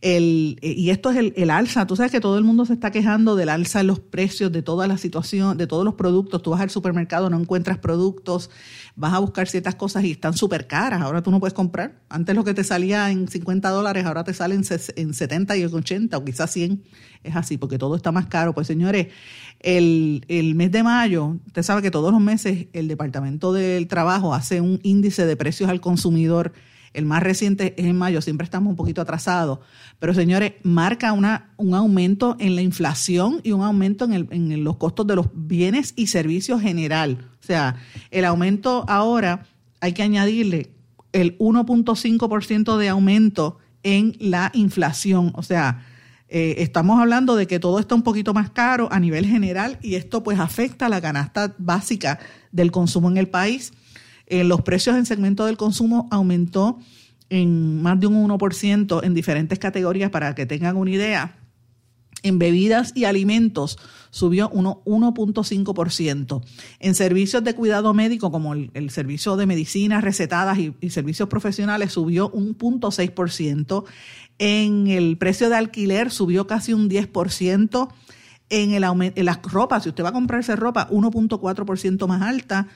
El, 0.00 0.58
y 0.62 0.90
esto 0.90 1.10
es 1.10 1.32
el, 1.36 1.50
alza. 1.50 1.86
Tú 1.86 1.96
sabes 1.96 2.12
que 2.12 2.20
todo 2.20 2.38
el 2.38 2.44
mundo 2.44 2.64
se 2.64 2.72
está 2.72 2.90
quejando 2.90 3.36
del 3.36 3.48
alza 3.48 3.80
en 3.80 3.88
los 3.88 4.00
precios 4.00 4.52
de 4.52 4.62
toda 4.62 4.86
la 4.86 4.96
situación, 4.96 5.58
de 5.58 5.66
todos 5.66 5.84
los 5.84 5.94
productos. 5.94 6.42
Tú 6.42 6.50
vas 6.50 6.60
al 6.60 6.70
supermercado, 6.70 7.30
no 7.30 7.38
encuentras 7.38 7.78
productos, 7.78 8.50
vas 8.94 9.12
a 9.12 9.18
buscar 9.18 9.48
ciertas 9.48 9.74
cosas 9.74 10.04
y 10.04 10.12
están 10.12 10.34
súper 10.34 10.66
caras. 10.66 11.02
Ahora 11.02 11.22
tú 11.22 11.30
no 11.30 11.40
puedes 11.40 11.54
comprar. 11.54 12.00
Antes 12.08 12.34
lo 12.36 12.44
que 12.44 12.54
te 12.54 12.64
salía 12.64 13.10
en 13.10 13.28
50 13.28 13.68
dólares, 13.70 14.06
ahora 14.06 14.24
te 14.24 14.32
sale 14.34 14.54
en 14.54 15.14
70 15.14 15.56
y 15.56 15.64
80 15.64 16.16
o 16.16 16.24
quizás 16.24 16.50
100. 16.52 16.82
Es 17.22 17.36
así, 17.36 17.56
porque 17.56 17.78
todo 17.78 17.96
está 17.96 18.12
más 18.12 18.26
caro. 18.26 18.54
Pues 18.54 18.66
señores, 18.66 19.08
el, 19.60 20.22
mes 20.54 20.70
de 20.70 20.82
mayo, 20.82 21.36
usted 21.46 21.62
sabe 21.62 21.82
que 21.82 21.90
todos 21.90 22.12
los 22.12 22.20
meses 22.20 22.66
el 22.72 22.88
Departamento 22.88 23.52
del 23.52 23.88
Trabajo 23.88 24.34
hace 24.34 24.60
un 24.60 24.80
índice 24.82 25.26
de 25.26 25.36
precios 25.36 25.70
al 25.70 25.80
consumidor. 25.80 26.52
El 26.92 27.04
más 27.04 27.22
reciente 27.22 27.74
es 27.76 27.84
en 27.84 27.96
mayo, 27.96 28.22
siempre 28.22 28.44
estamos 28.44 28.70
un 28.70 28.76
poquito 28.76 29.02
atrasados. 29.02 29.58
Pero 29.98 30.14
señores, 30.14 30.54
marca 30.62 31.12
una, 31.12 31.50
un 31.56 31.74
aumento 31.74 32.36
en 32.38 32.56
la 32.56 32.62
inflación 32.62 33.40
y 33.42 33.52
un 33.52 33.62
aumento 33.62 34.06
en, 34.06 34.12
el, 34.14 34.28
en 34.30 34.64
los 34.64 34.76
costos 34.76 35.06
de 35.06 35.16
los 35.16 35.26
bienes 35.34 35.92
y 35.96 36.06
servicios 36.06 36.62
general. 36.62 37.28
O 37.40 37.46
sea, 37.46 37.76
el 38.10 38.24
aumento 38.24 38.84
ahora 38.88 39.44
hay 39.80 39.92
que 39.92 40.02
añadirle 40.02 40.70
el 41.12 41.38
1.5% 41.38 42.76
de 42.76 42.88
aumento 42.88 43.58
en 43.82 44.16
la 44.18 44.50
inflación. 44.54 45.32
O 45.34 45.42
sea, 45.42 45.84
eh, 46.28 46.56
estamos 46.58 47.00
hablando 47.00 47.36
de 47.36 47.46
que 47.46 47.60
todo 47.60 47.78
está 47.78 47.94
un 47.94 48.02
poquito 48.02 48.34
más 48.34 48.50
caro 48.50 48.88
a 48.90 48.98
nivel 48.98 49.26
general 49.26 49.78
y 49.80 49.94
esto 49.94 50.22
pues 50.22 50.40
afecta 50.40 50.86
a 50.86 50.88
la 50.88 51.00
canasta 51.00 51.54
básica 51.58 52.18
del 52.50 52.72
consumo 52.72 53.08
en 53.08 53.16
el 53.16 53.28
país. 53.28 53.72
Eh, 54.26 54.42
los 54.42 54.62
precios 54.62 54.96
en 54.96 55.06
segmento 55.06 55.46
del 55.46 55.56
consumo 55.56 56.08
aumentó 56.10 56.78
en 57.30 57.80
más 57.80 58.00
de 58.00 58.08
un 58.08 58.28
1% 58.28 59.04
en 59.04 59.14
diferentes 59.14 59.58
categorías 59.58 60.10
para 60.10 60.34
que 60.34 60.46
tengan 60.46 60.76
una 60.76 60.90
idea. 60.90 61.36
En 62.22 62.38
bebidas 62.38 62.92
y 62.94 63.04
alimentos 63.04 63.78
subió 64.10 64.50
1.5%. 64.50 66.42
En 66.80 66.94
servicios 66.94 67.44
de 67.44 67.54
cuidado 67.54 67.92
médico, 67.94 68.30
como 68.30 68.54
el, 68.54 68.90
servicio 68.90 69.36
de 69.36 69.46
medicinas 69.46 70.02
recetadas 70.02 70.58
y, 70.58 70.90
servicios 70.90 71.28
profesionales, 71.28 71.92
subió 71.92 72.30
un 72.30 72.56
0.6%. 72.56 73.84
En 74.38 74.86
el 74.88 75.18
precio 75.18 75.48
de 75.50 75.56
alquiler 75.56 76.10
subió 76.10 76.46
casi 76.46 76.72
un 76.72 76.88
10%. 76.88 77.88
En, 78.48 78.72
el 78.72 78.84
en 78.84 79.24
las 79.24 79.42
ropas, 79.42 79.82
si 79.82 79.90
usted 79.90 80.04
va 80.04 80.10
a 80.10 80.12
comprarse 80.12 80.56
ropa, 80.56 80.88
1.4% 80.90 82.06
más 82.06 82.22
alta. 82.22 82.68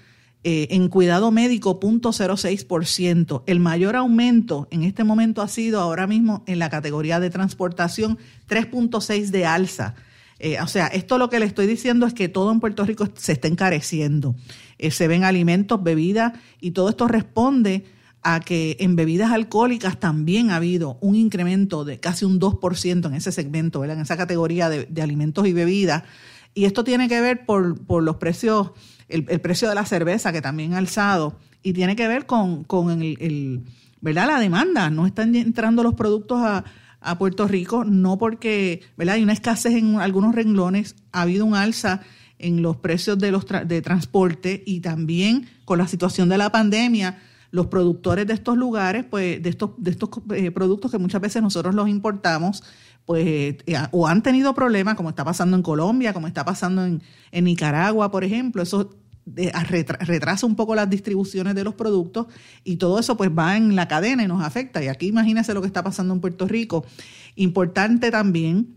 Eh, 0.42 0.68
en 0.70 0.88
cuidado 0.88 1.30
médico, 1.30 1.78
0.06%. 1.78 3.42
El 3.46 3.60
mayor 3.60 3.94
aumento 3.94 4.68
en 4.70 4.84
este 4.84 5.04
momento 5.04 5.42
ha 5.42 5.48
sido 5.48 5.80
ahora 5.80 6.06
mismo 6.06 6.44
en 6.46 6.58
la 6.58 6.70
categoría 6.70 7.20
de 7.20 7.28
transportación, 7.28 8.16
3.6% 8.48 9.30
de 9.30 9.44
alza. 9.44 9.94
Eh, 10.38 10.58
o 10.62 10.66
sea, 10.66 10.86
esto 10.86 11.18
lo 11.18 11.28
que 11.28 11.38
le 11.38 11.44
estoy 11.44 11.66
diciendo 11.66 12.06
es 12.06 12.14
que 12.14 12.30
todo 12.30 12.50
en 12.50 12.60
Puerto 12.60 12.86
Rico 12.86 13.06
se 13.14 13.32
está 13.32 13.48
encareciendo. 13.48 14.34
Eh, 14.78 14.90
se 14.90 15.06
ven 15.06 15.24
alimentos, 15.24 15.82
bebidas 15.82 16.32
y 16.58 16.70
todo 16.70 16.88
esto 16.88 17.06
responde 17.06 17.84
a 18.22 18.40
que 18.40 18.78
en 18.80 18.96
bebidas 18.96 19.32
alcohólicas 19.32 20.00
también 20.00 20.50
ha 20.50 20.56
habido 20.56 20.96
un 21.02 21.16
incremento 21.16 21.84
de 21.84 22.00
casi 22.00 22.24
un 22.24 22.40
2% 22.40 23.06
en 23.06 23.14
ese 23.14 23.32
segmento, 23.32 23.84
en 23.84 24.00
esa 24.00 24.16
categoría 24.16 24.70
de, 24.70 25.02
alimentos 25.02 25.46
y 25.46 25.52
bebidas. 25.52 26.04
Y 26.54 26.64
esto 26.64 26.82
tiene 26.82 27.08
que 27.08 27.20
ver 27.20 27.44
por, 27.44 27.78
por 27.84 28.02
los 28.02 28.16
precios, 28.16 28.70
el, 29.10 29.40
precio 29.40 29.68
de 29.68 29.74
la 29.74 29.84
cerveza 29.84 30.32
que 30.32 30.40
también 30.42 30.74
ha 30.74 30.78
alzado 30.78 31.38
y 31.62 31.72
tiene 31.72 31.96
que 31.96 32.08
ver 32.08 32.26
con, 32.26 32.66
el, 33.02 33.62
¿verdad? 34.00 34.26
la 34.26 34.40
demanda. 34.40 34.90
No 34.90 35.06
están 35.06 35.34
entrando 35.34 35.82
los 35.82 35.94
productos 35.94 36.40
a, 36.42 36.64
a 37.00 37.18
Puerto 37.18 37.46
Rico, 37.48 37.84
no 37.84 38.18
porque 38.18 38.82
¿verdad? 38.96 39.16
hay 39.16 39.22
una 39.22 39.32
escasez 39.32 39.74
en 39.74 39.96
algunos 39.96 40.34
renglones, 40.34 40.96
ha 41.12 41.22
habido 41.22 41.44
un 41.44 41.54
alza 41.54 42.00
en 42.38 42.62
los 42.62 42.76
precios 42.76 43.18
de, 43.18 43.30
los 43.30 43.44
de 43.46 43.82
transporte 43.82 44.62
y 44.66 44.80
también 44.80 45.46
con 45.64 45.78
la 45.78 45.86
situación 45.86 46.28
de 46.28 46.38
la 46.38 46.50
pandemia 46.50 47.18
los 47.50 47.66
productores 47.66 48.26
de 48.26 48.34
estos 48.34 48.56
lugares, 48.56 49.04
pues 49.08 49.42
de 49.42 49.50
estos, 49.50 49.70
de 49.76 49.90
estos 49.90 50.08
eh, 50.34 50.50
productos 50.50 50.90
que 50.90 50.98
muchas 50.98 51.20
veces 51.20 51.42
nosotros 51.42 51.74
los 51.74 51.88
importamos, 51.88 52.62
pues, 53.04 53.26
eh, 53.26 53.56
o 53.90 54.06
han 54.06 54.22
tenido 54.22 54.54
problemas, 54.54 54.94
como 54.94 55.08
está 55.08 55.24
pasando 55.24 55.56
en 55.56 55.62
Colombia, 55.62 56.12
como 56.12 56.26
está 56.26 56.44
pasando 56.44 56.84
en, 56.84 57.02
Nicaragua, 57.32 58.10
por 58.10 58.24
ejemplo, 58.24 58.62
eso 58.62 58.90
retrasa 59.26 60.46
un 60.46 60.56
poco 60.56 60.74
las 60.74 60.88
distribuciones 60.88 61.54
de 61.54 61.62
los 61.62 61.74
productos 61.74 62.26
y 62.64 62.76
todo 62.76 62.98
eso 62.98 63.16
pues 63.16 63.30
va 63.30 63.56
en 63.56 63.76
la 63.76 63.86
cadena 63.86 64.24
y 64.24 64.26
nos 64.26 64.42
afecta. 64.42 64.82
Y 64.82 64.88
aquí 64.88 65.08
imagínese 65.08 65.54
lo 65.54 65.60
que 65.60 65.66
está 65.66 65.82
pasando 65.82 66.14
en 66.14 66.20
Puerto 66.20 66.48
Rico. 66.48 66.84
Importante 67.36 68.10
también, 68.10 68.76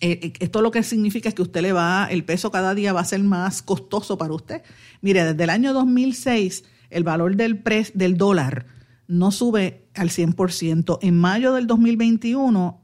eh, 0.00 0.18
eh, 0.22 0.32
esto 0.40 0.62
lo 0.62 0.70
que 0.70 0.82
significa 0.82 1.28
es 1.28 1.34
que 1.34 1.42
usted 1.42 1.62
le 1.62 1.72
va, 1.72 2.08
el 2.10 2.24
peso 2.24 2.50
cada 2.50 2.74
día 2.74 2.92
va 2.92 3.00
a 3.00 3.04
ser 3.04 3.22
más 3.22 3.62
costoso 3.62 4.18
para 4.18 4.34
usted. 4.34 4.62
Mire, 5.00 5.24
desde 5.24 5.44
el 5.44 5.50
año 5.50 5.72
2006 5.72 6.64
el 6.90 7.04
valor 7.04 7.36
del, 7.36 7.62
del 7.94 8.16
dólar 8.16 8.66
no 9.06 9.30
sube 9.30 9.88
al 9.94 10.10
100%. 10.10 10.98
En 11.02 11.18
mayo 11.18 11.52
del 11.54 11.66
2021 11.66 12.80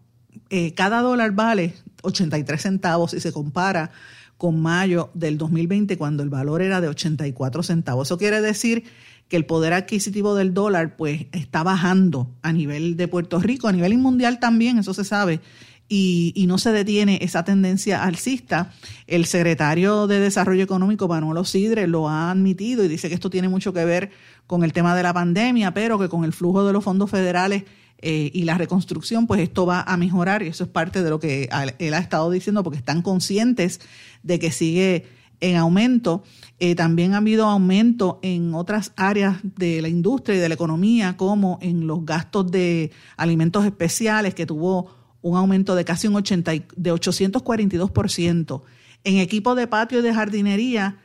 eh, 0.50 0.74
cada 0.74 1.00
dólar 1.00 1.32
vale 1.32 1.74
83 2.02 2.60
centavos 2.60 3.12
si 3.12 3.20
se 3.20 3.32
compara 3.32 3.90
con 4.36 4.60
mayo 4.60 5.10
del 5.14 5.38
2020 5.38 5.96
cuando 5.96 6.22
el 6.22 6.28
valor 6.28 6.62
era 6.62 6.80
de 6.80 6.88
84 6.88 7.62
centavos. 7.62 8.08
Eso 8.08 8.18
quiere 8.18 8.40
decir 8.40 8.84
que 9.28 9.36
el 9.36 9.46
poder 9.46 9.72
adquisitivo 9.72 10.34
del 10.34 10.52
dólar 10.54 10.96
pues 10.96 11.26
está 11.32 11.62
bajando 11.62 12.30
a 12.42 12.52
nivel 12.52 12.96
de 12.96 13.08
Puerto 13.08 13.40
Rico, 13.40 13.68
a 13.68 13.72
nivel 13.72 13.96
mundial 13.98 14.38
también, 14.40 14.78
eso 14.78 14.92
se 14.94 15.04
sabe. 15.04 15.40
Y, 15.86 16.44
no 16.48 16.58
se 16.58 16.72
detiene 16.72 17.18
esa 17.22 17.44
tendencia 17.44 18.02
alcista. 18.02 18.72
El 19.06 19.26
secretario 19.26 20.06
de 20.06 20.18
Desarrollo 20.18 20.64
Económico, 20.64 21.08
Manolo 21.08 21.44
Sidre, 21.44 21.86
lo 21.86 22.08
ha 22.08 22.30
admitido 22.30 22.84
y 22.84 22.88
dice 22.88 23.08
que 23.08 23.14
esto 23.14 23.30
tiene 23.30 23.48
mucho 23.48 23.72
que 23.72 23.84
ver 23.84 24.10
con 24.46 24.64
el 24.64 24.72
tema 24.72 24.96
de 24.96 25.02
la 25.02 25.14
pandemia, 25.14 25.72
pero 25.72 25.98
que 25.98 26.08
con 26.08 26.24
el 26.24 26.32
flujo 26.32 26.66
de 26.66 26.72
los 26.72 26.82
fondos 26.82 27.10
federales 27.10 27.64
eh, 28.06 28.30
y 28.34 28.44
la 28.44 28.58
reconstrucción, 28.58 29.26
pues 29.26 29.40
esto 29.40 29.64
va 29.64 29.80
a 29.80 29.96
mejorar 29.96 30.42
y 30.42 30.48
eso 30.48 30.64
es 30.64 30.68
parte 30.68 31.02
de 31.02 31.08
lo 31.08 31.18
que 31.18 31.48
él 31.78 31.94
ha 31.94 31.98
estado 31.98 32.30
diciendo 32.30 32.62
porque 32.62 32.76
están 32.76 33.00
conscientes 33.00 33.80
de 34.22 34.38
que 34.38 34.52
sigue 34.52 35.06
en 35.40 35.56
aumento. 35.56 36.22
Eh, 36.58 36.74
también 36.74 37.14
ha 37.14 37.16
habido 37.16 37.46
aumento 37.46 38.20
en 38.22 38.54
otras 38.54 38.92
áreas 38.96 39.38
de 39.42 39.80
la 39.80 39.88
industria 39.88 40.36
y 40.36 40.40
de 40.40 40.50
la 40.50 40.54
economía, 40.54 41.16
como 41.16 41.58
en 41.62 41.86
los 41.86 42.04
gastos 42.04 42.50
de 42.50 42.90
alimentos 43.16 43.64
especiales, 43.64 44.34
que 44.34 44.44
tuvo 44.44 44.90
un 45.22 45.38
aumento 45.38 45.74
de 45.74 45.86
casi 45.86 46.06
un 46.06 46.16
80, 46.16 46.52
de 46.76 46.92
842%. 46.92 48.62
En 49.04 49.16
equipo 49.16 49.54
de 49.54 49.66
patio 49.66 50.00
y 50.00 50.02
de 50.02 50.12
jardinería, 50.12 50.98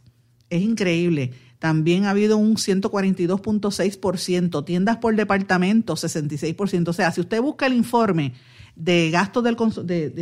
es 0.50 0.62
increíble, 0.62 1.30
también 1.60 2.04
ha 2.04 2.10
habido 2.10 2.36
un 2.36 2.56
142.6%, 2.56 4.64
tiendas 4.64 4.96
por 4.96 5.14
departamento 5.14 5.94
66%. 5.94 6.88
O 6.88 6.92
sea, 6.92 7.12
si 7.12 7.20
usted 7.20 7.40
busca 7.40 7.66
el 7.66 7.74
informe 7.74 8.32
de 8.74 9.12
gastos 9.12 9.44
del, 9.44 9.54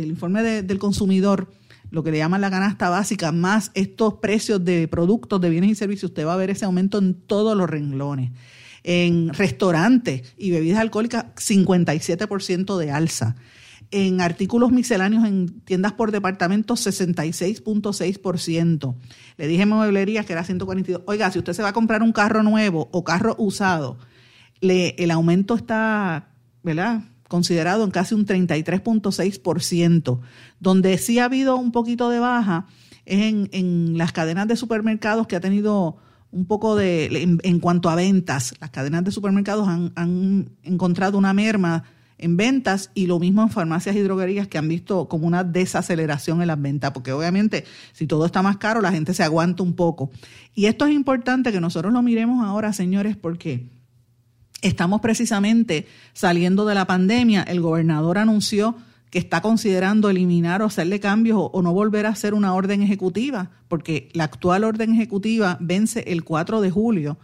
informe 0.05 0.61
del 0.61 0.77
consumidor, 0.77 1.51
lo 1.89 2.03
que 2.03 2.11
le 2.11 2.19
llaman 2.19 2.41
la 2.41 2.51
canasta 2.51 2.89
básica, 2.89 3.31
más 3.31 3.71
estos 3.73 4.13
precios 4.15 4.63
de 4.63 4.87
productos, 4.87 5.41
de 5.41 5.49
bienes 5.49 5.71
y 5.71 5.75
servicios, 5.75 6.11
usted 6.11 6.27
va 6.27 6.35
a 6.35 6.37
ver 6.37 6.51
ese 6.51 6.65
aumento 6.65 6.99
en 6.99 7.15
todos 7.15 7.57
los 7.57 7.67
renglones. 7.67 8.29
En 8.83 9.33
restaurantes 9.33 10.35
y 10.37 10.51
bebidas 10.51 10.81
alcohólicas, 10.81 11.25
57% 11.35 12.77
de 12.77 12.91
alza 12.91 13.35
en 13.93 14.19
artículos 14.21 14.71
misceláneos 14.71 15.23
en 15.23 15.61
tiendas 15.61 15.93
por 15.93 16.11
departamento 16.11 16.73
66.6%. 16.73 18.95
Le 19.37 19.47
dije 19.47 19.61
en 19.61 19.69
mueblerías 19.69 20.25
que 20.25 20.33
era 20.33 20.43
142. 20.43 21.03
Oiga, 21.05 21.29
si 21.31 21.37
usted 21.37 21.53
se 21.53 21.61
va 21.61 21.69
a 21.69 21.73
comprar 21.73 22.01
un 22.01 22.11
carro 22.11 22.41
nuevo 22.41 22.89
o 22.91 23.03
carro 23.03 23.35
usado, 23.37 23.99
le, 24.61 24.95
el 24.97 25.11
aumento 25.11 25.53
está, 25.53 26.29
¿verdad? 26.63 27.03
Considerado 27.27 27.83
en 27.83 27.91
casi 27.91 28.15
un 28.15 28.25
33.6%. 28.25 30.19
Donde 30.59 30.97
sí 30.97 31.19
ha 31.19 31.25
habido 31.25 31.55
un 31.55 31.71
poquito 31.71 32.09
de 32.09 32.17
baja 32.19 32.65
es 33.05 33.21
en, 33.21 33.47
en 33.51 33.99
las 33.99 34.11
cadenas 34.11 34.47
de 34.47 34.55
supermercados 34.55 35.27
que 35.27 35.35
ha 35.35 35.39
tenido 35.39 35.97
un 36.31 36.47
poco 36.47 36.75
de, 36.75 37.37
en, 37.43 37.59
cuanto 37.59 37.91
a 37.91 37.95
ventas, 37.95 38.55
las 38.59 38.71
cadenas 38.71 39.03
de 39.03 39.11
supermercados 39.11 39.67
han, 39.67 39.93
han 39.95 40.49
encontrado 40.63 41.19
una 41.19 41.31
merma 41.31 41.83
en 42.17 42.37
ventas 42.37 42.91
y 42.93 43.07
lo 43.07 43.19
mismo 43.19 43.41
en 43.41 43.49
farmacias 43.49 43.95
y 43.95 43.99
droguerías 43.99 44.47
que 44.47 44.57
han 44.57 44.67
visto 44.67 45.07
como 45.07 45.27
una 45.27 45.43
desaceleración 45.43 46.41
en 46.41 46.47
las 46.47 46.61
ventas, 46.61 46.91
porque 46.91 47.11
obviamente 47.11 47.65
si 47.93 48.07
todo 48.07 48.25
está 48.25 48.41
más 48.41 48.57
caro, 48.57 48.81
la 48.81 48.91
gente 48.91 49.13
se 49.13 49.23
aguanta 49.23 49.63
un 49.63 49.73
poco. 49.73 50.11
Y 50.55 50.65
esto 50.65 50.85
es 50.85 50.93
importante 50.93 51.51
que 51.51 51.61
nosotros 51.61 51.91
lo 51.93 52.01
miremos 52.01 52.45
ahora, 52.45 52.73
señores, 52.73 53.17
porque 53.17 53.69
estamos 54.61 55.01
precisamente 55.01 55.87
saliendo 56.13 56.65
de 56.65 56.75
la 56.75 56.85
pandemia. 56.85 57.43
El 57.43 57.61
gobernador 57.61 58.17
anunció 58.17 58.75
que 59.13 59.19
está 59.19 59.41
considerando 59.41 60.09
eliminar 60.09 60.63
o 60.63 60.65
hacerle 60.65 60.99
cambios 60.99 61.37
o, 61.39 61.61
no 61.61 61.71
volver 61.71 62.07
a 62.07 62.09
hacer 62.09 62.33
una 62.33 62.55
orden 62.55 62.81
ejecutiva, 62.81 63.51
porque 63.67 64.09
la 64.13 64.23
actual 64.23 64.63
orden 64.63 64.91
ejecutiva 64.91 65.57
vence 65.61 66.03
el 66.07 66.23
4 66.23 66.61
de 66.61 66.71
julio. 66.71 67.19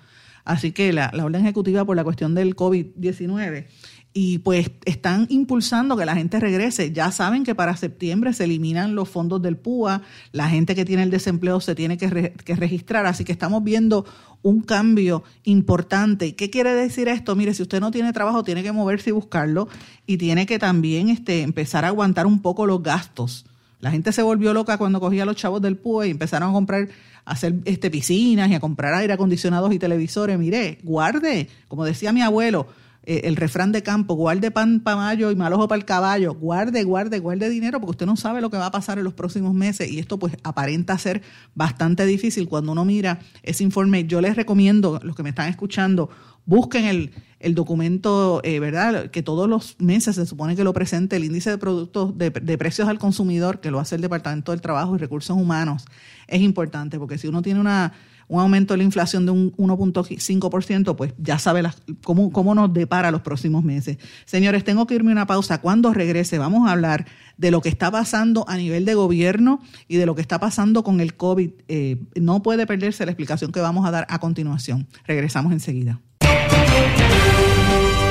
Así 0.45 0.71
que 0.71 0.93
la, 0.93 1.09
la 1.13 1.25
orden 1.25 1.41
ejecutiva 1.41 1.83
por 1.85 1.95
la 1.95 2.03
cuestión 2.03 2.35
del 2.35 2.55
COVID-19 2.55 3.65
y 4.13 4.39
pues 4.39 4.71
están 4.85 5.27
impulsando 5.29 5.95
que 5.95 6.05
la 6.05 6.15
gente 6.15 6.39
regrese. 6.39 6.91
Ya 6.91 7.11
saben 7.11 7.43
que 7.43 7.55
para 7.55 7.77
septiembre 7.77 8.33
se 8.33 8.45
eliminan 8.45 8.95
los 8.95 9.09
fondos 9.09 9.41
del 9.41 9.55
PUA, 9.55 10.01
la 10.31 10.49
gente 10.49 10.75
que 10.75 10.85
tiene 10.85 11.03
el 11.03 11.11
desempleo 11.11 11.61
se 11.61 11.75
tiene 11.75 11.97
que, 11.97 12.33
registrar, 12.55 13.05
así 13.05 13.23
que 13.23 13.31
estamos 13.31 13.63
viendo 13.63 14.05
un 14.41 14.61
cambio 14.61 15.23
importante. 15.43 16.35
¿Qué 16.35 16.49
quiere 16.49 16.73
decir 16.73 17.07
esto? 17.07 17.35
Mire, 17.35 17.53
si 17.53 17.61
usted 17.61 17.79
no 17.79 17.91
tiene 17.91 18.11
trabajo, 18.13 18.43
tiene 18.43 18.63
que 18.63 18.71
moverse 18.71 19.11
y 19.11 19.13
buscarlo 19.13 19.67
y 20.07 20.17
tiene 20.17 20.45
que 20.45 20.57
también 20.57 21.09
este, 21.09 21.43
empezar 21.43 21.85
a 21.85 21.89
aguantar 21.89 22.25
un 22.25 22.41
poco 22.41 22.65
los 22.65 22.81
gastos. 22.81 23.45
La 23.79 23.91
gente 23.91 24.11
se 24.11 24.21
volvió 24.21 24.53
loca 24.53 24.77
cuando 24.77 24.99
cogía 24.99 25.23
a 25.23 25.25
los 25.25 25.35
chavos 25.35 25.61
del 25.61 25.77
PUA 25.77 26.07
y 26.07 26.11
empezaron 26.11 26.49
a 26.49 26.53
comprar, 26.53 26.89
a 27.25 27.31
hacer 27.31 27.55
este, 27.65 27.89
piscinas 27.89 28.49
y 28.49 28.55
a 28.55 28.59
comprar 28.59 28.93
aire 28.95 29.13
acondicionados 29.13 29.71
y 29.73 29.79
televisores. 29.79 30.37
Mire, 30.37 30.79
guarde, 30.83 31.47
como 31.67 31.85
decía 31.85 32.11
mi 32.11 32.21
abuelo, 32.21 32.67
eh, 33.09 33.21
el 33.23 33.37
refrán 33.37 33.71
de 33.71 33.81
campo, 33.81 34.13
guarde 34.13 34.51
pan 34.51 34.81
para 34.81 34.97
mayo 34.97 35.31
y 35.31 35.35
mal 35.35 35.51
ojo 35.53 35.67
para 35.67 35.79
el 35.79 35.85
caballo, 35.85 36.35
guarde, 36.35 36.83
guarde, 36.83 37.17
guarde 37.17 37.49
dinero 37.49 37.79
porque 37.79 37.89
usted 37.89 38.05
no 38.05 38.15
sabe 38.15 38.39
lo 38.39 38.51
que 38.51 38.57
va 38.57 38.67
a 38.67 38.71
pasar 38.71 38.99
en 38.99 39.03
los 39.03 39.15
próximos 39.15 39.55
meses 39.55 39.89
y 39.89 39.97
esto 39.97 40.19
pues 40.19 40.37
aparenta 40.43 40.95
ser 40.99 41.23
bastante 41.55 42.05
difícil 42.05 42.47
cuando 42.47 42.71
uno 42.71 42.85
mira 42.85 43.17
ese 43.41 43.63
informe. 43.63 44.05
Yo 44.05 44.21
les 44.21 44.35
recomiendo, 44.35 44.99
los 45.01 45.15
que 45.15 45.23
me 45.23 45.29
están 45.29 45.49
escuchando, 45.49 46.11
busquen 46.45 46.85
el, 46.85 47.11
el 47.39 47.55
documento, 47.55 48.41
eh, 48.43 48.59
¿verdad? 48.59 49.09
Que 49.09 49.23
todos 49.23 49.49
los 49.49 49.75
meses 49.79 50.15
se 50.15 50.27
supone 50.27 50.55
que 50.55 50.63
lo 50.63 50.73
presente 50.73 51.15
el 51.15 51.23
índice 51.23 51.49
de 51.49 51.57
productos 51.57 52.15
de, 52.15 52.29
de, 52.29 52.57
precios 52.59 52.87
al 52.89 52.99
consumidor, 52.99 53.59
que 53.59 53.71
lo 53.71 53.79
hace 53.79 53.95
el 53.95 54.01
Departamento 54.01 54.51
del 54.51 54.61
Trabajo 54.61 54.95
y 54.95 54.99
Recursos 54.99 55.35
Humanos. 55.35 55.85
Es 56.27 56.41
importante 56.41 56.99
porque 56.99 57.17
si 57.17 57.27
uno 57.27 57.41
tiene 57.41 57.59
una 57.59 57.93
un 58.29 58.39
aumento 58.39 58.73
de 58.73 58.77
la 58.77 58.83
inflación 58.83 59.25
de 59.25 59.31
un 59.31 59.51
1.5%, 59.57 60.95
pues 60.95 61.13
ya 61.17 61.39
sabe 61.39 61.63
cómo, 62.03 62.31
cómo 62.31 62.55
nos 62.55 62.71
depara 62.71 63.11
los 63.11 63.21
próximos 63.21 63.63
meses. 63.63 63.97
Señores, 64.25 64.63
tengo 64.63 64.87
que 64.87 64.95
irme 64.95 65.11
a 65.11 65.13
una 65.13 65.27
pausa. 65.27 65.59
Cuando 65.59 65.93
regrese 65.93 66.37
vamos 66.37 66.69
a 66.69 66.71
hablar 66.71 67.07
de 67.37 67.51
lo 67.51 67.61
que 67.61 67.69
está 67.69 67.89
pasando 67.89 68.45
a 68.47 68.55
nivel 68.55 68.85
de 68.85 68.93
gobierno 68.93 69.61
y 69.87 69.97
de 69.97 70.05
lo 70.05 70.13
que 70.13 70.21
está 70.21 70.39
pasando 70.39 70.83
con 70.83 71.01
el 71.01 71.15
COVID. 71.15 71.49
Eh, 71.67 71.97
no 72.21 72.43
puede 72.43 72.67
perderse 72.67 73.03
la 73.05 73.11
explicación 73.11 73.51
que 73.51 73.61
vamos 73.61 73.85
a 73.87 73.91
dar 73.91 74.05
a 74.09 74.19
continuación. 74.19 74.87
Regresamos 75.05 75.51
enseguida. 75.51 75.99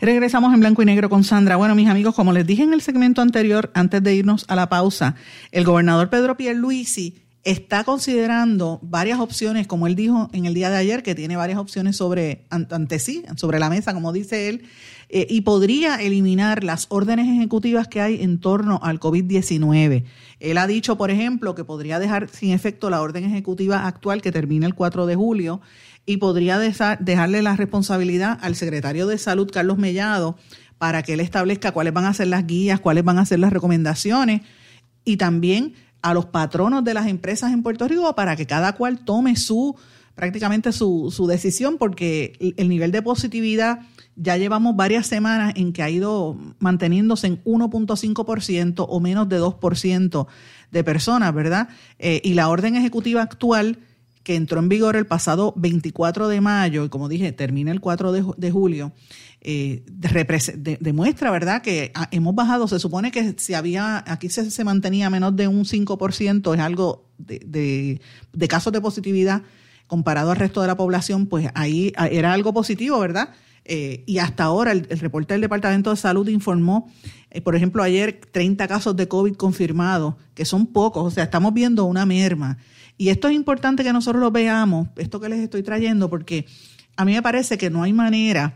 Regresamos 0.00 0.52
en 0.52 0.60
blanco 0.60 0.82
y 0.82 0.84
negro 0.84 1.08
con 1.08 1.24
Sandra. 1.24 1.56
Bueno, 1.56 1.74
mis 1.74 1.88
amigos, 1.88 2.14
como 2.14 2.32
les 2.32 2.46
dije 2.46 2.62
en 2.62 2.72
el 2.72 2.82
segmento 2.82 3.22
anterior, 3.22 3.70
antes 3.74 4.02
de 4.02 4.14
irnos 4.14 4.44
a 4.48 4.56
la 4.56 4.68
pausa, 4.68 5.14
el 5.52 5.64
gobernador 5.64 6.10
Pedro 6.10 6.36
Pierluisi 6.36 7.22
está 7.44 7.84
considerando 7.84 8.80
varias 8.82 9.20
opciones, 9.20 9.68
como 9.68 9.86
él 9.86 9.94
dijo 9.94 10.28
en 10.32 10.46
el 10.46 10.54
día 10.54 10.68
de 10.68 10.76
ayer, 10.76 11.02
que 11.02 11.14
tiene 11.14 11.36
varias 11.36 11.58
opciones 11.58 11.96
sobre 11.96 12.44
ante 12.50 12.98
sí, 12.98 13.24
sobre 13.36 13.60
la 13.60 13.70
mesa, 13.70 13.94
como 13.94 14.12
dice 14.12 14.48
él, 14.48 14.64
eh, 15.08 15.28
y 15.30 15.42
podría 15.42 15.94
eliminar 15.96 16.64
las 16.64 16.86
órdenes 16.88 17.28
ejecutivas 17.28 17.86
que 17.86 18.00
hay 18.00 18.20
en 18.20 18.40
torno 18.40 18.80
al 18.82 18.98
COVID-19. 18.98 20.04
Él 20.40 20.58
ha 20.58 20.66
dicho, 20.66 20.98
por 20.98 21.12
ejemplo, 21.12 21.54
que 21.54 21.64
podría 21.64 22.00
dejar 22.00 22.28
sin 22.28 22.50
efecto 22.50 22.90
la 22.90 23.00
orden 23.00 23.24
ejecutiva 23.24 23.86
actual 23.86 24.20
que 24.20 24.32
termina 24.32 24.66
el 24.66 24.74
4 24.74 25.06
de 25.06 25.14
julio 25.14 25.60
y 26.06 26.18
podría 26.18 26.58
dejarle 26.58 27.42
la 27.42 27.56
responsabilidad 27.56 28.38
al 28.40 28.54
secretario 28.54 29.08
de 29.08 29.18
Salud, 29.18 29.50
Carlos 29.52 29.76
Mellado, 29.76 30.38
para 30.78 31.02
que 31.02 31.14
él 31.14 31.20
establezca 31.20 31.72
cuáles 31.72 31.92
van 31.92 32.04
a 32.04 32.14
ser 32.14 32.28
las 32.28 32.46
guías, 32.46 32.80
cuáles 32.80 33.04
van 33.04 33.18
a 33.18 33.26
ser 33.26 33.40
las 33.40 33.52
recomendaciones 33.52 34.42
y 35.04 35.16
también 35.16 35.74
a 36.02 36.14
los 36.14 36.26
patronos 36.26 36.84
de 36.84 36.94
las 36.94 37.06
empresas 37.08 37.52
en 37.52 37.62
Puerto 37.62 37.88
Rico 37.88 38.14
para 38.14 38.36
que 38.36 38.46
cada 38.46 38.74
cual 38.74 39.04
tome 39.04 39.36
su 39.36 39.74
prácticamente 40.14 40.72
su, 40.72 41.12
su 41.14 41.26
decisión 41.26 41.76
porque 41.76 42.54
el 42.56 42.68
nivel 42.68 42.90
de 42.90 43.02
positividad 43.02 43.80
ya 44.16 44.36
llevamos 44.38 44.74
varias 44.74 45.06
semanas 45.06 45.52
en 45.56 45.72
que 45.72 45.82
ha 45.82 45.90
ido 45.90 46.38
manteniéndose 46.58 47.26
en 47.26 47.44
1.5% 47.44 48.86
o 48.88 49.00
menos 49.00 49.28
de 49.28 49.40
2% 49.40 50.26
de 50.70 50.84
personas, 50.84 51.34
¿verdad? 51.34 51.68
Eh, 51.98 52.22
y 52.24 52.32
la 52.32 52.48
orden 52.48 52.76
ejecutiva 52.76 53.22
actual 53.22 53.78
que 54.26 54.34
entró 54.34 54.58
en 54.58 54.68
vigor 54.68 54.96
el 54.96 55.06
pasado 55.06 55.54
24 55.54 56.26
de 56.26 56.40
mayo 56.40 56.84
y 56.84 56.88
como 56.88 57.08
dije, 57.08 57.30
termina 57.30 57.70
el 57.70 57.80
4 57.80 58.10
de, 58.10 58.50
julio, 58.50 58.90
eh, 59.40 59.84
demuestra, 60.80 61.30
¿verdad?, 61.30 61.62
que 61.62 61.92
hemos 62.10 62.34
bajado, 62.34 62.66
se 62.66 62.80
supone 62.80 63.12
que 63.12 63.36
si 63.38 63.54
había, 63.54 64.02
aquí 64.04 64.28
se, 64.28 64.50
se 64.50 64.64
mantenía 64.64 65.10
menos 65.10 65.36
de 65.36 65.46
un 65.46 65.64
5%, 65.64 66.54
es 66.54 66.60
algo 66.60 67.08
de, 67.18 68.00
de 68.32 68.48
casos 68.48 68.72
de 68.72 68.80
positividad 68.80 69.42
comparado 69.86 70.32
al 70.32 70.38
resto 70.38 70.60
de 70.60 70.66
la 70.66 70.76
población, 70.76 71.26
pues 71.26 71.48
ahí 71.54 71.92
era 72.10 72.32
algo 72.32 72.52
positivo, 72.52 72.98
¿verdad? 72.98 73.28
Eh, 73.64 74.02
y 74.06 74.18
hasta 74.18 74.44
ahora 74.44 74.72
el, 74.72 74.86
reporte 74.88 75.34
del 75.34 75.40
Departamento 75.40 75.90
de 75.90 75.96
Salud 75.96 76.28
informó, 76.28 76.88
eh, 77.30 77.40
por 77.40 77.54
ejemplo, 77.54 77.82
ayer 77.84 78.20
30 78.32 78.66
casos 78.66 78.96
de 78.96 79.06
COVID 79.06 79.34
confirmados, 79.34 80.14
que 80.34 80.44
son 80.44 80.66
pocos, 80.66 81.04
o 81.04 81.10
sea, 81.12 81.24
estamos 81.24 81.54
viendo 81.54 81.84
una 81.84 82.06
merma. 82.06 82.58
Y 82.96 83.10
esto 83.10 83.28
es 83.28 83.34
importante 83.34 83.84
que 83.84 83.92
nosotros 83.92 84.20
lo 84.20 84.30
veamos, 84.30 84.88
esto 84.96 85.20
que 85.20 85.28
les 85.28 85.40
estoy 85.40 85.62
trayendo, 85.62 86.08
porque 86.08 86.46
a 86.96 87.04
mí 87.04 87.12
me 87.12 87.22
parece 87.22 87.58
que 87.58 87.70
no 87.70 87.82
hay 87.82 87.92
manera 87.92 88.54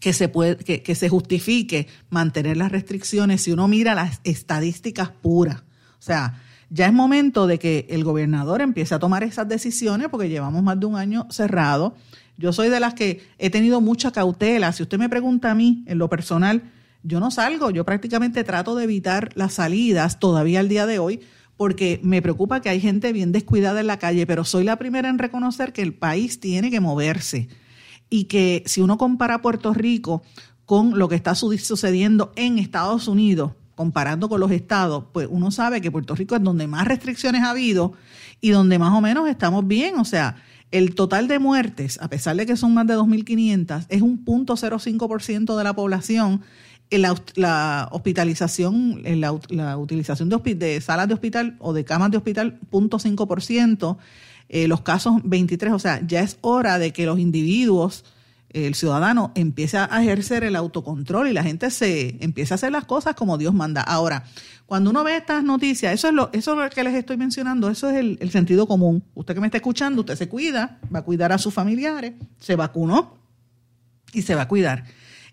que 0.00 0.12
se, 0.12 0.30
que, 0.64 0.82
que 0.82 0.94
se 0.94 1.08
justifique 1.08 1.88
mantener 2.10 2.56
las 2.56 2.70
restricciones 2.70 3.42
si 3.42 3.52
uno 3.52 3.66
mira 3.66 3.94
las 3.94 4.20
estadísticas 4.24 5.10
puras. 5.10 5.62
O 5.98 6.02
sea, 6.02 6.40
ya 6.70 6.86
es 6.86 6.92
momento 6.92 7.46
de 7.46 7.58
que 7.58 7.86
el 7.90 8.04
gobernador 8.04 8.60
empiece 8.60 8.94
a 8.94 8.98
tomar 8.98 9.24
esas 9.24 9.48
decisiones 9.48 10.08
porque 10.08 10.28
llevamos 10.28 10.62
más 10.62 10.78
de 10.78 10.86
un 10.86 10.96
año 10.96 11.26
cerrado 11.30 11.96
yo 12.38 12.52
soy 12.52 12.70
de 12.70 12.78
las 12.78 12.94
que 12.94 13.20
he 13.38 13.50
tenido 13.50 13.80
mucha 13.80 14.12
cautela. 14.12 14.72
Si 14.72 14.84
usted 14.84 14.96
me 14.96 15.08
pregunta 15.08 15.50
a 15.50 15.54
mí, 15.56 15.82
en 15.86 15.98
lo 15.98 16.08
personal, 16.08 16.62
yo 17.02 17.18
no 17.18 17.32
salgo. 17.32 17.70
Yo 17.70 17.84
prácticamente 17.84 18.44
trato 18.44 18.76
de 18.76 18.84
evitar 18.84 19.30
las 19.34 19.54
salidas 19.54 20.20
todavía 20.20 20.60
al 20.60 20.68
día 20.68 20.86
de 20.86 21.00
hoy 21.00 21.20
porque 21.58 22.00
me 22.02 22.22
preocupa 22.22 22.62
que 22.62 22.70
hay 22.70 22.80
gente 22.80 23.12
bien 23.12 23.32
descuidada 23.32 23.80
en 23.80 23.88
la 23.88 23.98
calle, 23.98 24.26
pero 24.26 24.44
soy 24.44 24.64
la 24.64 24.76
primera 24.76 25.10
en 25.10 25.18
reconocer 25.18 25.74
que 25.74 25.82
el 25.82 25.92
país 25.92 26.40
tiene 26.40 26.70
que 26.70 26.80
moverse 26.80 27.48
y 28.08 28.24
que 28.24 28.62
si 28.64 28.80
uno 28.80 28.96
compara 28.96 29.42
Puerto 29.42 29.74
Rico 29.74 30.22
con 30.64 30.98
lo 30.98 31.08
que 31.08 31.16
está 31.16 31.34
sucediendo 31.34 32.32
en 32.36 32.58
Estados 32.58 33.08
Unidos, 33.08 33.52
comparando 33.74 34.28
con 34.28 34.38
los 34.38 34.52
estados, 34.52 35.06
pues 35.12 35.28
uno 35.30 35.50
sabe 35.50 35.80
que 35.80 35.90
Puerto 35.90 36.14
Rico 36.14 36.36
es 36.36 36.42
donde 36.42 36.68
más 36.68 36.86
restricciones 36.86 37.42
ha 37.42 37.50
habido 37.50 37.92
y 38.40 38.50
donde 38.50 38.78
más 38.78 38.92
o 38.94 39.00
menos 39.00 39.28
estamos 39.28 39.66
bien. 39.66 39.98
O 39.98 40.04
sea, 40.04 40.36
el 40.70 40.94
total 40.94 41.26
de 41.26 41.40
muertes, 41.40 41.98
a 42.00 42.08
pesar 42.08 42.36
de 42.36 42.46
que 42.46 42.56
son 42.56 42.72
más 42.72 42.86
de 42.86 42.96
2.500, 42.96 43.86
es 43.88 44.02
un 44.02 44.24
0.05% 44.24 45.56
de 45.56 45.64
la 45.64 45.74
población. 45.74 46.42
La, 46.90 47.14
la 47.34 47.88
hospitalización, 47.92 49.02
la, 49.04 49.38
la 49.50 49.76
utilización 49.76 50.28
de, 50.30 50.54
de, 50.54 50.80
salas 50.80 51.06
de 51.08 51.14
hospital 51.14 51.56
o 51.58 51.72
de 51.72 51.84
camas 51.84 52.10
de 52.10 52.16
hospital, 52.16 52.58
0.5%. 52.70 53.98
Eh, 54.48 54.66
los 54.68 54.80
casos 54.80 55.16
23, 55.24 55.74
o 55.74 55.78
sea, 55.78 56.00
ya 56.06 56.20
es 56.20 56.38
hora 56.40 56.78
de 56.78 56.92
que 56.92 57.04
los 57.04 57.18
individuos 57.18 58.04
el 58.50 58.74
ciudadano 58.74 59.32
empieza 59.34 59.88
a 59.94 60.02
ejercer 60.02 60.42
el 60.42 60.56
autocontrol 60.56 61.28
y 61.28 61.32
la 61.32 61.42
gente 61.42 61.70
se 61.70 62.16
empieza 62.20 62.54
a 62.54 62.56
hacer 62.56 62.72
las 62.72 62.84
cosas 62.84 63.14
como 63.14 63.36
Dios 63.36 63.52
manda. 63.52 63.82
Ahora, 63.82 64.24
cuando 64.66 64.90
uno 64.90 65.04
ve 65.04 65.16
estas 65.16 65.44
noticias, 65.44 65.92
eso 65.92 66.08
es 66.08 66.14
lo, 66.14 66.30
eso 66.32 66.54
lo 66.54 66.68
que 66.70 66.84
les 66.84 66.94
estoy 66.94 67.16
mencionando, 67.16 67.70
eso 67.70 67.90
es 67.90 67.96
el, 67.96 68.30
sentido 68.30 68.66
común. 68.66 69.02
Usted 69.14 69.34
que 69.34 69.40
me 69.40 69.46
está 69.46 69.58
escuchando, 69.58 70.00
usted 70.00 70.16
se 70.16 70.28
cuida, 70.28 70.78
va 70.94 71.00
a 71.00 71.02
cuidar 71.02 71.32
a 71.32 71.38
sus 71.38 71.52
familiares, 71.52 72.14
se 72.38 72.56
vacunó 72.56 73.18
y 74.12 74.22
se 74.22 74.34
va 74.34 74.42
a 74.42 74.48
cuidar. 74.48 74.84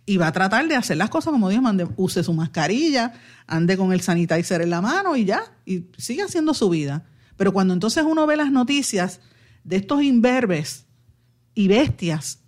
Y 0.05 0.17
va 0.17 0.27
a 0.27 0.31
tratar 0.31 0.67
de 0.67 0.75
hacer 0.75 0.97
las 0.97 1.09
cosas 1.09 1.31
como 1.31 1.49
Dios 1.49 1.61
manda. 1.61 1.87
Use 1.97 2.23
su 2.23 2.33
mascarilla, 2.33 3.13
ande 3.47 3.75
con 3.75 3.91
el 3.91 4.01
sanitizer 4.01 4.61
en 4.61 4.69
la 4.69 4.81
mano 4.81 5.15
y 5.15 5.25
ya, 5.25 5.41
y 5.65 5.85
sigue 5.97 6.21
haciendo 6.21 6.53
su 6.53 6.69
vida. 6.69 7.05
Pero 7.37 7.53
cuando 7.53 7.73
entonces 7.73 8.03
uno 8.07 8.27
ve 8.27 8.37
las 8.37 8.51
noticias 8.51 9.19
de 9.63 9.77
estos 9.77 10.03
imberbes 10.03 10.85
y 11.53 11.67
bestias 11.67 12.39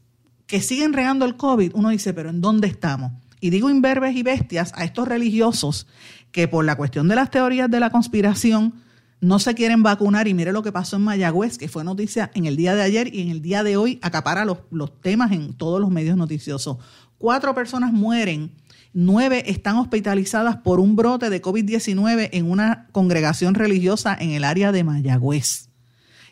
que 0.46 0.62
siguen 0.62 0.94
regando 0.94 1.26
el 1.26 1.36
COVID, 1.36 1.72
uno 1.74 1.90
dice, 1.90 2.14
pero 2.14 2.30
¿en 2.30 2.42
dónde 2.42 2.68
estamos? 2.68 3.12
Y 3.40 3.50
digo 3.50 3.70
imberbes 3.70 4.16
y 4.16 4.24
bestias 4.24 4.72
a 4.76 4.84
estos 4.84 5.08
religiosos 5.08 5.88
que 6.32 6.48
por 6.48 6.66
la 6.66 6.76
cuestión 6.76 7.08
de 7.08 7.16
las 7.16 7.32
teorías 7.32 7.70
de 7.70 7.80
la 7.80 7.90
conspiración 7.90 8.74
no 9.20 9.40
se 9.40 9.56
quieren 9.56 9.84
vacunar 9.84 10.28
y 10.28 10.34
mire 10.34 10.52
lo 10.52 10.62
que 10.62 10.72
pasó 10.72 10.96
en 10.96 11.04
Mayagüez, 11.04 11.58
que 11.58 11.68
fue 11.68 11.84
noticia 11.84 12.32
en 12.36 12.46
el 12.46 12.56
día 12.56 12.76
de 12.76 12.84
ayer 12.84 13.14
y 13.14 13.22
en 13.22 13.30
el 13.30 13.42
día 13.42 13.64
de 13.64 13.76
hoy 13.76 14.00
acapara 14.04 14.46
los, 14.46 14.60
los 14.70 15.02
temas 15.02 15.32
en 15.32 15.54
todos 15.54 15.82
los 15.82 15.90
medios 15.90 16.18
noticiosos. 16.18 16.78
Cuatro 17.18 17.56
personas 17.56 17.92
mueren, 17.92 18.52
nueve 18.94 19.50
están 19.50 19.78
hospitalizadas 19.78 20.58
por 20.58 20.80
un 20.80 20.96
brote 20.96 21.32
de 21.32 21.42
COVID-19 21.42 22.30
en 22.32 22.50
una 22.50 22.88
congregación 22.92 23.56
religiosa 23.56 24.16
en 24.20 24.32
el 24.32 24.44
área 24.44 24.72
de 24.72 24.84
Mayagüez. 24.84 25.70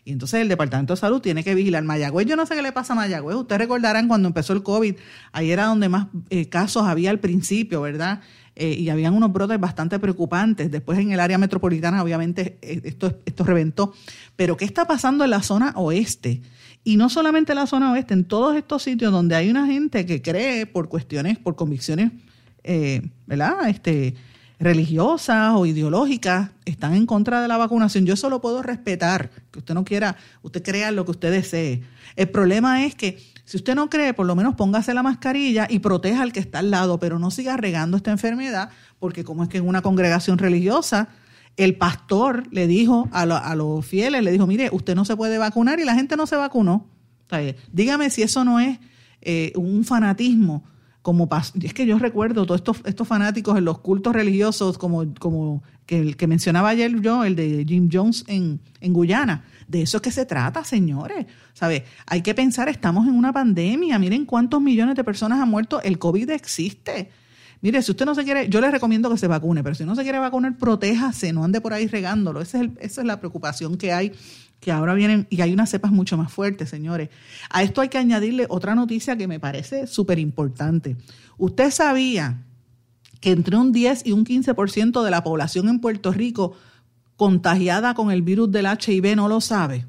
Y 0.04 0.12
entonces 0.12 0.42
el 0.42 0.48
Departamento 0.48 0.94
de 0.94 1.00
Salud 1.00 1.20
tiene 1.22 1.44
que 1.44 1.56
vigilar. 1.56 1.84
Mayagüez, 1.84 2.28
yo 2.28 2.36
no 2.36 2.46
sé 2.46 2.54
qué 2.54 2.62
le 2.62 2.72
pasa 2.72 2.94
a 2.94 2.96
Mayagüez. 2.96 3.36
Ustedes 3.36 3.62
recordarán 3.62 4.08
cuando 4.08 4.28
empezó 4.28 4.54
el 4.54 4.62
COVID, 4.62 4.96
ahí 5.32 5.50
era 5.50 5.66
donde 5.66 5.90
más 5.90 6.06
eh, 6.30 6.48
casos 6.50 6.84
había 6.84 7.10
al 7.10 7.20
principio, 7.20 7.82
¿verdad? 7.82 8.22
Eh, 8.56 8.76
y 8.78 8.90
habían 8.90 9.16
unos 9.16 9.34
brotes 9.34 9.60
bastante 9.60 9.98
preocupantes. 9.98 10.70
Después 10.70 11.00
en 11.00 11.12
el 11.12 11.20
área 11.20 11.40
metropolitana, 11.40 12.04
obviamente, 12.04 12.60
eh, 12.62 12.82
esto, 12.84 13.20
esto 13.26 13.44
reventó. 13.44 13.94
Pero 14.36 14.56
¿qué 14.56 14.66
está 14.66 14.86
pasando 14.86 15.24
en 15.24 15.32
la 15.32 15.42
zona 15.42 15.74
oeste? 15.76 16.44
Y 16.86 16.96
no 16.96 17.10
solamente 17.10 17.52
en 17.52 17.58
la 17.58 17.68
zona 17.68 17.92
oeste, 17.92 18.14
en 18.14 18.24
todos 18.24 18.56
estos 18.56 18.84
sitios 18.84 19.12
donde 19.12 19.36
hay 19.36 19.50
una 19.50 19.66
gente 19.66 20.06
que 20.06 20.22
cree 20.22 20.66
por 20.68 20.88
cuestiones, 20.88 21.38
por 21.38 21.56
convicciones, 21.56 22.12
¿verdad? 23.26 23.68
Este, 23.68 24.14
religiosas 24.60 25.54
o 25.56 25.66
ideológicas 25.66 26.52
están 26.64 26.94
en 26.94 27.08
contra 27.08 27.42
de 27.42 27.48
la 27.48 27.58
vacunación. 27.58 28.06
Yo 28.06 28.14
eso 28.14 28.30
lo 28.30 28.40
puedo 28.40 28.62
respetar, 28.62 29.32
que 29.52 29.60
usted 29.60 29.74
no 29.74 29.84
quiera, 29.84 30.16
usted 30.44 30.64
crea 30.64 30.92
lo 30.92 31.06
que 31.06 31.12
usted 31.12 31.32
desee. 31.32 31.82
El 32.16 32.30
problema 32.30 32.86
es 32.86 32.94
que 32.94 33.20
si 33.46 33.58
usted 33.58 33.74
no 33.74 33.90
cree, 33.90 34.14
por 34.14 34.28
lo 34.28 34.36
menos 34.36 34.54
póngase 34.54 34.94
la 34.94 35.02
mascarilla 35.02 35.68
y 35.68 35.80
proteja 35.80 36.22
al 36.22 36.32
que 36.32 36.40
está 36.40 36.60
al 36.60 36.70
lado, 36.70 37.00
pero 37.00 37.18
no 37.18 37.32
siga 37.32 37.58
regando 37.58 37.98
esta 37.98 38.12
enfermedad, 38.12 38.70
porque 39.00 39.24
como 39.24 39.44
es 39.44 39.50
que 39.50 39.58
en 39.58 39.68
una 39.68 39.82
congregación 39.82 40.38
religiosa, 40.38 41.10
el 41.58 41.76
pastor 41.78 42.44
le 42.52 42.68
dijo 42.68 43.08
a, 43.12 43.22
a 43.22 43.56
los 43.56 43.86
fieles, 43.86 44.24
le 44.24 44.32
dijo, 44.32 44.48
mire, 44.48 44.70
usted 44.72 44.96
no 44.96 45.06
se 45.06 45.16
puede 45.16 45.38
vacunar 45.38 45.80
y 45.80 45.86
la 45.86 45.96
gente 45.96 46.18
no 46.18 46.28
se 46.28 46.36
vacunó. 46.36 46.88
Dígame 47.72 48.10
si 48.10 48.22
eso 48.22 48.44
no 48.46 48.60
es 48.60 48.80
eh, 49.22 49.52
un 49.56 49.84
fanatismo 49.84 50.64
como 51.06 51.30
es 51.62 51.74
que 51.76 51.86
yo 51.86 52.00
recuerdo 52.00 52.48
todos 52.48 52.62
estos, 52.62 52.82
estos 52.84 53.08
fanáticos 53.08 53.56
en 53.60 53.64
los 53.64 53.78
cultos 53.78 54.12
religiosos, 54.12 54.80
como, 54.80 55.14
como 55.20 55.62
que 55.86 56.00
el 56.00 56.18
que 56.18 56.26
mencionaba 56.26 56.70
ayer 56.70 57.00
yo, 57.00 57.24
el 57.24 57.36
de 57.36 57.64
Jim 57.64 57.90
Jones 57.94 58.24
en, 58.26 58.60
en 58.82 58.92
Guyana. 58.92 59.46
De 59.68 59.84
eso 59.84 59.98
es 59.98 60.02
que 60.02 60.10
se 60.10 60.26
trata, 60.26 60.64
señores. 60.64 61.28
¿Sabe? 61.54 61.86
Hay 62.08 62.24
que 62.24 62.34
pensar, 62.34 62.70
estamos 62.70 63.06
en 63.06 63.14
una 63.14 63.32
pandemia. 63.32 64.00
Miren 64.00 64.26
cuántos 64.26 64.60
millones 64.64 64.96
de 64.96 65.04
personas 65.04 65.40
han 65.40 65.48
muerto. 65.48 65.80
El 65.80 66.00
COVID 66.00 66.32
existe. 66.32 67.12
Mire, 67.66 67.82
si 67.82 67.90
usted 67.90 68.06
no 68.06 68.14
se 68.14 68.24
quiere, 68.24 68.48
yo 68.48 68.62
le 68.62 68.70
recomiendo 68.70 69.10
que 69.10 69.18
se 69.18 69.26
vacune, 69.26 69.64
pero 69.64 69.74
si 69.74 69.86
no 69.86 69.96
se 69.96 70.04
quiere 70.04 70.20
vacunar, 70.20 70.56
protéjase, 70.56 71.34
no 71.34 71.44
ande 71.44 71.62
por 71.62 71.74
ahí 71.74 71.88
regándolo. 71.88 72.40
Esa 72.40 72.62
es, 72.80 72.98
la 72.98 73.20
preocupación 73.20 73.76
que 73.76 73.92
hay 73.92 74.12
que 74.60 74.72
ahora 74.72 74.94
vienen, 74.94 75.26
y 75.32 75.42
hay 75.42 75.52
unas 75.52 75.72
cepas 75.72 75.92
mucho 75.92 76.16
más 76.16 76.32
fuertes, 76.32 76.70
señores. 76.70 77.10
A 77.50 77.64
esto 77.64 77.82
hay 77.82 77.90
que 77.90 77.98
añadirle 77.98 78.46
otra 78.50 78.76
noticia 78.76 79.18
que 79.18 79.28
me 79.28 79.40
parece 79.40 79.88
súper 79.88 80.20
importante. 80.20 80.96
Usted 81.40 81.72
sabía 81.72 82.44
que 83.20 83.32
entre 83.32 83.58
un 83.58 83.72
10 83.72 84.06
y 84.06 84.12
un 84.12 84.26
15% 84.26 85.04
de 85.04 85.10
la 85.10 85.24
población 85.24 85.68
en 85.68 85.80
Puerto 85.80 86.12
Rico 86.12 86.56
contagiada 87.16 87.96
con 87.96 88.12
el 88.12 88.22
virus 88.22 88.52
del 88.52 88.68
HIV 88.68 89.16
no 89.16 89.28
lo 89.28 89.42
sabe. 89.42 89.88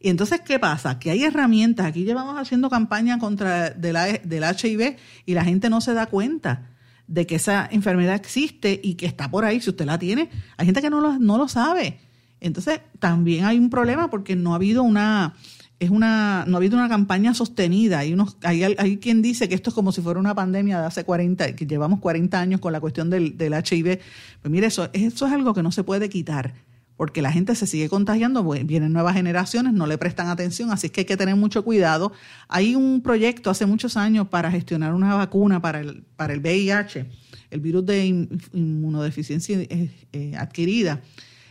Y 0.00 0.08
entonces, 0.08 0.40
¿qué 0.40 0.58
pasa? 0.58 0.98
Que 0.98 1.10
hay 1.10 1.24
herramientas. 1.24 1.84
Aquí 1.84 2.04
llevamos 2.04 2.38
haciendo 2.38 2.70
campaña 2.70 3.18
contra 3.18 3.68
del 3.68 3.96
HIV 3.96 4.96
y 5.26 5.34
la 5.34 5.44
gente 5.44 5.68
no 5.68 5.82
se 5.82 5.92
da 5.92 6.06
cuenta 6.06 6.71
de 7.12 7.26
que 7.26 7.34
esa 7.34 7.68
enfermedad 7.70 8.14
existe 8.14 8.80
y 8.82 8.94
que 8.94 9.04
está 9.04 9.30
por 9.30 9.44
ahí. 9.44 9.60
Si 9.60 9.68
usted 9.68 9.84
la 9.84 9.98
tiene, 9.98 10.30
hay 10.56 10.64
gente 10.64 10.80
que 10.80 10.88
no 10.88 11.02
lo, 11.02 11.18
no 11.18 11.36
lo 11.36 11.46
sabe. 11.46 11.98
Entonces, 12.40 12.80
también 13.00 13.44
hay 13.44 13.58
un 13.58 13.68
problema 13.68 14.08
porque 14.08 14.34
no 14.34 14.52
ha 14.52 14.56
habido 14.56 14.82
una, 14.82 15.34
es 15.78 15.90
una, 15.90 16.46
no 16.48 16.56
ha 16.56 16.58
habido 16.58 16.78
una 16.78 16.88
campaña 16.88 17.34
sostenida. 17.34 17.98
Hay, 17.98 18.14
unos, 18.14 18.38
hay, 18.42 18.62
hay, 18.62 18.96
quien 18.96 19.20
dice 19.20 19.46
que 19.46 19.54
esto 19.54 19.68
es 19.68 19.74
como 19.74 19.92
si 19.92 20.00
fuera 20.00 20.18
una 20.18 20.34
pandemia 20.34 20.80
de 20.80 20.86
hace 20.86 21.04
40, 21.04 21.54
que 21.54 21.66
llevamos 21.66 22.00
40 22.00 22.40
años 22.40 22.60
con 22.60 22.72
la 22.72 22.80
cuestión 22.80 23.10
del, 23.10 23.36
del 23.36 23.52
HIV. 23.52 24.00
Pues 24.40 24.50
mire, 24.50 24.68
eso, 24.68 24.88
eso 24.94 25.26
es 25.26 25.32
algo 25.32 25.52
que 25.52 25.62
no 25.62 25.70
se 25.70 25.84
puede 25.84 26.08
quitar, 26.08 26.54
porque 27.02 27.20
la 27.20 27.32
gente 27.32 27.56
se 27.56 27.66
sigue 27.66 27.88
contagiando, 27.88 28.44
vienen 28.44 28.92
nuevas 28.92 29.16
generaciones, 29.16 29.72
no 29.72 29.88
le 29.88 29.98
prestan 29.98 30.28
atención, 30.28 30.70
así 30.70 30.86
es 30.86 30.92
que 30.92 31.00
hay 31.00 31.04
que 31.04 31.16
tener 31.16 31.34
mucho 31.34 31.64
cuidado. 31.64 32.12
Hay 32.46 32.76
un 32.76 33.02
proyecto 33.02 33.50
hace 33.50 33.66
muchos 33.66 33.96
años 33.96 34.28
para 34.28 34.52
gestionar 34.52 34.94
una 34.94 35.12
vacuna 35.16 35.60
para 35.60 35.80
el, 35.80 36.04
para 36.14 36.32
el 36.32 36.38
VIH, 36.38 37.06
el 37.50 37.58
virus 37.58 37.86
de 37.86 38.06
inmunodeficiencia 38.52 39.58
eh, 39.58 39.90
eh, 40.12 40.36
adquirida, 40.38 41.00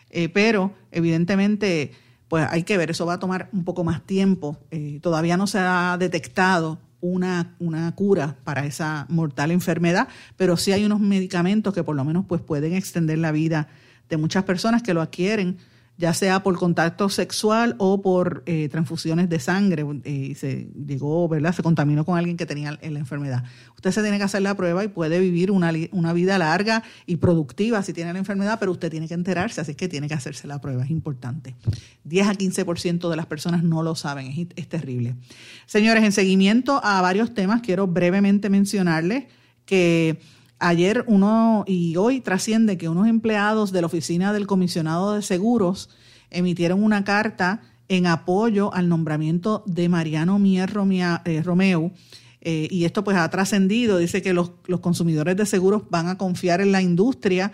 eh, 0.10 0.30
pero 0.30 0.74
evidentemente 0.90 1.92
pues 2.30 2.48
hay 2.50 2.64
que 2.64 2.78
ver, 2.78 2.90
eso 2.90 3.06
va 3.06 3.16
a 3.16 3.20
tomar 3.20 3.50
un 3.52 3.66
poco 3.66 3.84
más 3.84 4.06
tiempo. 4.06 4.58
Todavía 5.02 5.36
no 5.36 5.48
se 5.48 5.60
ha 5.60 5.98
detectado 6.00 6.80
una, 7.02 7.56
una, 7.60 7.94
cura 7.96 8.38
para 8.44 8.66
esa 8.66 9.06
mortal 9.10 9.52
enfermedad, 9.52 10.08
pero 10.38 10.56
sí 10.56 10.72
hay 10.72 10.86
unos 10.86 11.00
medicamentos 11.00 11.74
que 11.74 11.84
por 11.84 11.96
lo 11.96 12.06
menos 12.06 12.26
pues 12.28 12.42
pueden 12.42 12.74
extender 12.74 13.18
la 13.18 13.32
vida 13.32 13.68
de 14.10 14.18
muchas 14.18 14.44
personas 14.44 14.84
que 14.84 14.94
lo 14.94 15.02
adquieren 15.02 15.58
ya 16.02 16.16
sea 16.16 16.42
por 16.42 16.58
contacto 16.58 17.10
sexual 17.10 17.76
o 17.78 18.02
por 18.02 18.42
eh, 18.48 18.68
transfusiones 18.70 19.30
de 19.30 19.40
sangre, 19.40 19.86
y 20.04 20.34
se 20.34 20.68
llegó, 20.74 21.30
¿verdad? 21.30 21.54
Se 21.54 21.62
contaminó 21.62 22.04
con 22.04 22.18
alguien 22.18 22.38
que 22.38 22.48
tenía 22.48 22.72
la 22.72 23.00
enfermedad. 23.00 23.44
Usted 23.76 23.92
se 23.92 24.02
tiene 24.02 24.18
que 24.18 24.24
hacer 24.24 24.42
la 24.42 24.56
prueba 24.56 24.84
y 24.84 24.88
puede 24.88 25.20
vivir 25.20 25.52
una, 25.52 25.72
una 25.92 26.12
vida 26.12 26.40
larga 26.40 26.82
y 27.06 27.18
productiva 27.18 27.84
si 27.84 27.94
tiene 27.94 28.14
la 28.14 28.20
enfermedad, 28.20 28.58
pero 28.60 28.72
usted 28.72 28.90
tiene 28.90 29.08
que 29.08 29.14
enterarse, 29.14 29.62
así 29.62 29.76
que 29.76 29.88
tiene 29.88 30.08
que 30.08 30.16
hacerse 30.16 30.48
la 30.48 30.60
prueba, 30.60 30.84
es 30.84 30.90
importante. 30.90 31.56
10 32.06 32.28
a 32.28 32.34
15% 32.34 33.08
de 33.08 33.16
las 33.16 33.28
personas 33.28 33.64
no 33.64 33.84
lo 33.84 33.94
saben, 33.94 34.26
es, 34.26 34.48
es 34.56 34.68
terrible. 34.68 35.16
Señores, 35.68 36.04
en 36.04 36.12
seguimiento 36.12 36.84
a 36.84 37.00
varios 37.02 37.36
temas, 37.36 37.62
quiero 37.62 37.86
brevemente 37.86 38.50
mencionarles 38.50 39.26
que 39.66 40.20
Ayer 40.64 41.04
uno 41.08 41.64
y 41.66 41.96
hoy 41.96 42.22
trasciende 42.22 42.78
que 42.78 42.88
unos 42.88 43.08
empleados 43.08 43.72
de 43.72 43.82
la 43.82 43.88
oficina 43.88 44.32
del 44.32 44.46
comisionado 44.46 45.16
de 45.16 45.24
seguros 45.24 45.90
emitieron 46.30 46.84
una 46.84 47.04
carta 47.04 47.62
en 47.88 48.06
apoyo 48.06 48.72
al 48.72 48.88
nombramiento 48.88 49.64
de 49.66 49.90
Mariano 49.90 50.38
Mier 50.38 50.72
eh, 51.26 51.42
Romeo. 51.42 51.92
Eh, 52.42 52.68
y 52.70 52.86
esto 52.86 53.04
pues 53.04 53.18
ha 53.18 53.28
trascendido, 53.32 53.98
dice 53.98 54.22
que 54.22 54.34
los, 54.34 54.52
consumidores 54.82 55.36
de 55.36 55.48
seguros 55.48 55.82
van 55.90 56.08
a 56.08 56.20
confiar 56.20 56.62
en 56.62 56.72
la 56.72 56.84
industria 56.84 57.54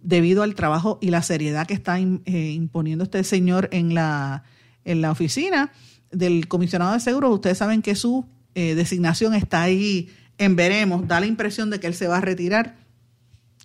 debido 0.00 0.44
al 0.44 0.54
trabajo 0.54 1.00
y 1.02 1.10
la 1.10 1.22
seriedad 1.22 1.66
que 1.66 1.74
está 1.74 1.98
eh, 1.98 2.04
imponiendo 2.52 3.02
este 3.02 3.24
señor 3.24 3.68
en 3.72 3.94
la, 3.94 4.44
en 4.84 5.00
la 5.00 5.10
oficina 5.10 5.72
del 6.12 6.46
comisionado 6.46 6.92
de 6.92 7.00
seguros. 7.00 7.34
Ustedes 7.34 7.58
saben 7.58 7.82
que 7.82 7.96
su 7.96 8.26
designación 8.54 9.34
está 9.34 9.62
ahí 9.62 10.08
en 10.38 10.56
veremos, 10.56 11.06
da 11.06 11.20
la 11.20 11.26
impresión 11.26 11.70
de 11.70 11.80
que 11.80 11.86
él 11.86 11.94
se 11.94 12.08
va 12.08 12.18
a 12.18 12.20
retirar. 12.20 12.76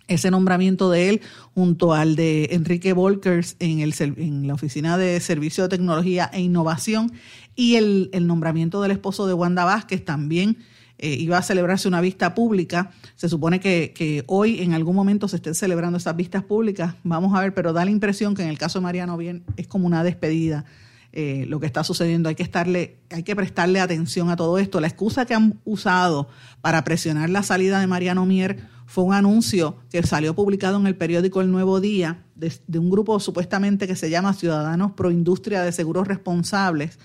Ese 0.08 0.32
nombramiento 0.32 0.90
de 0.90 1.08
él 1.08 1.20
junto 1.54 1.94
al 1.94 2.16
de 2.16 2.48
Enrique 2.50 2.92
Volkers 2.92 3.54
en, 3.60 3.78
el, 3.78 3.94
en 4.00 4.48
la 4.48 4.54
Oficina 4.54 4.98
de 4.98 5.20
Servicio 5.20 5.62
de 5.62 5.68
Tecnología 5.68 6.28
e 6.32 6.40
Innovación 6.40 7.12
y 7.54 7.76
el, 7.76 8.10
nombramiento 8.26 8.82
del 8.82 8.90
esposo 8.90 9.28
de 9.28 9.34
Wanda 9.34 9.64
Vázquez 9.64 10.04
también 10.04 10.58
eh, 10.98 11.14
iba 11.14 11.38
a 11.38 11.42
celebrarse 11.42 11.86
una 11.86 12.00
vista 12.00 12.34
pública. 12.34 12.90
Se 13.14 13.28
supone 13.28 13.60
que, 13.60 13.92
que, 13.94 14.24
hoy 14.26 14.60
en 14.62 14.74
algún 14.74 14.96
momento 14.96 15.28
se 15.28 15.36
estén 15.36 15.54
celebrando 15.54 15.98
esas 15.98 16.16
vistas 16.16 16.42
públicas. 16.42 16.94
Vamos 17.04 17.32
a 17.36 17.40
ver, 17.40 17.54
pero 17.54 17.72
da 17.72 17.84
la 17.84 17.92
impresión 17.92 18.34
que 18.34 18.42
en 18.42 18.48
el 18.48 18.58
caso 18.58 18.80
de 18.80 18.82
Mariano 18.82 19.16
Bien 19.16 19.44
es 19.56 19.68
como 19.68 19.86
una 19.86 20.02
despedida 20.02 20.64
eh, 21.12 21.44
lo 21.48 21.58
que 21.58 21.66
está 21.66 21.82
sucediendo. 21.82 22.28
Hay 22.28 22.34
que, 22.34 22.42
estarle, 22.42 22.98
hay 23.10 23.24
que 23.24 23.34
prestarle 23.34 23.80
atención 23.80 24.30
a 24.30 24.36
todo 24.36 24.58
esto. 24.58 24.80
La 24.80 24.86
excusa 24.86 25.26
que 25.26 25.34
han 25.34 25.60
usado 25.64 26.28
para 26.60 26.84
presionar 26.84 27.30
la 27.30 27.42
salida 27.42 27.80
de 27.80 27.86
Mariano 27.86 28.26
Mier 28.26 28.68
fue 28.86 29.04
un 29.04 29.14
anuncio 29.14 29.76
que 29.90 30.02
salió 30.02 30.34
publicado 30.34 30.76
en 30.78 30.86
el 30.86 30.96
periódico 30.96 31.40
El 31.40 31.50
Nuevo 31.50 31.80
Día 31.80 32.24
de, 32.34 32.78
un 32.78 32.90
grupo 32.90 33.20
supuestamente 33.20 33.86
que 33.86 33.96
se 33.96 34.10
llama 34.10 34.34
Ciudadanos 34.34 34.92
Pro 34.92 35.10
Industria 35.10 35.62
de 35.62 35.72
Seguros 35.72 36.08
Responsables, 36.08 36.98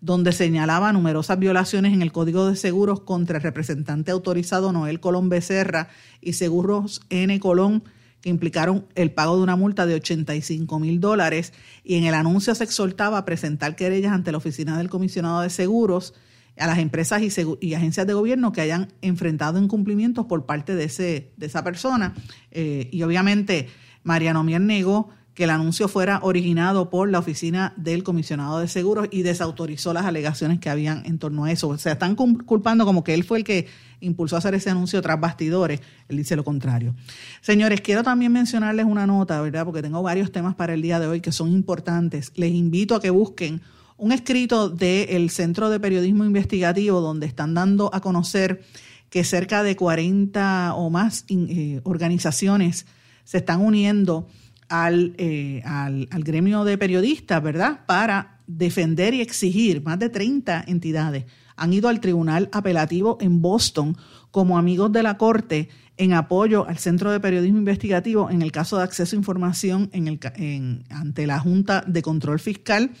donde 0.00 0.32
señalaba 0.32 0.92
numerosas 0.92 1.38
violaciones 1.38 1.92
en 1.92 2.02
el 2.02 2.12
Código 2.12 2.46
de 2.46 2.56
Seguros 2.56 3.00
contra 3.00 3.38
el 3.38 3.42
representante 3.42 4.10
autorizado 4.10 4.72
Noel 4.72 5.00
Colón 5.00 5.28
Becerra 5.28 5.88
y 6.20 6.32
Seguros 6.32 7.02
N. 7.08 7.38
Colón 7.40 7.84
que 8.20 8.28
implicaron 8.28 8.86
el 8.94 9.12
pago 9.12 9.36
de 9.36 9.42
una 9.42 9.56
multa 9.56 9.86
de 9.86 9.94
85 9.94 10.78
mil 10.78 11.00
dólares 11.00 11.52
y 11.84 11.96
en 11.96 12.04
el 12.04 12.14
anuncio 12.14 12.54
se 12.54 12.64
exhortaba 12.64 13.18
a 13.18 13.24
presentar 13.24 13.76
querellas 13.76 14.12
ante 14.12 14.32
la 14.32 14.38
oficina 14.38 14.76
del 14.78 14.90
comisionado 14.90 15.40
de 15.40 15.50
seguros 15.50 16.14
a 16.58 16.66
las 16.66 16.78
empresas 16.78 17.22
y, 17.22 17.74
agencias 17.74 18.06
de 18.06 18.12
gobierno 18.12 18.52
que 18.52 18.60
hayan 18.60 18.92
enfrentado 19.00 19.58
incumplimientos 19.58 20.26
por 20.26 20.44
parte 20.44 20.74
de, 20.74 20.84
ese, 20.84 21.32
de 21.36 21.46
esa 21.46 21.64
persona. 21.64 22.14
Eh, 22.50 22.88
y 22.92 23.02
obviamente 23.02 23.68
Mariano 24.02 24.44
Mier 24.44 24.60
negó 24.60 25.10
que 25.40 25.44
el 25.44 25.50
anuncio 25.50 25.88
fuera 25.88 26.20
originado 26.22 26.90
por 26.90 27.08
la 27.10 27.18
oficina 27.18 27.72
del 27.78 28.02
comisionado 28.02 28.58
de 28.58 28.68
seguros 28.68 29.08
y 29.10 29.22
desautorizó 29.22 29.94
las 29.94 30.04
alegaciones 30.04 30.60
que 30.60 30.68
habían 30.68 31.02
en 31.06 31.18
torno 31.18 31.46
a 31.46 31.50
eso. 31.50 31.68
O 31.68 31.78
sea, 31.78 31.92
están 31.92 32.14
culpando 32.14 32.84
como 32.84 33.02
que 33.02 33.14
él 33.14 33.24
fue 33.24 33.38
el 33.38 33.44
que 33.44 33.66
impulsó 34.00 34.36
a 34.36 34.40
hacer 34.40 34.54
ese 34.54 34.68
anuncio 34.68 35.00
tras 35.00 35.18
bastidores. 35.18 35.80
Él 36.10 36.18
dice 36.18 36.36
lo 36.36 36.44
contrario. 36.44 36.94
Señores, 37.40 37.80
quiero 37.80 38.02
también 38.02 38.32
mencionarles 38.32 38.84
una 38.84 39.06
nota, 39.06 39.40
¿verdad? 39.40 39.64
Porque 39.64 39.80
tengo 39.80 40.02
varios 40.02 40.30
temas 40.30 40.54
para 40.56 40.74
el 40.74 40.82
día 40.82 41.00
de 41.00 41.06
hoy 41.06 41.22
que 41.22 41.32
son 41.32 41.48
importantes. 41.48 42.32
Les 42.34 42.52
invito 42.52 42.94
a 42.94 43.00
que 43.00 43.08
busquen 43.08 43.62
un 43.96 44.12
escrito 44.12 44.68
del 44.68 45.30
Centro 45.30 45.70
de 45.70 45.80
Periodismo 45.80 46.26
Investigativo 46.26 47.00
donde 47.00 47.24
están 47.24 47.54
dando 47.54 47.88
a 47.94 48.00
conocer 48.02 48.60
que 49.08 49.24
cerca 49.24 49.62
de 49.62 49.74
40 49.74 50.74
o 50.74 50.90
más 50.90 51.24
eh, 51.30 51.80
organizaciones 51.84 52.84
se 53.24 53.38
están 53.38 53.62
uniendo 53.62 54.28
eh, 54.70 55.62
al, 55.64 56.08
al, 56.10 56.24
gremio 56.24 56.64
de 56.64 56.78
periodistas, 56.78 57.42
¿verdad? 57.42 57.80
Para 57.86 58.38
defender 58.46 59.14
y 59.14 59.20
exigir, 59.20 59.82
más 59.82 59.98
de 59.98 60.08
30 60.08 60.64
entidades 60.66 61.24
han 61.60 61.74
ido 61.74 61.90
al 61.90 62.00
Tribunal 62.00 62.48
Apelativo 62.52 63.18
en 63.20 63.42
Boston 63.42 63.94
como 64.30 64.56
amigos 64.56 64.90
de 64.92 65.02
la 65.02 65.18
Corte 65.18 65.68
en 65.98 66.14
apoyo 66.14 66.66
al 66.66 66.78
Centro 66.78 67.12
de 67.12 67.20
Periodismo 67.20 67.58
Investigativo 67.58 68.30
en 68.30 68.40
el 68.40 68.50
caso 68.50 68.78
de 68.78 68.84
acceso 68.84 69.14
a 69.14 69.18
información 69.18 69.90
en 69.92 70.08
el, 70.08 70.84
ante 70.88 71.26
la 71.26 71.38
Junta 71.38 71.84
de 71.86 72.00
Control 72.00 72.40
Fiscal. 72.40 72.92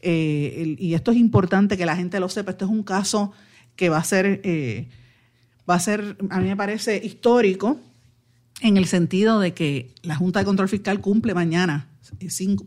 Eh, 0.00 0.76
y 0.78 0.94
esto 0.94 1.10
es 1.10 1.16
importante 1.16 1.76
que 1.76 1.84
la 1.84 1.96
gente 1.96 2.20
lo 2.20 2.28
sepa, 2.28 2.52
esto 2.52 2.66
es 2.66 2.70
un 2.70 2.84
caso 2.84 3.32
que 3.74 3.88
va 3.88 3.98
a 3.98 4.04
ser, 4.04 4.40
eh, 4.44 4.88
va 5.68 5.74
a 5.74 5.80
ser, 5.80 6.16
a 6.30 6.38
mí 6.38 6.46
me 6.46 6.56
parece 6.56 7.04
histórico, 7.04 7.80
en 8.60 8.76
el 8.76 8.86
sentido 8.86 9.40
de 9.40 9.54
que 9.54 9.94
la 10.02 10.16
Junta 10.16 10.40
de 10.40 10.44
Control 10.44 10.68
Fiscal 10.68 11.00
cumple 11.00 11.34
mañana 11.34 11.88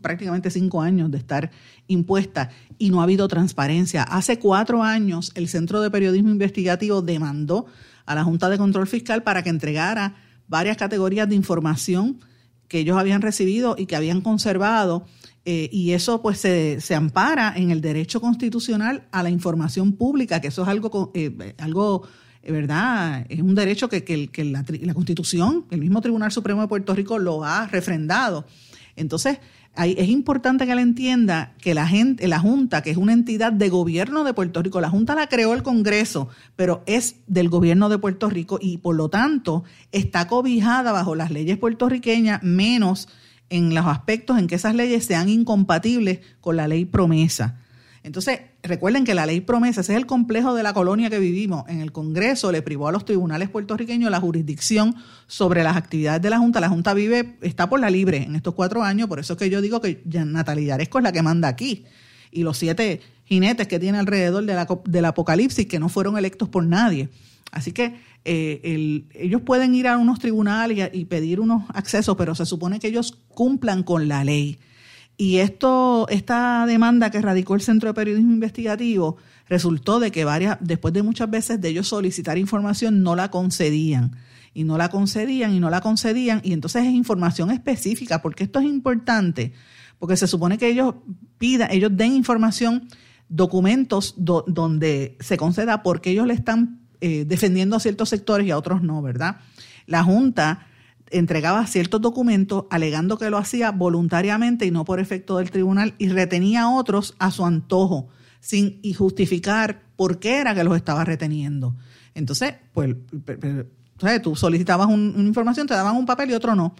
prácticamente 0.02 0.50
cinco 0.50 0.82
años 0.82 1.10
de 1.10 1.18
estar 1.18 1.50
impuesta 1.86 2.50
y 2.78 2.90
no 2.90 3.00
ha 3.00 3.04
habido 3.04 3.26
transparencia. 3.28 4.02
Hace 4.02 4.38
cuatro 4.38 4.82
años 4.82 5.32
el 5.34 5.48
Centro 5.48 5.80
de 5.80 5.90
Periodismo 5.90 6.30
Investigativo 6.30 7.02
demandó 7.02 7.66
a 8.06 8.14
la 8.14 8.24
Junta 8.24 8.48
de 8.48 8.58
Control 8.58 8.86
Fiscal 8.86 9.22
para 9.22 9.42
que 9.42 9.50
entregara 9.50 10.16
varias 10.48 10.76
categorías 10.76 11.28
de 11.28 11.36
información 11.36 12.20
que 12.68 12.80
ellos 12.80 12.96
habían 12.96 13.22
recibido 13.22 13.74
y 13.78 13.86
que 13.86 13.96
habían 13.96 14.20
conservado. 14.20 15.06
Eh, 15.44 15.70
y 15.72 15.92
eso 15.92 16.20
pues 16.20 16.38
se, 16.38 16.80
se, 16.80 16.94
ampara 16.94 17.54
en 17.56 17.70
el 17.70 17.80
derecho 17.80 18.20
constitucional 18.20 19.08
a 19.10 19.22
la 19.22 19.30
información 19.30 19.92
pública, 19.92 20.40
que 20.40 20.48
eso 20.48 20.62
es 20.62 20.68
algo, 20.68 21.10
eh, 21.14 21.54
algo 21.58 22.06
¿verdad? 22.42 23.26
Es 23.28 23.40
un 23.40 23.54
derecho 23.54 23.88
que, 23.88 24.30
la, 24.44 24.94
Constitución, 24.94 25.66
el 25.70 25.80
mismo 25.80 26.00
Tribunal 26.00 26.32
Supremo 26.32 26.62
de 26.62 26.68
Puerto 26.68 26.94
Rico 26.94 27.18
lo 27.18 27.44
ha 27.44 27.66
refrendado. 27.66 28.46
Entonces, 28.96 29.38
es 29.76 30.08
importante 30.08 30.66
que 30.66 30.72
él 30.72 30.78
entienda 30.78 31.54
que 31.60 31.74
la, 31.74 31.86
gente, 31.86 32.26
la 32.28 32.40
Junta, 32.40 32.82
que 32.82 32.90
es 32.90 32.96
una 32.96 33.12
entidad 33.12 33.52
de 33.52 33.68
gobierno 33.68 34.24
de 34.24 34.34
Puerto 34.34 34.62
Rico, 34.62 34.80
la 34.80 34.90
Junta 34.90 35.14
la 35.14 35.28
creó 35.28 35.54
el 35.54 35.62
Congreso, 35.62 36.28
pero 36.56 36.82
es 36.86 37.16
del 37.26 37.48
gobierno 37.48 37.88
de 37.88 37.98
Puerto 37.98 38.28
Rico 38.28 38.58
y 38.60 38.78
por 38.78 38.96
lo 38.96 39.08
tanto 39.08 39.64
está 39.92 40.26
cobijada 40.26 40.92
bajo 40.92 41.14
las 41.14 41.30
leyes 41.30 41.56
puertorriqueñas, 41.56 42.42
menos 42.42 43.08
en 43.48 43.74
los 43.74 43.86
aspectos 43.86 44.38
en 44.38 44.46
que 44.46 44.56
esas 44.56 44.74
leyes 44.74 45.04
sean 45.04 45.28
incompatibles 45.28 46.20
con 46.40 46.56
la 46.56 46.68
ley 46.68 46.84
promesa. 46.84 47.60
Entonces, 48.02 48.40
recuerden 48.62 49.04
que 49.04 49.14
la 49.14 49.26
ley 49.26 49.40
promesa, 49.40 49.80
ese 49.80 49.92
es 49.92 49.98
el 49.98 50.06
complejo 50.06 50.54
de 50.54 50.62
la 50.62 50.72
colonia 50.72 51.10
que 51.10 51.18
vivimos. 51.18 51.68
En 51.68 51.80
el 51.80 51.92
Congreso 51.92 52.52
le 52.52 52.62
privó 52.62 52.88
a 52.88 52.92
los 52.92 53.04
tribunales 53.04 53.48
puertorriqueños 53.48 54.10
la 54.10 54.20
jurisdicción 54.20 54.94
sobre 55.26 55.62
las 55.62 55.76
actividades 55.76 56.22
de 56.22 56.30
la 56.30 56.38
Junta. 56.38 56.60
La 56.60 56.68
Junta 56.68 56.94
vive, 56.94 57.36
está 57.40 57.68
por 57.68 57.80
la 57.80 57.90
libre 57.90 58.18
en 58.18 58.36
estos 58.36 58.54
cuatro 58.54 58.82
años, 58.82 59.08
por 59.08 59.18
eso 59.18 59.34
es 59.34 59.38
que 59.38 59.50
yo 59.50 59.60
digo 59.60 59.80
que 59.80 60.02
Natalia 60.04 60.68
Yaresco 60.68 60.98
es 60.98 61.04
la 61.04 61.12
que 61.12 61.22
manda 61.22 61.48
aquí. 61.48 61.84
Y 62.30 62.42
los 62.42 62.58
siete 62.58 63.00
jinetes 63.24 63.66
que 63.66 63.78
tiene 63.78 63.98
alrededor 63.98 64.44
del 64.84 65.04
apocalipsis 65.04 65.66
que 65.66 65.78
no 65.80 65.88
fueron 65.88 66.16
electos 66.18 66.48
por 66.48 66.64
nadie. 66.64 67.08
Así 67.52 67.72
que 67.72 67.94
eh, 68.24 69.04
ellos 69.14 69.42
pueden 69.42 69.74
ir 69.74 69.88
a 69.88 69.96
unos 69.96 70.18
tribunales 70.18 70.90
y 70.92 71.06
pedir 71.06 71.40
unos 71.40 71.64
accesos, 71.74 72.16
pero 72.16 72.34
se 72.34 72.46
supone 72.46 72.78
que 72.78 72.88
ellos 72.88 73.18
cumplan 73.28 73.82
con 73.82 74.06
la 74.06 74.24
ley 74.24 74.58
Y 75.20 75.36
esto, 75.36 76.06
esta 76.08 76.64
demanda 76.64 77.10
que 77.10 77.20
radicó 77.20 77.54
el 77.54 77.60
Centro 77.60 77.90
de 77.90 77.94
Periodismo 77.94 78.32
Investigativo 78.32 79.18
resultó 79.50 80.00
de 80.00 80.10
que 80.10 80.24
varias, 80.24 80.56
después 80.62 80.94
de 80.94 81.02
muchas 81.02 81.28
veces 81.28 81.60
de 81.60 81.68
ellos 81.68 81.88
solicitar 81.88 82.38
información, 82.38 83.02
no 83.02 83.14
la 83.14 83.30
concedían. 83.30 84.16
Y 84.54 84.64
no 84.64 84.78
la 84.78 84.88
concedían 84.88 85.52
y 85.52 85.60
no 85.60 85.68
la 85.68 85.82
concedían. 85.82 86.40
Y 86.42 86.54
entonces 86.54 86.86
es 86.86 86.92
información 86.92 87.50
específica, 87.50 88.22
porque 88.22 88.44
esto 88.44 88.60
es 88.60 88.64
importante, 88.64 89.52
porque 89.98 90.16
se 90.16 90.26
supone 90.26 90.56
que 90.56 90.68
ellos 90.70 90.94
pidan, 91.36 91.70
ellos 91.70 91.94
den 91.94 92.14
información, 92.14 92.88
documentos 93.28 94.14
donde 94.16 95.18
se 95.20 95.36
conceda 95.36 95.82
porque 95.82 96.12
ellos 96.12 96.26
le 96.26 96.32
están 96.32 96.80
eh, 97.02 97.26
defendiendo 97.26 97.76
a 97.76 97.80
ciertos 97.80 98.08
sectores 98.08 98.46
y 98.46 98.52
a 98.52 98.56
otros 98.56 98.82
no, 98.82 99.02
¿verdad? 99.02 99.36
La 99.84 100.02
Junta 100.02 100.66
entregaba 101.10 101.66
ciertos 101.66 102.00
documentos 102.00 102.64
alegando 102.70 103.18
que 103.18 103.30
lo 103.30 103.38
hacía 103.38 103.70
voluntariamente 103.72 104.66
y 104.66 104.70
no 104.70 104.84
por 104.84 105.00
efecto 105.00 105.38
del 105.38 105.50
tribunal 105.50 105.94
y 105.98 106.08
retenía 106.08 106.62
a 106.62 106.70
otros 106.70 107.14
a 107.18 107.30
su 107.30 107.44
antojo 107.44 108.08
sin 108.40 108.80
justificar 108.94 109.82
por 109.96 110.18
qué 110.18 110.38
era 110.38 110.54
que 110.54 110.64
los 110.64 110.76
estaba 110.76 111.04
reteniendo. 111.04 111.76
Entonces, 112.14 112.54
pues, 112.72 112.96
tú 114.22 114.34
solicitabas 114.34 114.88
una 114.88 115.22
información, 115.22 115.66
te 115.66 115.74
daban 115.74 115.96
un 115.96 116.06
papel 116.06 116.30
y 116.30 116.34
otro 116.34 116.54
no. 116.54 116.74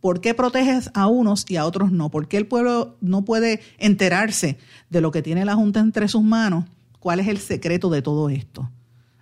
¿Por 0.00 0.20
qué 0.20 0.34
proteges 0.34 0.90
a 0.94 1.06
unos 1.06 1.46
y 1.48 1.56
a 1.56 1.64
otros 1.64 1.90
no? 1.90 2.10
¿Por 2.10 2.28
qué 2.28 2.36
el 2.36 2.46
pueblo 2.46 2.96
no 3.00 3.24
puede 3.24 3.60
enterarse 3.78 4.58
de 4.90 5.00
lo 5.00 5.10
que 5.10 5.22
tiene 5.22 5.44
la 5.44 5.54
Junta 5.54 5.80
entre 5.80 6.06
sus 6.06 6.22
manos? 6.22 6.66
¿Cuál 7.00 7.20
es 7.20 7.28
el 7.28 7.38
secreto 7.38 7.88
de 7.88 8.02
todo 8.02 8.28
esto? 8.28 8.70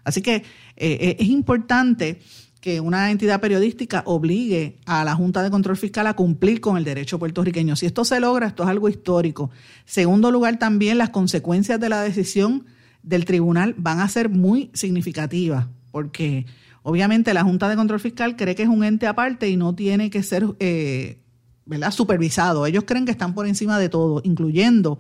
Así 0.03 0.21
que 0.21 0.37
eh, 0.37 0.43
eh, 0.77 1.17
es 1.19 1.29
importante 1.29 2.21
que 2.65 2.81
una 2.81 3.11
entidad 3.11 3.43
periodística 3.43 4.03
obligue 4.07 4.79
a 4.87 5.05
la 5.05 5.15
Junta 5.15 5.43
de 5.43 5.51
Control 5.51 5.77
Fiscal 5.77 6.07
a 6.07 6.15
cumplir 6.15 6.63
con 6.63 6.79
el 6.79 6.85
derecho 6.85 7.19
puertorriqueño. 7.19 7.77
Si 7.77 7.85
esto 7.85 8.07
se 8.07 8.19
logra, 8.21 8.47
esto 8.47 8.63
es 8.63 8.71
algo 8.71 8.89
histórico. 8.89 9.51
Segundo 9.85 10.31
lugar, 10.31 10.59
también 10.59 10.97
las 10.97 11.11
consecuencias 11.11 11.79
de 11.79 11.91
la 11.91 12.01
decisión 12.01 12.65
del 13.03 13.27
tribunal 13.27 13.75
van 13.77 14.01
a 14.01 14.09
ser 14.09 14.31
muy 14.31 14.71
significativas, 14.73 15.67
porque 15.91 16.47
obviamente 16.83 17.35
la 17.35 17.45
Junta 17.45 17.69
de 17.69 17.77
Control 17.77 18.01
Fiscal 18.01 18.35
cree 18.35 18.55
que 18.55 18.63
es 18.63 18.71
un 18.71 18.83
ente 18.83 19.07
aparte 19.07 19.47
y 19.51 19.59
no 19.59 19.75
tiene 19.75 20.09
que 20.09 20.23
ser 20.23 20.47
eh, 20.59 21.19
¿verdad? 21.67 21.91
supervisado. 21.91 22.65
Ellos 22.65 22.85
creen 22.87 23.05
que 23.05 23.13
están 23.13 23.35
por 23.35 23.47
encima 23.47 23.79
de 23.79 23.91
todo, 23.91 24.23
incluyendo 24.25 24.99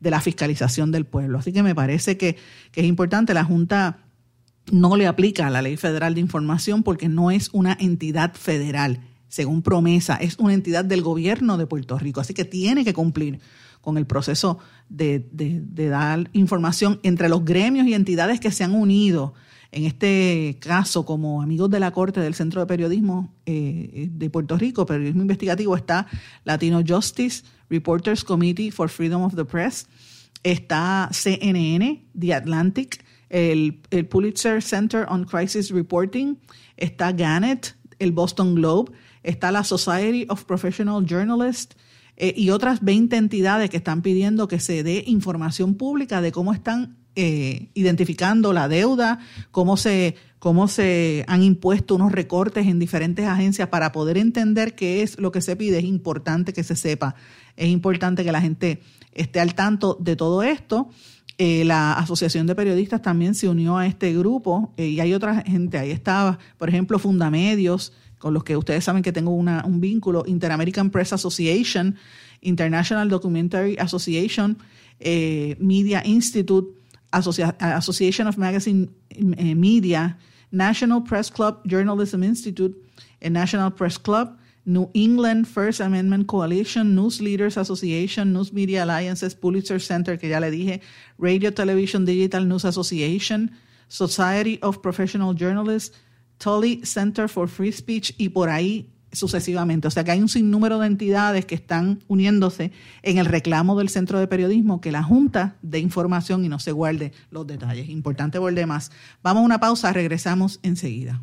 de 0.00 0.10
la 0.10 0.20
fiscalización 0.20 0.92
del 0.92 1.06
pueblo. 1.06 1.38
Así 1.38 1.50
que 1.50 1.62
me 1.62 1.74
parece 1.74 2.18
que, 2.18 2.36
que 2.72 2.82
es 2.82 2.86
importante 2.86 3.32
la 3.32 3.44
Junta 3.44 4.00
no 4.70 4.96
le 4.96 5.06
aplica 5.06 5.46
a 5.46 5.50
la 5.50 5.62
Ley 5.62 5.76
Federal 5.76 6.14
de 6.14 6.20
Información 6.20 6.82
porque 6.82 7.08
no 7.08 7.30
es 7.30 7.50
una 7.52 7.76
entidad 7.78 8.34
federal, 8.34 9.00
según 9.28 9.62
promesa, 9.62 10.16
es 10.16 10.38
una 10.38 10.54
entidad 10.54 10.84
del 10.84 11.02
gobierno 11.02 11.56
de 11.56 11.66
Puerto 11.66 11.98
Rico, 11.98 12.20
así 12.20 12.34
que 12.34 12.44
tiene 12.44 12.84
que 12.84 12.94
cumplir 12.94 13.40
con 13.80 13.98
el 13.98 14.06
proceso 14.06 14.58
de, 14.88 15.28
dar 15.74 16.28
información 16.32 16.98
entre 17.04 17.28
los 17.28 17.44
gremios 17.44 17.86
y 17.86 17.94
entidades 17.94 18.40
que 18.40 18.50
se 18.50 18.64
han 18.64 18.74
unido. 18.74 19.34
En 19.70 19.84
este 19.84 20.58
caso, 20.60 21.04
como 21.04 21.40
amigos 21.42 21.70
de 21.70 21.78
la 21.78 21.92
Corte 21.92 22.20
del 22.20 22.34
Centro 22.34 22.60
de 22.60 22.66
Periodismo 22.66 23.32
eh, 23.46 24.08
de 24.10 24.30
Puerto 24.30 24.56
Rico, 24.56 24.86
Periodismo 24.86 25.22
Investigativo, 25.22 25.76
está 25.76 26.08
Latino 26.44 26.82
Justice 26.84 27.44
Reporters 27.70 28.24
Committee 28.24 28.72
for 28.72 28.88
Freedom 28.88 29.22
of 29.22 29.36
the 29.36 29.44
Press, 29.44 29.86
está 30.42 31.08
CNN, 31.12 32.04
The 32.18 32.34
Atlantic, 32.34 33.04
el, 33.28 33.80
Pulitzer 34.08 34.62
Center 34.62 35.06
on 35.08 35.24
Crisis 35.24 35.70
Reporting, 35.70 36.36
está 36.76 37.12
Gannett, 37.12 37.76
el 37.98 38.12
Boston 38.12 38.54
Globe, 38.54 38.92
está 39.22 39.50
la 39.50 39.64
Society 39.64 40.26
of 40.28 40.44
Professional 40.44 41.04
Journalists 41.04 41.76
eh, 42.16 42.34
y 42.36 42.50
otras 42.50 42.82
20 42.82 43.16
entidades 43.16 43.70
que 43.70 43.76
están 43.76 44.02
pidiendo 44.02 44.48
que 44.48 44.60
se 44.60 44.82
dé 44.82 45.04
información 45.06 45.74
pública 45.74 46.20
de 46.20 46.32
cómo 46.32 46.52
están 46.52 46.96
eh, 47.18 47.70
identificando 47.72 48.52
la 48.52 48.68
deuda, 48.68 49.20
cómo 49.50 49.78
se, 49.78 50.16
cómo 50.38 50.68
se 50.68 51.24
han 51.28 51.42
impuesto 51.42 51.94
unos 51.94 52.12
recortes 52.12 52.66
en 52.66 52.78
diferentes 52.78 53.26
agencias 53.26 53.68
para 53.68 53.90
poder 53.90 54.18
entender 54.18 54.74
qué 54.74 55.02
es 55.02 55.18
lo 55.18 55.32
que 55.32 55.40
se 55.40 55.56
pide. 55.56 55.78
Es 55.78 55.84
importante 55.84 56.52
que 56.52 56.62
se 56.62 56.76
sepa, 56.76 57.14
es 57.56 57.68
importante 57.68 58.22
que 58.22 58.32
la 58.32 58.42
gente 58.42 58.82
esté 59.12 59.40
al 59.40 59.54
tanto 59.54 59.96
de 59.98 60.14
todo 60.14 60.42
esto. 60.42 60.90
Eh, 61.38 61.64
la 61.66 61.92
Asociación 61.92 62.46
de 62.46 62.54
Periodistas 62.54 63.02
también 63.02 63.34
se 63.34 63.46
unió 63.46 63.76
a 63.76 63.86
este 63.86 64.14
grupo 64.14 64.72
eh, 64.78 64.86
y 64.86 65.00
hay 65.00 65.12
otra 65.12 65.42
gente, 65.42 65.76
ahí 65.76 65.90
estaba, 65.90 66.38
por 66.56 66.70
ejemplo, 66.70 66.98
Fundamedios, 66.98 67.92
con 68.18 68.32
los 68.32 68.42
que 68.42 68.56
ustedes 68.56 68.84
saben 68.84 69.02
que 69.02 69.12
tengo 69.12 69.32
un 69.32 69.80
vínculo, 69.80 70.24
Interamerican 70.26 70.88
Press 70.90 71.12
Association, 71.12 71.96
International 72.40 73.10
Documentary 73.10 73.76
Association, 73.78 74.56
eh, 74.98 75.56
Media 75.60 76.02
Institute, 76.06 76.68
Association 77.10 78.26
of 78.26 78.38
Magazine 78.38 78.88
Media, 79.54 80.18
National 80.50 81.04
Press 81.04 81.30
Club 81.30 81.60
Journalism 81.66 82.22
Institute, 82.22 82.74
National 83.20 83.74
Press 83.74 83.98
Club, 83.98 84.36
New 84.66 84.90
England 84.94 85.46
First 85.46 85.80
Amendment 85.80 86.26
Coalition, 86.26 86.94
News 86.94 87.20
Leaders 87.20 87.56
Association, 87.56 88.32
News 88.32 88.52
Media 88.52 88.82
Alliances, 88.82 89.34
Pulitzer 89.34 89.80
Center, 89.80 90.18
que 90.18 90.28
ya 90.28 90.40
le 90.40 90.50
dije, 90.50 90.80
Radio 91.18 91.54
Television 91.54 92.04
Digital 92.04 92.46
News 92.48 92.64
Association, 92.64 93.52
Society 93.88 94.58
of 94.62 94.78
Professional 94.78 95.34
Journalists, 95.34 95.96
Tully 96.38 96.80
Center 96.84 97.28
for 97.28 97.48
Free 97.48 97.72
Speech 97.72 98.14
y 98.18 98.28
por 98.30 98.48
ahí 98.48 98.90
sucesivamente. 99.12 99.86
O 99.86 99.90
sea 99.90 100.02
que 100.02 100.10
hay 100.10 100.20
un 100.20 100.28
sinnúmero 100.28 100.80
de 100.80 100.88
entidades 100.88 101.46
que 101.46 101.54
están 101.54 102.02
uniéndose 102.08 102.72
en 103.02 103.18
el 103.18 103.26
reclamo 103.26 103.78
del 103.78 103.88
Centro 103.88 104.18
de 104.18 104.26
Periodismo 104.26 104.80
que 104.80 104.92
la 104.92 105.04
Junta 105.04 105.56
dé 105.62 105.78
información 105.78 106.44
y 106.44 106.48
no 106.48 106.58
se 106.58 106.72
guarde 106.72 107.12
los 107.30 107.46
detalles. 107.46 107.88
Importante 107.88 108.38
por 108.38 108.52
demás. 108.52 108.90
Vamos 109.22 109.42
a 109.42 109.44
una 109.44 109.60
pausa, 109.60 109.92
regresamos 109.92 110.58
enseguida. 110.62 111.22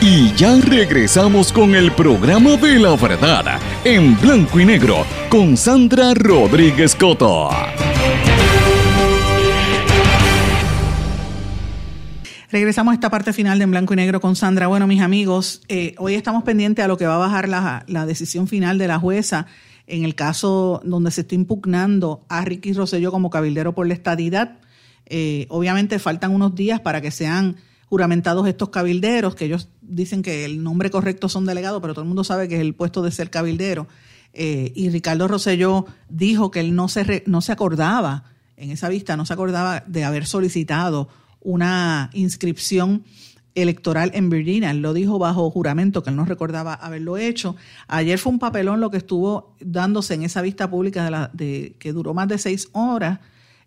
Y 0.00 0.32
ya 0.34 0.60
regresamos 0.60 1.52
con 1.52 1.74
el 1.74 1.90
programa 1.92 2.56
de 2.56 2.78
la 2.78 2.94
verdad 2.96 3.58
en 3.84 4.20
blanco 4.20 4.60
y 4.60 4.64
negro 4.64 5.04
con 5.28 5.56
Sandra 5.56 6.14
Rodríguez 6.14 6.94
Coto. 6.94 7.50
Regresamos 12.50 12.92
a 12.92 12.94
esta 12.94 13.10
parte 13.10 13.32
final 13.32 13.58
de 13.58 13.64
En 13.64 13.70
Blanco 13.70 13.92
y 13.94 13.96
Negro 13.96 14.20
con 14.20 14.36
Sandra. 14.36 14.68
Bueno, 14.68 14.86
mis 14.86 15.02
amigos, 15.02 15.62
eh, 15.68 15.94
hoy 15.98 16.14
estamos 16.14 16.44
pendientes 16.44 16.84
a 16.84 16.88
lo 16.88 16.96
que 16.96 17.06
va 17.06 17.16
a 17.16 17.18
bajar 17.18 17.48
la, 17.48 17.84
la 17.88 18.06
decisión 18.06 18.46
final 18.46 18.78
de 18.78 18.88
la 18.88 18.98
jueza 18.98 19.46
en 19.86 20.04
el 20.04 20.14
caso 20.14 20.80
donde 20.84 21.10
se 21.10 21.22
está 21.22 21.34
impugnando 21.34 22.24
a 22.28 22.44
Ricky 22.44 22.72
Rosselló 22.72 23.10
como 23.10 23.30
cabildero 23.30 23.74
por 23.74 23.86
la 23.86 23.94
estadidad. 23.94 24.58
Eh, 25.06 25.46
obviamente 25.48 25.98
faltan 25.98 26.34
unos 26.34 26.54
días 26.54 26.80
para 26.80 27.00
que 27.00 27.10
sean 27.10 27.56
juramentados 27.88 28.46
estos 28.48 28.70
cabilderos, 28.70 29.34
que 29.34 29.44
ellos 29.44 29.68
dicen 29.80 30.22
que 30.22 30.44
el 30.44 30.62
nombre 30.62 30.90
correcto 30.90 31.28
son 31.28 31.46
delegados, 31.46 31.80
pero 31.80 31.94
todo 31.94 32.02
el 32.02 32.08
mundo 32.08 32.24
sabe 32.24 32.48
que 32.48 32.56
es 32.56 32.60
el 32.60 32.74
puesto 32.74 33.02
de 33.02 33.12
ser 33.12 33.30
cabildero. 33.30 33.86
Eh, 34.32 34.72
y 34.74 34.90
Ricardo 34.90 35.28
Rosselló 35.28 35.86
dijo 36.08 36.50
que 36.50 36.60
él 36.60 36.74
no 36.74 36.88
se, 36.88 37.04
re, 37.04 37.22
no 37.26 37.40
se 37.40 37.52
acordaba, 37.52 38.24
en 38.56 38.70
esa 38.70 38.88
vista, 38.88 39.16
no 39.16 39.24
se 39.26 39.32
acordaba 39.32 39.84
de 39.86 40.04
haber 40.04 40.26
solicitado 40.26 41.08
una 41.40 42.10
inscripción 42.12 43.04
electoral 43.54 44.10
en 44.14 44.28
Virginia. 44.28 44.70
Él 44.70 44.82
lo 44.82 44.92
dijo 44.92 45.18
bajo 45.18 45.50
juramento, 45.50 46.02
que 46.02 46.10
él 46.10 46.16
no 46.16 46.24
recordaba 46.24 46.74
haberlo 46.74 47.16
hecho. 47.16 47.56
Ayer 47.86 48.18
fue 48.18 48.32
un 48.32 48.38
papelón 48.38 48.80
lo 48.80 48.90
que 48.90 48.98
estuvo 48.98 49.54
dándose 49.60 50.14
en 50.14 50.22
esa 50.22 50.42
vista 50.42 50.68
pública 50.68 51.04
de 51.04 51.10
la, 51.10 51.30
de, 51.32 51.76
que 51.78 51.92
duró 51.92 52.14
más 52.14 52.28
de 52.28 52.38
seis 52.38 52.68
horas 52.72 53.20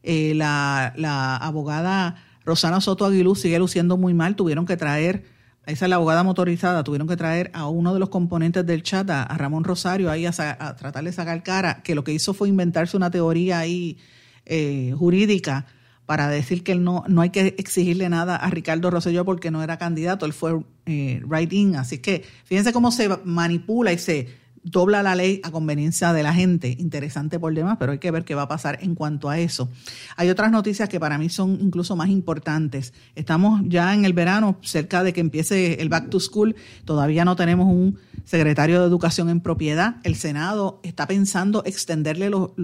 eh, 0.04 0.34
la, 0.36 1.38
abogada 1.38 2.16
Rosana 2.46 2.82
Soto 2.82 3.06
Aguilú 3.06 3.36
sigue 3.36 3.60
luciendo 3.60 3.98
muy 3.98 4.14
mal. 4.14 4.36
Tuvieron 4.36 4.66
que 4.66 4.78
traer, 4.78 5.26
esa 5.66 5.86
es 5.86 5.90
la 5.90 5.98
abogada 5.98 6.24
motorizada, 6.24 6.84
tuvieron 6.84 7.08
que 7.08 7.18
traer 7.18 7.52
a 7.54 7.68
uno 7.68 7.94
de 7.94 8.00
los 8.00 8.10
componentes 8.10 8.66
del 8.66 8.84
chat, 8.84 9.10
a, 9.10 9.26
Ramón 9.26 9.64
Rosario, 9.64 10.10
ahí 10.10 10.26
a, 10.26 10.30
a, 10.30 10.76
tratar 10.76 11.04
de 11.04 11.12
sacar 11.12 11.44
cara, 11.44 11.82
que 11.84 11.96
lo 11.96 12.04
que 12.04 12.14
hizo 12.14 12.34
fue 12.34 12.50
inventarse 12.50 12.98
una 12.98 13.12
teoría 13.12 13.60
ahí 13.60 13.98
eh, 14.46 14.96
jurídica 14.98 15.68
para 16.08 16.28
decir 16.28 16.64
que 16.64 16.74
no, 16.74 17.04
no 17.08 17.22
hay 17.22 17.30
que 17.30 17.54
exigirle 17.60 18.10
nada 18.10 18.36
a 18.36 18.50
Ricardo 18.50 18.90
Rosselló 18.90 19.26
porque 19.26 19.52
no 19.52 19.62
era 19.62 19.78
candidato, 19.78 20.26
él 20.26 20.34
fue 20.34 20.60
eh, 20.88 21.22
right-in. 21.30 21.76
Así 21.76 22.00
que 22.00 22.24
fíjense 22.46 22.74
cómo 22.74 22.92
se 22.92 23.10
manipula 23.26 23.94
y 23.94 24.00
se 24.00 24.28
dobla 24.64 25.04
la 25.04 25.16
ley 25.16 25.42
a 25.44 25.52
conveniencia 25.52 26.14
de 26.14 26.24
la 26.24 26.34
gente. 26.34 26.76
Interesante 26.80 27.40
por 27.40 27.54
demás, 27.54 27.78
pero 27.80 27.92
hay 27.92 28.00
que 28.00 28.12
ver 28.12 28.26
qué 28.26 28.36
va 28.36 28.44
a 28.44 28.48
pasar 28.48 28.80
en 28.82 28.96
cuanto 28.96 29.30
a 29.30 29.40
eso. 29.40 29.70
Hay 30.16 30.30
otras 30.30 30.52
noticias 30.52 30.90
que 30.90 31.00
para 31.00 31.18
mí 31.18 31.30
son 31.30 31.58
incluso 31.62 31.96
más 31.96 32.10
importantes. 32.10 32.94
Estamos 33.16 33.62
ya 33.66 33.94
en 33.94 34.06
el 34.06 34.14
verano, 34.14 34.58
cerca 34.62 35.04
de 35.04 35.14
que 35.14 35.22
empiece 35.22 35.82
el 35.82 35.90
back 35.90 36.10
to 36.10 36.20
school. 36.20 36.56
Todavía 36.86 37.26
no 37.26 37.36
tenemos 37.36 37.68
un 37.68 37.98
secretario 38.26 38.80
de 38.80 38.88
Educación 38.88 39.30
en 39.30 39.42
propiedad. 39.42 39.98
El 40.04 40.16
Senado 40.16 40.80
está 40.84 41.08
pensando 41.08 41.64
extenderle 41.66 42.30
los, 42.30 42.56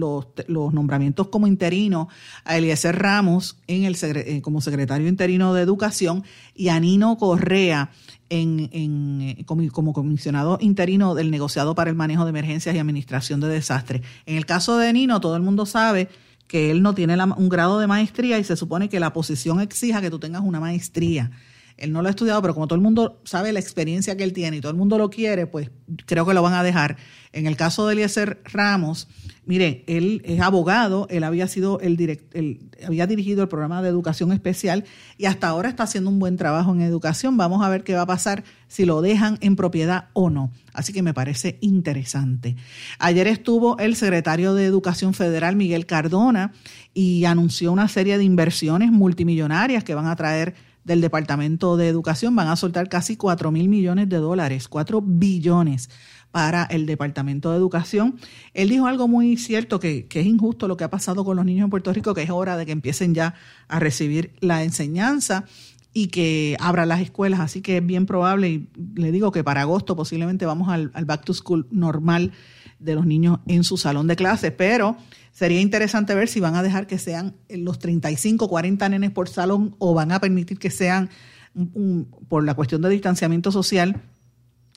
nombramientos 0.48 1.28
como 1.28 1.46
interino 1.46 2.08
a 2.44 2.56
Eliezer 2.56 2.96
Ramos 2.98 3.58
eh, 3.66 4.40
como 4.42 4.60
secretario 4.60 5.08
interino 5.08 5.54
de 5.54 5.62
Educación 5.62 6.24
y 6.54 6.68
a 6.68 6.78
Nino 6.80 7.16
Correa 7.16 7.90
en, 8.30 8.68
en, 8.72 9.44
como 9.44 9.92
comisionado 9.92 10.58
interino 10.60 11.14
del 11.14 11.30
negociado 11.30 11.74
para 11.74 11.90
el 11.90 11.96
manejo 11.96 12.24
de 12.24 12.30
emergencias 12.30 12.74
y 12.74 12.78
administración 12.78 13.40
de 13.40 13.48
desastres. 13.48 14.02
En 14.26 14.36
el 14.36 14.46
caso 14.46 14.78
de 14.78 14.92
Nino, 14.92 15.20
todo 15.20 15.36
el 15.36 15.42
mundo 15.42 15.66
sabe 15.66 16.08
que 16.46 16.70
él 16.70 16.82
no 16.82 16.94
tiene 16.94 17.16
un 17.36 17.48
grado 17.48 17.78
de 17.78 17.86
maestría 17.86 18.38
y 18.38 18.44
se 18.44 18.56
supone 18.56 18.88
que 18.88 19.00
la 19.00 19.12
posición 19.12 19.60
exija 19.60 20.00
que 20.00 20.10
tú 20.10 20.18
tengas 20.18 20.42
una 20.42 20.60
maestría. 20.60 21.30
Él 21.76 21.92
no 21.92 22.00
lo 22.00 22.08
ha 22.08 22.10
estudiado, 22.10 22.40
pero 22.40 22.54
como 22.54 22.66
todo 22.66 22.76
el 22.76 22.82
mundo 22.82 23.20
sabe 23.24 23.52
la 23.52 23.60
experiencia 23.60 24.16
que 24.16 24.24
él 24.24 24.32
tiene 24.32 24.56
y 24.56 24.60
todo 24.60 24.72
el 24.72 24.78
mundo 24.78 24.96
lo 24.96 25.10
quiere, 25.10 25.46
pues 25.46 25.70
creo 26.06 26.24
que 26.24 26.34
lo 26.34 26.42
van 26.42 26.54
a 26.54 26.62
dejar. 26.62 26.96
En 27.32 27.46
el 27.46 27.56
caso 27.56 27.86
de 27.86 27.94
Eliezer 27.94 28.40
Ramos, 28.44 29.08
mire, 29.46 29.84
él 29.86 30.20
es 30.24 30.40
abogado, 30.40 31.06
él 31.08 31.24
había 31.24 31.48
sido 31.48 31.80
el, 31.80 31.96
direct, 31.96 32.34
él 32.34 32.68
había 32.86 33.06
dirigido 33.06 33.42
el 33.42 33.48
programa 33.48 33.80
de 33.80 33.88
educación 33.88 34.32
especial 34.32 34.84
y 35.16 35.24
hasta 35.24 35.48
ahora 35.48 35.68
está 35.68 35.84
haciendo 35.84 36.10
un 36.10 36.18
buen 36.18 36.36
trabajo 36.36 36.74
en 36.74 36.82
educación. 36.82 37.36
Vamos 37.36 37.64
a 37.64 37.68
ver 37.68 37.84
qué 37.84 37.94
va 37.94 38.02
a 38.02 38.06
pasar 38.06 38.44
si 38.68 38.84
lo 38.84 39.00
dejan 39.00 39.38
en 39.40 39.56
propiedad 39.56 40.08
o 40.12 40.28
no. 40.28 40.50
Así 40.74 40.92
que 40.92 41.02
me 41.02 41.14
parece 41.14 41.58
interesante. 41.62 42.56
Ayer 42.98 43.28
estuvo 43.28 43.78
el 43.78 43.96
secretario 43.96 44.52
de 44.52 44.66
Educación 44.66 45.14
Federal, 45.14 45.56
Miguel 45.56 45.86
Cardona, 45.86 46.52
y 46.92 47.24
anunció 47.24 47.72
una 47.72 47.88
serie 47.88 48.18
de 48.18 48.24
inversiones 48.24 48.90
multimillonarias 48.90 49.84
que 49.84 49.94
van 49.94 50.06
a 50.06 50.16
traer 50.16 50.54
del 50.86 51.00
Departamento 51.00 51.76
de 51.76 51.88
Educación 51.88 52.36
van 52.36 52.46
a 52.46 52.54
soltar 52.54 52.88
casi 52.88 53.16
4 53.16 53.50
mil 53.50 53.68
millones 53.68 54.08
de 54.08 54.18
dólares, 54.18 54.68
4 54.68 55.02
billones 55.02 55.90
para 56.30 56.62
el 56.64 56.86
Departamento 56.86 57.50
de 57.50 57.56
Educación. 57.56 58.20
Él 58.54 58.68
dijo 58.68 58.86
algo 58.86 59.08
muy 59.08 59.36
cierto, 59.36 59.80
que, 59.80 60.06
que, 60.06 60.20
es 60.20 60.26
injusto 60.26 60.68
lo 60.68 60.76
que 60.76 60.84
ha 60.84 60.90
pasado 60.90 61.24
con 61.24 61.36
los 61.36 61.44
niños 61.44 61.64
en 61.64 61.70
Puerto 61.70 61.92
Rico, 61.92 62.14
que 62.14 62.22
es 62.22 62.30
hora 62.30 62.56
de 62.56 62.66
que 62.66 62.72
empiecen 62.72 63.14
ya 63.14 63.34
a 63.66 63.80
recibir 63.80 64.32
la 64.40 64.62
enseñanza 64.62 65.44
y 65.92 66.06
que 66.06 66.56
abran 66.60 66.88
las 66.88 67.00
escuelas. 67.00 67.40
Así 67.40 67.62
que 67.62 67.78
es 67.78 67.86
bien 67.86 68.06
probable, 68.06 68.48
y 68.48 68.68
le 68.94 69.10
digo 69.10 69.32
que 69.32 69.42
para 69.42 69.62
agosto 69.62 69.96
posiblemente 69.96 70.46
vamos 70.46 70.68
al, 70.68 70.92
al 70.94 71.04
back 71.04 71.24
to 71.24 71.34
school 71.34 71.66
normal 71.72 72.30
de 72.78 72.94
los 72.94 73.06
niños 73.06 73.38
en 73.46 73.64
su 73.64 73.76
salón 73.76 74.06
de 74.06 74.16
clases, 74.16 74.52
pero 74.52 74.96
sería 75.32 75.60
interesante 75.60 76.14
ver 76.14 76.28
si 76.28 76.40
van 76.40 76.56
a 76.56 76.62
dejar 76.62 76.86
que 76.86 76.98
sean 76.98 77.34
los 77.48 77.78
35, 77.78 78.48
40 78.48 78.88
nenes 78.88 79.10
por 79.10 79.28
salón 79.28 79.74
o 79.78 79.94
van 79.94 80.12
a 80.12 80.20
permitir 80.20 80.58
que 80.58 80.70
sean, 80.70 81.10
un, 81.54 82.08
por 82.28 82.44
la 82.44 82.54
cuestión 82.54 82.82
de 82.82 82.88
distanciamiento 82.88 83.52
social, 83.52 84.02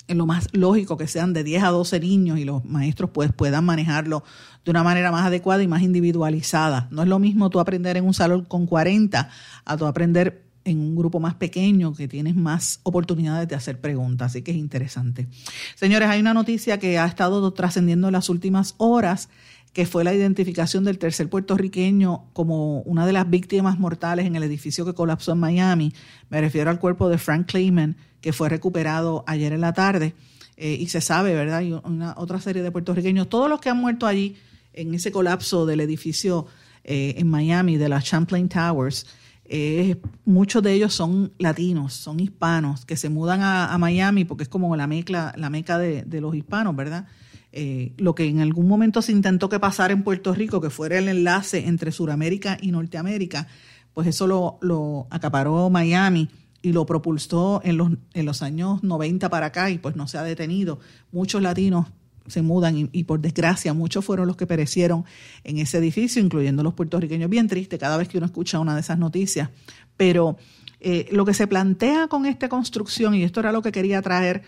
en 0.08 0.18
lo 0.18 0.26
más 0.26 0.48
lógico 0.54 0.98
que 0.98 1.08
sean 1.08 1.34
de 1.34 1.44
10 1.44 1.64
a 1.64 1.70
12 1.70 2.00
niños 2.00 2.40
y 2.40 2.44
los 2.44 2.66
maestros 2.66 3.12
pues 3.14 3.32
puedan 3.32 3.64
manejarlo 3.64 4.24
de 4.66 4.72
una 4.72 4.84
manera 4.84 5.12
más 5.12 5.26
adecuada 5.26 5.62
y 5.62 5.68
más 5.68 5.84
individualizada. 5.84 6.88
No 6.90 7.04
es 7.04 7.08
lo 7.08 7.20
mismo 7.20 7.50
tú 7.50 7.60
aprender 7.60 7.96
en 7.96 8.06
un 8.06 8.16
salón 8.16 8.44
con 8.44 8.66
40 8.66 9.30
a 9.66 9.78
tú 9.78 9.86
aprender 9.86 10.49
en 10.70 10.80
un 10.80 10.96
grupo 10.96 11.20
más 11.20 11.36
pequeño 11.36 11.94
que 11.94 12.08
tienes 12.08 12.36
más 12.36 12.80
oportunidades 12.84 13.48
de 13.48 13.56
hacer 13.56 13.80
preguntas, 13.82 14.32
así 14.32 14.42
que 14.42 14.52
es 14.52 14.58
interesante. 14.58 15.28
Señores, 15.76 16.10
hay 16.10 16.20
una 16.20 16.34
noticia 16.34 16.80
que 16.80 16.98
ha 16.98 17.06
estado 17.06 17.52
trascendiendo 17.52 18.08
en 18.08 18.14
las 18.14 18.30
últimas 18.30 18.76
horas, 18.78 19.30
que 19.74 19.86
fue 19.86 20.04
la 20.04 20.14
identificación 20.14 20.84
del 20.84 20.98
tercer 20.98 21.30
puertorriqueño 21.30 22.26
como 22.34 22.82
una 22.82 23.06
de 23.06 23.14
las 23.14 23.30
víctimas 23.30 23.80
mortales 23.80 24.26
en 24.26 24.36
el 24.36 24.44
edificio 24.44 24.86
que 24.86 24.94
colapsó 24.94 25.34
en 25.34 25.40
Miami. 25.40 25.94
Me 26.30 26.42
refiero 26.42 26.70
al 26.70 26.80
cuerpo 26.80 27.10
de 27.10 27.18
Frank 27.18 27.48
Clayman, 27.48 27.96
que 28.22 28.34
fue 28.34 28.50
recuperado 28.50 29.24
ayer 29.28 29.54
en 29.54 29.62
la 29.62 29.74
tarde. 29.74 30.16
Eh, 30.58 30.78
y 30.80 30.88
se 30.88 31.00
sabe, 31.00 31.34
¿verdad? 31.36 31.62
Y 31.62 31.72
una 31.72 32.16
otra 32.18 32.42
serie 32.42 32.64
de 32.64 32.72
puertorriqueños, 32.72 33.30
todos 33.30 33.50
los 33.50 33.62
que 33.62 33.70
han 33.70 33.78
muerto 33.78 34.08
allí 34.08 34.36
en 34.74 34.94
ese 34.94 35.12
colapso 35.12 35.66
del 35.66 35.80
edificio 35.80 36.48
eh, 36.84 37.16
en 37.18 37.28
Miami, 37.28 37.78
de 37.78 37.88
las 37.88 38.04
Champlain 38.06 38.50
Towers, 38.50 39.06
eh, 39.52 40.00
muchos 40.26 40.62
de 40.62 40.74
ellos 40.74 40.94
son 40.94 41.34
latinos, 41.40 41.94
son 41.94 42.20
hispanos, 42.20 42.86
que 42.86 42.96
se 42.96 43.10
mudan 43.10 43.42
a, 43.42 43.76
Miami 43.80 44.24
porque 44.24 44.44
es 44.44 44.50
como 44.50 44.76
la 44.76 44.86
meca, 44.86 45.34
la 45.36 45.50
meca 45.50 45.80
de, 45.80 46.04
de 46.04 46.22
los 46.22 46.36
hispanos, 46.36 46.76
¿verdad? 46.76 47.08
Eh, 47.52 47.94
lo 47.98 48.14
que 48.14 48.28
en 48.28 48.42
algún 48.42 48.68
momento 48.68 49.02
se 49.02 49.12
intentó 49.12 49.50
que 49.50 49.60
pasara 49.60 49.92
en 49.92 50.04
Puerto 50.04 50.36
Rico, 50.36 50.62
que 50.62 50.70
fuera 50.70 51.00
el 51.00 51.08
enlace 51.08 51.68
entre 51.68 51.92
Sudamérica 51.92 52.60
y 52.62 52.72
Norteamérica, 52.72 53.48
pues 53.96 54.08
eso 54.08 54.28
lo, 54.28 54.60
lo, 54.62 55.08
acaparó 55.10 55.70
Miami 55.72 56.30
y 56.62 56.74
lo 56.74 56.86
propulsó 56.86 57.62
en 57.64 57.78
los, 57.78 57.90
en 58.14 58.26
los 58.26 58.44
años 58.44 58.84
90 58.84 59.30
para 59.30 59.48
acá 59.48 59.72
y 59.72 59.80
pues 59.80 59.96
no 59.96 60.08
se 60.08 60.20
ha 60.20 60.24
detenido. 60.24 60.80
Muchos 61.12 61.42
latinos 61.42 61.88
se 62.30 62.42
mudan 62.42 62.78
y, 62.78 62.90
y, 62.92 63.04
por 63.04 63.20
desgracia 63.20 63.74
muchos 63.74 64.06
fueron 64.06 64.28
los 64.28 64.36
que 64.38 64.48
perecieron 64.48 65.06
en 65.44 65.58
ese 65.58 65.78
edificio, 65.78 66.22
incluyendo 66.22 66.64
los 66.64 66.74
puertorriqueños. 66.74 67.30
Bien 67.30 67.48
triste 67.48 67.78
cada 67.78 67.98
vez 67.98 68.08
que 68.08 68.18
uno 68.18 68.26
escucha 68.26 68.60
una 68.60 68.76
de 68.76 68.82
esas 68.82 68.98
noticias. 68.98 69.50
Pero 69.98 70.38
eh, 70.80 71.08
lo 71.12 71.26
que 71.26 71.34
se 71.34 71.48
plantea 71.48 72.08
con 72.08 72.26
esta 72.26 72.50
construcción, 72.50 73.16
y 73.16 73.24
esto 73.24 73.40
era 73.40 73.52
lo 73.52 73.62
que 73.62 73.72
quería 73.72 74.02
traer 74.02 74.44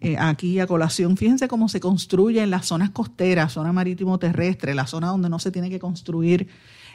eh, 0.00 0.16
aquí 0.18 0.60
a 0.60 0.66
colación, 0.66 1.16
fíjense 1.16 1.48
cómo 1.48 1.68
se 1.68 1.80
construye 1.80 2.42
en 2.42 2.50
las 2.50 2.66
zonas 2.66 2.90
costeras, 2.90 3.52
zona 3.52 3.72
marítimo 3.72 4.18
terrestre, 4.18 4.74
la 4.74 4.86
zona 4.86 5.08
donde 5.08 5.28
no 5.28 5.38
se 5.38 5.50
tiene 5.50 5.70
que 5.70 5.78
construir 5.80 6.48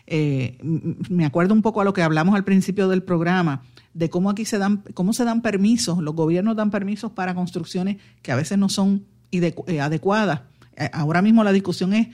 eh, 0.10 0.58
me 0.62 1.26
acuerdo 1.26 1.54
un 1.54 1.62
poco 1.62 1.82
a 1.82 1.84
lo 1.84 1.92
que 1.92 2.02
hablamos 2.02 2.34
al 2.34 2.46
principio 2.46 2.88
del 2.88 3.04
programa, 3.04 3.64
de 3.94 4.10
cómo 4.10 4.30
aquí 4.30 4.46
se 4.46 4.58
dan, 4.58 4.84
cómo 4.94 5.12
se 5.12 5.26
dan 5.26 5.42
permisos, 5.42 6.00
los 6.00 6.16
gobiernos 6.16 6.56
dan 6.56 6.72
permisos 6.72 7.12
para 7.12 7.36
construcciones 7.36 7.98
que 8.22 8.32
a 8.32 8.38
veces 8.38 8.58
no 8.58 8.70
son 8.70 9.06
eh, 9.32 9.82
adecuadas. 9.82 10.42
Eh, 10.76 10.90
ahora 10.94 11.22
mismo 11.22 11.44
la 11.44 11.52
discusión 11.52 11.94
es 11.94 12.08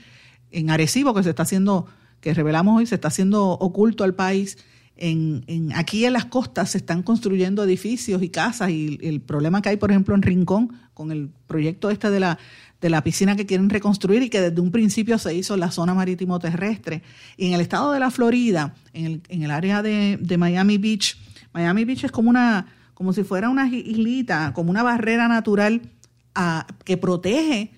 en 0.50 0.70
Arecibo, 0.70 1.14
que 1.14 1.22
se 1.22 1.30
está 1.30 1.42
haciendo, 1.42 1.86
que 2.20 2.34
revelamos 2.34 2.78
hoy, 2.78 2.86
se 2.86 2.94
está 2.94 3.08
haciendo 3.08 3.50
oculto 3.50 4.04
al 4.04 4.14
país. 4.14 4.58
En, 4.96 5.72
aquí 5.74 6.04
en 6.04 6.12
las 6.12 6.26
costas 6.26 6.70
se 6.70 6.78
están 6.78 7.02
construyendo 7.02 7.64
edificios 7.64 8.22
y 8.22 8.28
casas 8.28 8.70
y 8.70 9.00
el 9.02 9.20
problema 9.20 9.60
que 9.60 9.70
hay, 9.70 9.76
por 9.76 9.90
ejemplo, 9.90 10.14
en 10.14 10.22
Rincón, 10.22 10.72
con 10.94 11.10
el 11.10 11.30
proyecto 11.48 11.90
este 11.90 12.10
de 12.10 12.20
la, 12.20 12.38
de 12.80 12.90
la 12.90 13.02
piscina 13.02 13.34
que 13.34 13.44
quieren 13.44 13.70
reconstruir 13.70 14.22
y 14.22 14.30
que 14.30 14.40
desde 14.40 14.60
un 14.60 14.70
principio 14.70 15.18
se 15.18 15.34
hizo 15.34 15.54
en 15.54 15.60
la 15.60 15.72
zona 15.72 15.94
marítimo 15.94 16.38
terrestre. 16.38 17.02
Y 17.36 17.48
en 17.48 17.54
el 17.54 17.60
estado 17.60 17.90
de 17.90 17.98
la 17.98 18.12
Florida, 18.12 18.74
en 18.92 19.06
el, 19.06 19.22
en 19.28 19.42
el 19.42 19.50
área 19.50 19.82
de, 19.82 20.16
de 20.20 20.38
Miami 20.38 20.78
Beach, 20.78 21.18
Miami 21.52 21.84
Beach 21.84 22.04
es 22.04 22.12
como 22.12 22.30
una, 22.30 22.66
como 22.94 23.12
si 23.12 23.24
fuera 23.24 23.48
una 23.48 23.68
islita, 23.68 24.52
como 24.52 24.70
una 24.70 24.82
barrera 24.82 25.28
natural 25.28 25.82
que 26.84 26.96
protege 26.96 27.72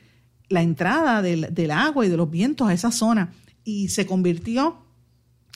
la 0.49 0.63
entrada 0.63 1.23
del, 1.23 1.49
del, 1.53 1.71
agua 1.71 2.07
y 2.07 2.09
de 2.09 2.17
los 2.17 2.31
vientos 2.31 2.69
a 2.69 2.73
esa 2.73 2.91
zona. 2.91 3.33
Y 3.65 3.89
se 3.89 4.07
convirtió 4.07 4.79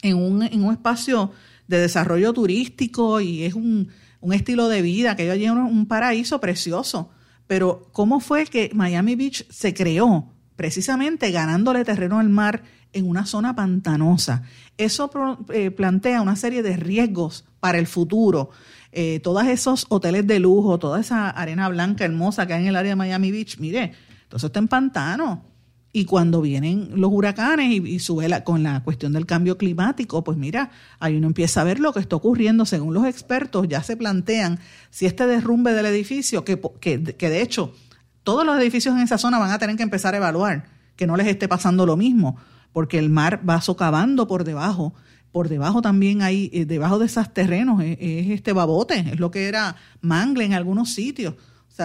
en 0.02 0.16
un, 0.16 0.42
en 0.42 0.64
un 0.64 0.72
espacio 0.72 1.32
de 1.68 1.78
desarrollo 1.78 2.32
turístico 2.32 3.20
y 3.20 3.44
es 3.44 3.54
un, 3.54 3.88
un 4.20 4.32
estilo 4.32 4.68
de 4.68 4.82
vida, 4.82 5.16
que 5.16 5.30
allí 5.30 5.44
es 5.44 5.50
un 5.50 5.86
paraíso 5.86 6.40
precioso. 6.40 7.10
Pero 7.46 7.88
¿cómo 7.92 8.20
fue 8.20 8.46
que 8.46 8.70
Miami 8.74 9.16
Beach 9.16 9.46
se 9.50 9.74
creó? 9.74 10.32
Precisamente 10.56 11.30
ganándole 11.30 11.84
terreno 11.84 12.18
al 12.18 12.28
mar 12.28 12.62
en 12.92 13.08
una 13.08 13.26
zona 13.26 13.54
pantanosa. 13.54 14.42
Eso 14.76 15.10
eh, 15.52 15.70
plantea 15.70 16.22
una 16.22 16.36
serie 16.36 16.62
de 16.62 16.76
riesgos 16.76 17.44
para 17.60 17.78
el 17.78 17.86
futuro. 17.86 18.50
Eh, 18.92 19.20
todos 19.20 19.44
esos 19.46 19.86
hoteles 19.88 20.26
de 20.26 20.40
lujo, 20.40 20.78
toda 20.78 21.00
esa 21.00 21.30
arena 21.30 21.68
blanca 21.68 22.04
hermosa 22.04 22.46
que 22.46 22.54
hay 22.54 22.62
en 22.62 22.68
el 22.68 22.76
área 22.76 22.90
de 22.90 22.96
Miami 22.96 23.30
Beach, 23.30 23.58
mire, 23.58 23.92
eso 24.36 24.46
está 24.46 24.58
en 24.58 24.68
pantano. 24.68 25.44
Y 25.92 26.04
cuando 26.04 26.40
vienen 26.40 26.90
los 26.94 27.10
huracanes 27.12 27.72
y, 27.72 27.98
sube 27.98 28.44
con 28.44 28.62
la 28.62 28.84
cuestión 28.84 29.12
del 29.12 29.26
cambio 29.26 29.58
climático, 29.58 30.22
pues 30.22 30.38
mira, 30.38 30.70
ahí 31.00 31.16
uno 31.16 31.26
empieza 31.26 31.62
a 31.62 31.64
ver 31.64 31.80
lo 31.80 31.92
que 31.92 31.98
está 31.98 32.14
ocurriendo. 32.14 32.64
Según 32.64 32.94
los 32.94 33.06
expertos, 33.06 33.66
ya 33.68 33.82
se 33.82 33.96
plantean 33.96 34.60
si 34.90 35.06
este 35.06 35.26
derrumbe 35.26 35.72
del 35.72 35.86
edificio, 35.86 36.44
que, 36.44 36.60
que, 36.80 37.02
que 37.02 37.28
de 37.28 37.42
hecho 37.42 37.74
todos 38.22 38.46
los 38.46 38.56
edificios 38.60 38.94
en 38.94 39.00
esa 39.00 39.18
zona 39.18 39.38
van 39.38 39.50
a 39.50 39.58
tener 39.58 39.76
que 39.76 39.82
empezar 39.82 40.14
a 40.14 40.18
evaluar 40.18 40.66
que 40.94 41.06
no 41.06 41.16
les 41.16 41.26
esté 41.26 41.48
pasando 41.48 41.86
lo 41.86 41.96
mismo, 41.96 42.36
porque 42.72 42.98
el 42.98 43.10
mar 43.10 43.40
va 43.48 43.60
socavando 43.60 44.28
por 44.28 44.44
debajo. 44.44 44.94
Por 45.32 45.48
debajo 45.48 45.82
también 45.82 46.22
hay, 46.22 46.50
eh, 46.52 46.64
debajo 46.64 46.98
de 46.98 47.06
esos 47.06 47.32
terrenos, 47.32 47.82
es, 47.82 47.98
es 48.00 48.30
este 48.30 48.52
babote, 48.52 48.98
es 48.98 49.20
lo 49.20 49.30
que 49.30 49.46
era 49.46 49.76
mangle 50.00 50.44
en 50.44 50.54
algunos 50.54 50.92
sitios. 50.94 51.34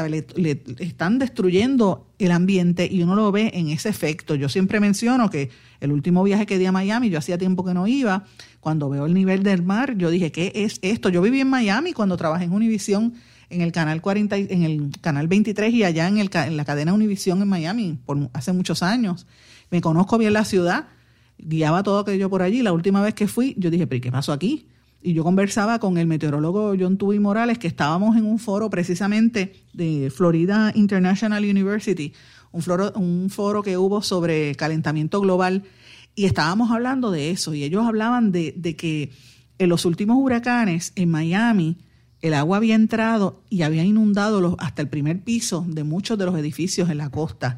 Le, 0.09 0.27
le, 0.35 0.61
están 0.79 1.19
destruyendo 1.19 2.05
el 2.19 2.31
ambiente 2.31 2.85
y 2.91 3.01
uno 3.01 3.15
lo 3.15 3.31
ve 3.31 3.51
en 3.53 3.69
ese 3.69 3.87
efecto. 3.87 4.35
Yo 4.35 4.49
siempre 4.49 4.81
menciono 4.81 5.29
que 5.29 5.51
el 5.79 5.93
último 5.93 6.21
viaje 6.23 6.45
que 6.45 6.57
di 6.57 6.65
a 6.65 6.73
Miami, 6.73 7.09
yo 7.09 7.17
hacía 7.17 7.37
tiempo 7.37 7.63
que 7.63 7.73
no 7.73 7.87
iba, 7.87 8.25
cuando 8.59 8.89
veo 8.89 9.05
el 9.05 9.13
nivel 9.13 9.43
del 9.43 9.63
mar, 9.63 9.95
yo 9.95 10.09
dije, 10.09 10.33
¿qué 10.33 10.51
es 10.53 10.79
esto? 10.81 11.07
Yo 11.07 11.21
viví 11.21 11.39
en 11.39 11.49
Miami 11.49 11.93
cuando 11.93 12.17
trabajé 12.17 12.43
en 12.43 12.51
Univisión 12.51 13.13
en 13.49 13.61
el 13.61 13.71
canal 13.71 14.01
40, 14.01 14.35
en 14.37 14.63
el 14.63 14.91
canal 15.01 15.27
23 15.27 15.73
y 15.73 15.83
allá 15.83 16.07
en, 16.07 16.17
el, 16.17 16.29
en 16.33 16.57
la 16.57 16.65
cadena 16.65 16.93
Univisión 16.93 17.41
en 17.41 17.47
Miami 17.47 17.97
por 18.05 18.29
hace 18.33 18.51
muchos 18.53 18.83
años. 18.83 19.27
Me 19.71 19.81
conozco 19.81 20.17
bien 20.17 20.33
la 20.33 20.45
ciudad, 20.45 20.87
guiaba 21.37 21.83
todo 21.83 21.99
aquello 21.99 22.29
por 22.29 22.41
allí. 22.41 22.61
La 22.61 22.73
última 22.73 23.01
vez 23.01 23.13
que 23.13 23.27
fui, 23.27 23.55
yo 23.57 23.69
dije, 23.69 23.87
¿pero 23.87 24.01
qué 24.01 24.11
pasó 24.11 24.31
aquí? 24.33 24.67
y 25.05 25.13
yo 25.13 25.23
conversaba 25.23 25.77
con 25.77 25.99
el 25.99 26.07
meteorólogo 26.07 26.73
John 26.79 26.97
Tui 26.97 27.19
Morales, 27.19 27.59
que 27.59 27.67
estábamos 27.67 28.17
en 28.17 28.25
un 28.25 28.39
foro 28.39 28.71
precisamente 28.71 29.53
de 29.71 30.09
Florida 30.09 30.71
International 30.73 31.43
University, 31.43 32.11
un 32.51 32.63
foro, 32.63 32.91
un 32.95 33.29
foro 33.29 33.61
que 33.61 33.77
hubo 33.77 34.01
sobre 34.01 34.55
calentamiento 34.55 35.21
global, 35.21 35.61
y 36.15 36.25
estábamos 36.25 36.71
hablando 36.71 37.11
de 37.11 37.29
eso, 37.29 37.53
y 37.53 37.63
ellos 37.63 37.85
hablaban 37.85 38.31
de, 38.31 38.55
de 38.57 38.75
que 38.75 39.11
en 39.59 39.69
los 39.69 39.85
últimos 39.85 40.17
huracanes 40.19 40.91
en 40.95 41.11
Miami, 41.11 41.77
el 42.23 42.33
agua 42.33 42.57
había 42.57 42.73
entrado 42.73 43.43
y 43.47 43.61
había 43.61 43.83
inundado 43.83 44.41
los, 44.41 44.55
hasta 44.57 44.81
el 44.81 44.89
primer 44.89 45.21
piso 45.21 45.63
de 45.67 45.83
muchos 45.83 46.17
de 46.17 46.25
los 46.25 46.35
edificios 46.35 46.89
en 46.89 46.97
la 46.97 47.11
costa, 47.11 47.57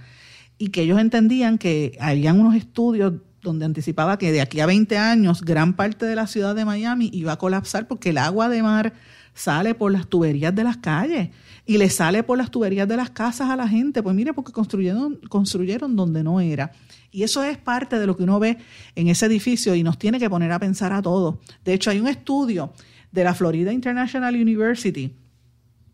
y 0.57 0.67
que 0.67 0.81
ellos 0.81 0.99
entendían 0.99 1.57
que 1.59 1.97
habían 2.01 2.41
unos 2.41 2.55
estudios 2.55 3.13
donde 3.41 3.65
anticipaba 3.65 4.17
que 4.17 4.31
de 4.31 4.41
aquí 4.41 4.59
a 4.59 4.65
20 4.65 4.97
años 4.97 5.41
gran 5.41 5.75
parte 5.75 6.05
de 6.05 6.15
la 6.15 6.27
ciudad 6.27 6.55
de 6.55 6.65
Miami 6.65 7.09
iba 7.13 7.33
a 7.33 7.37
colapsar 7.37 7.87
porque 7.87 8.09
el 8.09 8.17
agua 8.17 8.49
de 8.49 8.63
mar 8.63 8.93
sale 9.33 9.75
por 9.75 9.91
las 9.91 10.07
tuberías 10.07 10.53
de 10.55 10.63
las 10.63 10.77
calles 10.77 11.29
y 11.65 11.77
le 11.77 11.89
sale 11.89 12.23
por 12.23 12.37
las 12.37 12.49
tuberías 12.49 12.87
de 12.87 12.97
las 12.97 13.11
casas 13.11 13.49
a 13.49 13.55
la 13.55 13.67
gente. 13.67 14.01
Pues 14.01 14.15
mire, 14.15 14.33
porque 14.33 14.51
construyeron, 14.51 15.19
construyeron 15.29 15.95
donde 15.95 16.23
no 16.23 16.39
era. 16.39 16.71
Y 17.11 17.23
eso 17.23 17.43
es 17.43 17.57
parte 17.57 17.99
de 17.99 18.07
lo 18.07 18.17
que 18.17 18.23
uno 18.23 18.39
ve 18.39 18.57
en 18.95 19.07
ese 19.09 19.27
edificio 19.27 19.75
y 19.75 19.83
nos 19.83 19.99
tiene 19.99 20.19
que 20.19 20.29
poner 20.29 20.51
a 20.51 20.59
pensar 20.59 20.91
a 20.91 21.01
todos. 21.01 21.35
De 21.63 21.73
hecho, 21.73 21.91
hay 21.91 21.99
un 21.99 22.07
estudio 22.07 22.73
de 23.11 23.23
la 23.23 23.33
Florida 23.33 23.71
International 23.71 24.35
University 24.35 25.13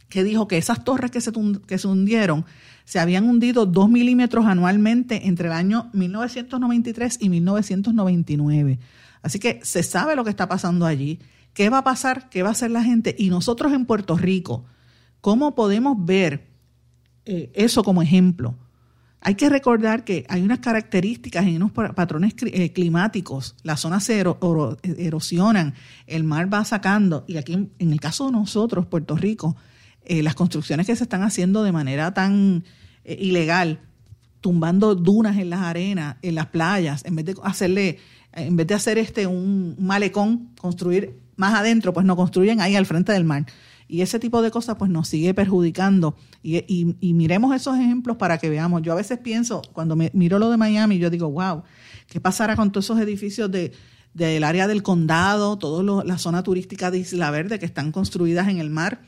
que 0.09 0.23
dijo 0.23 0.47
que 0.47 0.57
esas 0.57 0.83
torres 0.83 1.11
que 1.11 1.21
se, 1.21 1.31
que 1.67 1.77
se 1.77 1.87
hundieron 1.87 2.45
se 2.85 2.99
habían 2.99 3.29
hundido 3.29 3.65
2 3.65 3.89
milímetros 3.89 4.45
anualmente 4.45 5.27
entre 5.27 5.47
el 5.47 5.53
año 5.53 5.89
1993 5.93 7.17
y 7.21 7.29
1999. 7.29 8.79
Así 9.21 9.39
que 9.39 9.59
se 9.63 9.83
sabe 9.83 10.15
lo 10.15 10.23
que 10.23 10.29
está 10.29 10.47
pasando 10.47 10.85
allí, 10.85 11.19
qué 11.53 11.69
va 11.69 11.79
a 11.79 11.83
pasar, 11.83 12.29
qué 12.29 12.43
va 12.43 12.49
a 12.49 12.51
hacer 12.51 12.71
la 12.71 12.83
gente. 12.83 13.15
Y 13.17 13.29
nosotros 13.29 13.73
en 13.73 13.85
Puerto 13.85 14.17
Rico, 14.17 14.65
¿cómo 15.21 15.55
podemos 15.55 15.95
ver 16.05 16.47
eh, 17.25 17.51
eso 17.53 17.83
como 17.83 18.01
ejemplo? 18.01 18.55
Hay 19.25 19.35
que 19.35 19.47
recordar 19.47 20.03
que 20.03 20.25
hay 20.27 20.41
unas 20.41 20.59
características 20.59 21.45
en 21.45 21.55
unos 21.55 21.71
patrones 21.71 22.33
eh, 22.41 22.73
climáticos. 22.73 23.55
Las 23.63 23.79
zonas 23.79 24.03
se 24.03 24.21
erosionan, 24.83 25.75
el 26.07 26.25
mar 26.25 26.53
va 26.53 26.65
sacando. 26.65 27.23
Y 27.25 27.37
aquí, 27.37 27.53
en 27.53 27.91
el 27.93 28.01
caso 28.01 28.25
de 28.25 28.33
nosotros, 28.33 28.85
Puerto 28.85 29.15
Rico, 29.15 29.55
eh, 30.05 30.23
las 30.23 30.35
construcciones 30.35 30.85
que 30.85 30.95
se 30.95 31.03
están 31.03 31.23
haciendo 31.23 31.63
de 31.63 31.71
manera 31.71 32.13
tan 32.13 32.63
eh, 33.05 33.17
ilegal, 33.19 33.79
tumbando 34.41 34.95
dunas 34.95 35.37
en 35.37 35.49
las 35.49 35.61
arenas, 35.61 36.17
en 36.21 36.35
las 36.35 36.47
playas, 36.47 37.05
en 37.05 37.15
vez 37.15 37.25
de 37.25 37.35
hacerle, 37.43 37.99
en 38.33 38.55
vez 38.55 38.67
de 38.67 38.73
hacer 38.73 38.97
este 38.97 39.27
un 39.27 39.75
malecón, 39.79 40.49
construir 40.59 41.17
más 41.35 41.53
adentro, 41.53 41.93
pues 41.93 42.05
no 42.05 42.15
construyen 42.15 42.59
ahí 42.59 42.75
al 42.75 42.85
frente 42.85 43.13
del 43.13 43.23
mar. 43.23 43.45
Y 43.87 44.01
ese 44.01 44.19
tipo 44.19 44.41
de 44.41 44.51
cosas 44.51 44.75
pues 44.77 44.89
nos 44.89 45.07
sigue 45.07 45.33
perjudicando. 45.33 46.15
Y, 46.41 46.63
y, 46.99 47.13
miremos 47.13 47.55
esos 47.55 47.77
ejemplos 47.77 48.17
para 48.17 48.37
que 48.37 48.49
veamos. 48.49 48.81
Yo 48.81 48.91
a 48.93 48.95
veces 48.95 49.19
pienso, 49.19 49.61
cuando 49.73 49.95
me, 49.95 50.09
miro 50.13 50.39
lo 50.39 50.49
de 50.49 50.57
Miami, 50.57 50.97
yo 50.97 51.09
digo, 51.09 51.29
wow, 51.29 51.63
¿qué 52.07 52.19
pasará 52.19 52.55
con 52.55 52.71
todos 52.71 52.85
esos 52.85 52.99
edificios 52.99 53.51
de, 53.51 53.71
del 54.13 54.43
área 54.43 54.67
del 54.67 54.83
condado, 54.83 55.57
toda 55.57 56.03
la 56.03 56.17
zona 56.17 56.43
turística 56.43 56.91
de 56.91 56.99
Isla 56.99 57.29
Verde 57.31 57.59
que 57.59 57.65
están 57.65 57.91
construidas 57.91 58.47
en 58.47 58.57
el 58.57 58.69
mar? 58.69 59.01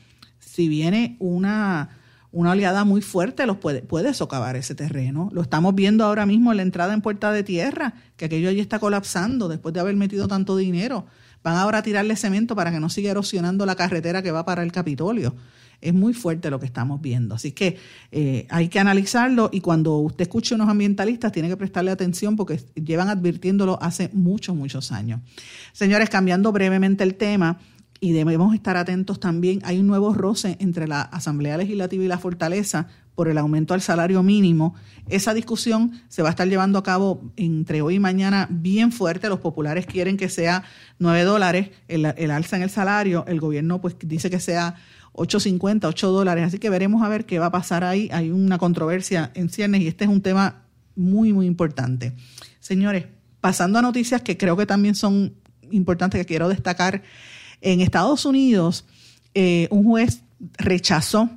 Si 0.56 0.68
viene 0.68 1.16
una, 1.18 1.90
una 2.32 2.52
oleada 2.52 2.84
muy 2.84 3.02
fuerte, 3.02 3.44
los 3.44 3.58
puede, 3.58 3.82
puede 3.82 4.14
socavar 4.14 4.56
ese 4.56 4.74
terreno. 4.74 5.28
Lo 5.30 5.42
estamos 5.42 5.74
viendo 5.74 6.02
ahora 6.02 6.24
mismo 6.24 6.50
en 6.50 6.56
la 6.56 6.62
entrada 6.62 6.94
en 6.94 7.02
Puerta 7.02 7.30
de 7.30 7.42
Tierra, 7.42 7.92
que 8.16 8.24
aquello 8.24 8.48
allí 8.48 8.60
está 8.60 8.78
colapsando 8.78 9.48
después 9.48 9.74
de 9.74 9.80
haber 9.80 9.96
metido 9.96 10.28
tanto 10.28 10.56
dinero. 10.56 11.04
Van 11.44 11.56
ahora 11.58 11.78
a 11.78 11.82
tirarle 11.82 12.16
cemento 12.16 12.56
para 12.56 12.72
que 12.72 12.80
no 12.80 12.88
siga 12.88 13.10
erosionando 13.10 13.66
la 13.66 13.74
carretera 13.74 14.22
que 14.22 14.30
va 14.30 14.46
para 14.46 14.62
el 14.62 14.72
Capitolio. 14.72 15.36
Es 15.82 15.92
muy 15.92 16.14
fuerte 16.14 16.48
lo 16.48 16.58
que 16.58 16.64
estamos 16.64 17.02
viendo. 17.02 17.34
Así 17.34 17.52
que 17.52 17.76
eh, 18.10 18.46
hay 18.48 18.68
que 18.68 18.80
analizarlo 18.80 19.50
y 19.52 19.60
cuando 19.60 19.98
usted 19.98 20.22
escuche 20.22 20.54
a 20.54 20.56
unos 20.56 20.70
ambientalistas 20.70 21.32
tiene 21.32 21.50
que 21.50 21.56
prestarle 21.58 21.90
atención 21.90 22.34
porque 22.34 22.62
llevan 22.82 23.10
advirtiéndolo 23.10 23.78
hace 23.82 24.08
muchos, 24.14 24.56
muchos 24.56 24.90
años. 24.90 25.20
Señores, 25.74 26.08
cambiando 26.08 26.50
brevemente 26.50 27.04
el 27.04 27.14
tema, 27.16 27.58
y 28.00 28.12
debemos 28.12 28.54
estar 28.54 28.76
atentos 28.76 29.20
también. 29.20 29.60
Hay 29.64 29.78
un 29.78 29.86
nuevo 29.86 30.12
roce 30.12 30.56
entre 30.60 30.86
la 30.86 31.02
Asamblea 31.02 31.56
Legislativa 31.56 32.04
y 32.04 32.08
la 32.08 32.18
Fortaleza 32.18 32.88
por 33.14 33.28
el 33.28 33.38
aumento 33.38 33.74
al 33.74 33.80
salario 33.80 34.22
mínimo. 34.22 34.74
Esa 35.08 35.32
discusión 35.32 35.92
se 36.08 36.22
va 36.22 36.28
a 36.28 36.30
estar 36.30 36.46
llevando 36.46 36.78
a 36.78 36.82
cabo 36.82 37.32
entre 37.36 37.80
hoy 37.80 37.94
y 37.94 37.98
mañana 37.98 38.46
bien 38.50 38.92
fuerte. 38.92 39.28
Los 39.28 39.40
populares 39.40 39.86
quieren 39.86 40.16
que 40.16 40.28
sea 40.28 40.64
9 40.98 41.24
dólares 41.24 41.70
el, 41.88 42.04
alza 42.04 42.56
en 42.56 42.62
el 42.62 42.70
salario. 42.70 43.24
El 43.26 43.40
gobierno 43.40 43.80
pues 43.80 43.96
dice 43.98 44.28
que 44.28 44.38
sea 44.38 44.76
8.50, 45.14 45.86
8 45.86 46.10
dólares. 46.10 46.44
Así 46.44 46.58
que 46.58 46.68
veremos 46.68 47.02
a 47.02 47.08
ver 47.08 47.24
qué 47.24 47.38
va 47.38 47.46
a 47.46 47.52
pasar 47.52 47.84
ahí. 47.84 48.10
Hay 48.12 48.30
una 48.30 48.58
controversia 48.58 49.30
en 49.34 49.48
ciernes 49.48 49.80
y 49.80 49.88
este 49.88 50.04
es 50.04 50.10
un 50.10 50.20
tema 50.20 50.64
muy, 50.94 51.32
muy 51.32 51.46
importante. 51.46 52.12
Señores, 52.60 53.06
pasando 53.40 53.78
a 53.78 53.82
noticias 53.82 54.20
que 54.20 54.36
creo 54.36 54.56
que 54.58 54.66
también 54.66 54.94
son 54.94 55.34
importantes 55.70 56.20
que 56.20 56.26
quiero 56.26 56.48
destacar 56.48 57.02
en 57.60 57.80
Estados 57.80 58.24
Unidos, 58.24 58.84
eh, 59.34 59.68
un 59.70 59.84
juez 59.84 60.22
rechazó 60.58 61.30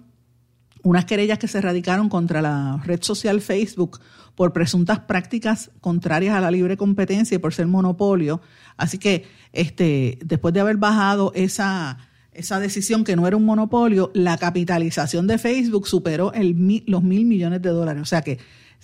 unas 0.83 1.05
querellas 1.05 1.39
que 1.39 1.47
se 1.47 1.61
radicaron 1.61 2.09
contra 2.09 2.41
la 2.41 2.81
red 2.85 3.01
social 3.01 3.41
Facebook 3.41 3.99
por 4.35 4.53
presuntas 4.53 4.99
prácticas 4.99 5.71
contrarias 5.81 6.35
a 6.35 6.39
la 6.39 6.51
libre 6.51 6.77
competencia 6.77 7.35
y 7.35 7.39
por 7.39 7.53
ser 7.53 7.67
monopolio. 7.67 8.41
Así 8.77 8.97
que 8.97 9.25
este, 9.51 10.17
después 10.23 10.53
de 10.53 10.61
haber 10.61 10.77
bajado 10.77 11.33
esa, 11.35 11.97
esa 12.31 12.59
decisión 12.61 13.03
que 13.03 13.17
no 13.17 13.27
era 13.27 13.35
un 13.35 13.43
monopolio, 13.43 14.11
la 14.13 14.37
capitalización 14.37 15.27
de 15.27 15.37
Facebook 15.37 15.87
superó 15.87 16.31
los 16.85 17.03
mil 17.03 17.25
millones 17.25 17.61
de 17.61 17.69
dólares. 17.69 18.01
O 18.01 18.05
sea 18.05 18.21
que 18.21 18.39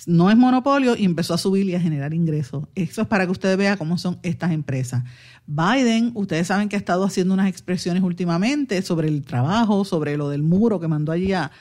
no 0.05 0.29
es 0.29 0.37
monopolio 0.37 0.95
y 0.95 1.05
empezó 1.05 1.33
a 1.33 1.37
subir 1.37 1.65
y 1.67 1.75
a 1.75 1.79
generar 1.79 2.13
ingresos. 2.13 2.65
Eso 2.75 3.01
es 3.01 3.07
para 3.07 3.25
que 3.25 3.31
usted 3.31 3.57
vea 3.57 3.77
cómo 3.77 3.97
son 3.97 4.19
estas 4.23 4.51
empresas. 4.51 5.03
Biden, 5.47 6.11
ustedes 6.15 6.47
saben 6.47 6.69
que 6.69 6.75
ha 6.75 6.79
estado 6.79 7.05
haciendo 7.05 7.33
unas 7.33 7.47
expresiones 7.47 8.03
últimamente 8.03 8.81
sobre 8.81 9.07
el 9.07 9.23
trabajo, 9.23 9.85
sobre 9.85 10.17
lo 10.17 10.29
del 10.29 10.43
muro 10.43 10.79
que 10.79 10.87
mandó 10.87 11.11
allí 11.11 11.31
a, 11.33 11.51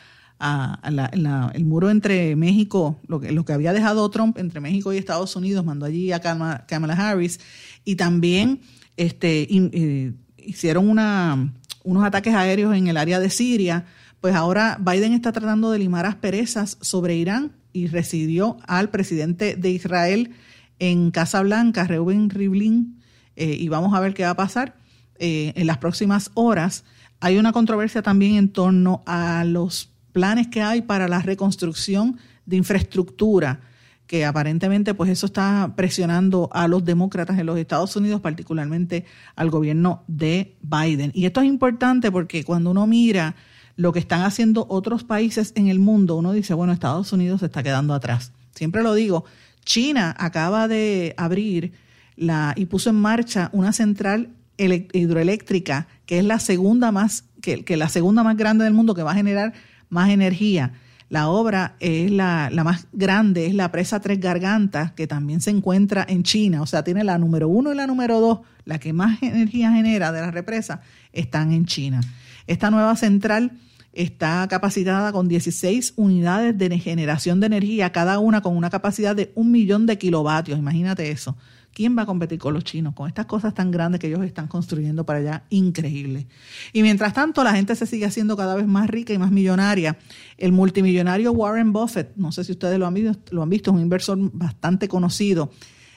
el 1.55 1.65
muro 1.65 1.91
entre 1.91 2.35
México, 2.37 2.99
lo 3.07 3.21
que, 3.21 3.53
había 3.53 3.73
dejado 3.73 4.11
Trump 4.11 4.37
entre 4.39 4.61
México 4.61 4.93
y 4.93 4.99
Estados 4.99 5.37
Unidos, 5.37 5.65
mandó 5.65 5.87
allí 5.87 6.13
a 6.13 6.21
Kamala, 6.21 6.95
Harris 6.99 7.41
y 7.85 7.97
también 7.97 8.61
este, 8.97 9.47
eh, 9.49 10.13
hicieron 10.37 10.89
unos 10.89 12.05
ataques 12.05 12.35
aéreos 12.35 12.75
en 12.75 12.89
el 12.89 12.97
área 12.97 13.21
de 13.21 13.31
Siria. 13.31 13.87
Pues 14.21 14.35
ahora 14.35 14.79
Biden 14.81 15.13
está 15.13 15.33
tratando 15.33 15.71
de 15.71 15.79
limar 15.79 16.05
asperezas 16.05 16.79
sobre 16.81 17.15
Irán 17.15 17.53
y 17.75 17.89
recibió 17.89 18.57
al 18.67 18.89
presidente 18.89 19.57
de 19.57 19.71
Israel 19.71 20.31
en 20.79 21.11
Casa 21.11 21.43
Blanca, 21.43 21.85
Reuben 21.85 22.31
Rivlin, 22.31 23.03
eh, 23.37 23.57
y 23.59 23.69
vamos 23.69 23.93
a 23.93 24.01
ver 24.01 24.15
qué 24.15 24.23
va 24.23 24.31
a 24.31 24.37
pasar 24.37 24.77
eh, 25.19 25.53
en 25.57 25.67
las 25.67 25.79
próximas 25.79 26.31
horas. 26.35 26.85
Hay 27.21 27.37
una 27.37 27.53
controversia 27.53 28.01
también 28.01 28.37
en 28.37 28.49
torno 28.49 29.03
a 29.07 29.45
los 29.45 29.91
planes 30.13 30.47
que 30.47 30.63
hay 30.63 30.83
para 30.83 31.09
la 31.09 31.19
reconstrucción 31.19 32.19
de 32.47 32.57
infraestructura, 32.57 33.61
que 34.07 34.25
aparentemente 34.25 34.95
pues 34.95 35.11
eso 35.11 35.27
está 35.27 35.73
presionando 35.75 36.49
a 36.53 36.69
los 36.69 36.85
demócratas 36.85 37.39
en 37.39 37.47
los 37.47 37.59
Estados 37.59 37.97
Unidos, 37.97 38.21
particularmente 38.21 39.05
al 39.35 39.51
gobierno 39.51 40.05
de 40.07 40.57
Biden. 40.63 41.11
Y 41.13 41.27
esto 41.27 41.41
es 41.41 41.49
importante 41.49 42.13
porque 42.13 42.45
cuando 42.45 42.71
uno 42.71 42.87
mira 42.87 43.35
lo 43.77 43.93
que 43.93 43.99
están 43.99 44.23
haciendo 44.23 44.67
otros 44.69 45.05
países 45.05 45.53
en 45.57 45.69
el 45.69 45.79
mundo, 45.79 46.17
uno 46.17 46.33
dice, 46.33 46.55
bueno, 46.55 46.73
Estados 46.73 47.13
Unidos 47.13 47.41
se 47.41 47.47
está 47.47 47.63
quedando 47.63 47.95
atrás. 47.95 48.33
Siempre 48.55 48.83
lo 48.83 48.95
digo, 48.95 49.25
China 49.65 50.15
acaba 50.19 50.69
de 50.69 51.15
abrir 51.17 51.73
la, 52.17 52.55
y 52.57 52.67
puso 52.67 52.91
en 52.91 52.97
marcha 52.97 53.51
una 53.53 53.73
central 53.73 54.31
hidroeléctrica 54.57 55.89
que 56.07 56.19
es 56.19 56.25
la 56.25 56.39
segunda 56.39 56.93
más, 56.93 57.25
que, 57.41 57.77
la 57.77 57.89
segunda 57.89 58.23
más 58.23 58.37
grande 58.37 58.65
del 58.65 58.75
mundo, 58.75 58.95
que 58.95 59.03
va 59.03 59.13
a 59.13 59.17
generar 59.17 59.53
más 59.89 60.11
energía. 60.11 60.73
La 61.11 61.29
obra 61.29 61.77
es 61.81 62.11
la, 62.11 62.51
la, 62.51 62.65
más 62.65 62.87
grande, 62.93 63.47
es 63.47 63.55
la 63.55 63.71
presa 63.71 64.01
Tres 64.01 64.21
Gargantas, 64.21 64.93
que 64.93 65.07
también 65.07 65.41
se 65.41 65.51
encuentra 65.51 66.05
en 66.09 66.23
China. 66.23 66.63
O 66.63 66.67
sea, 66.67 66.83
tiene 66.83 67.05
la 67.05 67.19
número 67.19 67.49
uno 67.49 67.73
y 67.73 67.77
la 67.77 67.87
número 67.87 68.21
dos, 68.21 68.41
la 68.65 68.79
que 68.79 68.93
más 68.93 69.23
energía 69.23 69.73
genera 69.73 70.13
de 70.13 70.21
la 70.21 70.31
represa, 70.31 70.81
están 71.13 71.53
en 71.53 71.67
China. 71.67 72.01
Esta 72.47 72.71
nueva 72.71 72.97
central 72.97 73.53
está 73.95 74.47
capacitada 74.49 75.13
con 75.13 75.29
16 75.29 75.95
unidades 75.97 76.57
de 76.59 76.79
generación 76.79 77.41
de 77.41 77.47
energía, 77.47 77.93
cada 77.93 78.19
una 78.19 78.41
con 78.43 78.57
una 78.57 78.71
capacidad 78.71 79.15
de 79.15 79.33
un 79.35 79.51
millón 79.51 79.87
de 79.87 79.99
kilovatios. 79.99 80.59
Imagínate 80.59 81.11
eso. 81.11 81.37
¿Quién 81.73 81.99
va 81.99 82.03
a 82.03 82.07
competir 82.07 82.39
con 82.39 82.55
los 82.55 82.63
chinos 82.63 82.95
con 82.95 83.09
estas 83.09 83.27
cosas 83.27 83.53
tan 83.53 83.73
grandes 83.73 84.01
que 84.01 84.07
ellos 84.07 84.25
están 84.25 84.47
construyendo 84.47 85.05
para 85.05 85.19
allá? 85.19 85.45
Increíble. 85.51 86.29
Y 86.73 86.83
mientras 86.83 87.13
tanto, 87.13 87.43
la 87.43 87.53
gente 87.53 87.75
se 87.75 87.87
sigue 87.87 88.05
haciendo 88.05 88.37
cada 88.37 88.55
vez 88.55 88.67
más 88.67 88.89
rica 88.89 89.13
y 89.13 89.19
más 89.19 89.33
millonaria. 89.33 89.99
El 90.39 90.53
multimillonario 90.53 91.33
Warren 91.33 91.73
Buffett, 91.73 92.15
no 92.17 92.31
sé 92.31 92.45
si 92.45 92.53
ustedes 92.53 92.79
lo 92.79 92.87
han 92.87 92.95
visto, 92.95 93.35
lo 93.35 93.43
han 93.43 93.51
visto 93.51 93.71
es 93.71 93.75
un 93.75 93.83
inversor 93.83 94.19
bastante 94.33 94.87
conocido, 94.87 95.51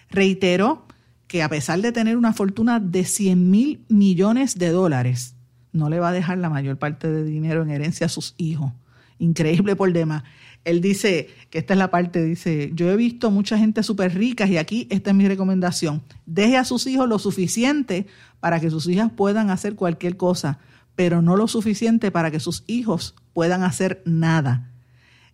reiteró 0.09 0.87
que 1.27 1.43
a 1.43 1.49
pesar 1.49 1.79
de 1.81 1.91
tener 1.91 2.17
una 2.17 2.33
fortuna 2.33 2.79
de 2.79 3.03
100 3.05 3.51
mil 3.51 3.85
millones 3.87 4.57
de 4.57 4.69
dólares, 4.69 5.36
no 5.77 5.89
le 5.89 5.99
va 5.99 6.09
a 6.09 6.11
dejar 6.11 6.37
la 6.37 6.49
mayor 6.49 6.77
parte 6.77 7.09
de 7.09 7.23
dinero 7.23 7.61
en 7.61 7.69
herencia 7.69 8.07
a 8.07 8.09
sus 8.09 8.33
hijos. 8.37 8.73
Increíble 9.19 9.75
por 9.75 9.91
demás. 9.93 10.23
Él 10.65 10.81
dice, 10.81 11.29
que 11.49 11.59
esta 11.59 11.73
es 11.73 11.77
la 11.77 11.89
parte, 11.89 12.23
dice, 12.23 12.71
yo 12.73 12.91
he 12.91 12.97
visto 12.97 13.31
mucha 13.31 13.57
gente 13.57 13.83
súper 13.83 14.13
rica 14.15 14.45
y 14.45 14.57
aquí 14.57 14.87
esta 14.89 15.11
es 15.11 15.15
mi 15.15 15.27
recomendación. 15.27 16.01
Deje 16.25 16.57
a 16.57 16.65
sus 16.65 16.85
hijos 16.87 17.07
lo 17.07 17.19
suficiente 17.19 18.05
para 18.39 18.59
que 18.59 18.69
sus 18.69 18.87
hijas 18.87 19.11
puedan 19.15 19.49
hacer 19.49 19.75
cualquier 19.75 20.17
cosa, 20.17 20.59
pero 20.95 21.21
no 21.21 21.37
lo 21.37 21.47
suficiente 21.47 22.11
para 22.11 22.31
que 22.31 22.39
sus 22.39 22.63
hijos 22.67 23.15
puedan 23.33 23.63
hacer 23.63 24.01
nada. 24.05 24.71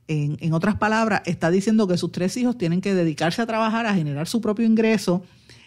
En, 0.08 0.38
en 0.40 0.54
otras 0.54 0.76
palabras, 0.76 1.24
está 1.26 1.50
diciendo 1.50 1.88
que 1.88 1.98
sus 1.98 2.12
tres 2.12 2.38
hijos 2.38 2.58
tienen 2.58 2.82
que 2.82 2.94
dedicarse 2.94 3.42
a 3.42 3.48
trabajar, 3.48 3.86
a 3.86 3.96
generar 3.96 4.28
su 4.28 4.42
propio 4.42 4.66
ingreso, 4.66 5.24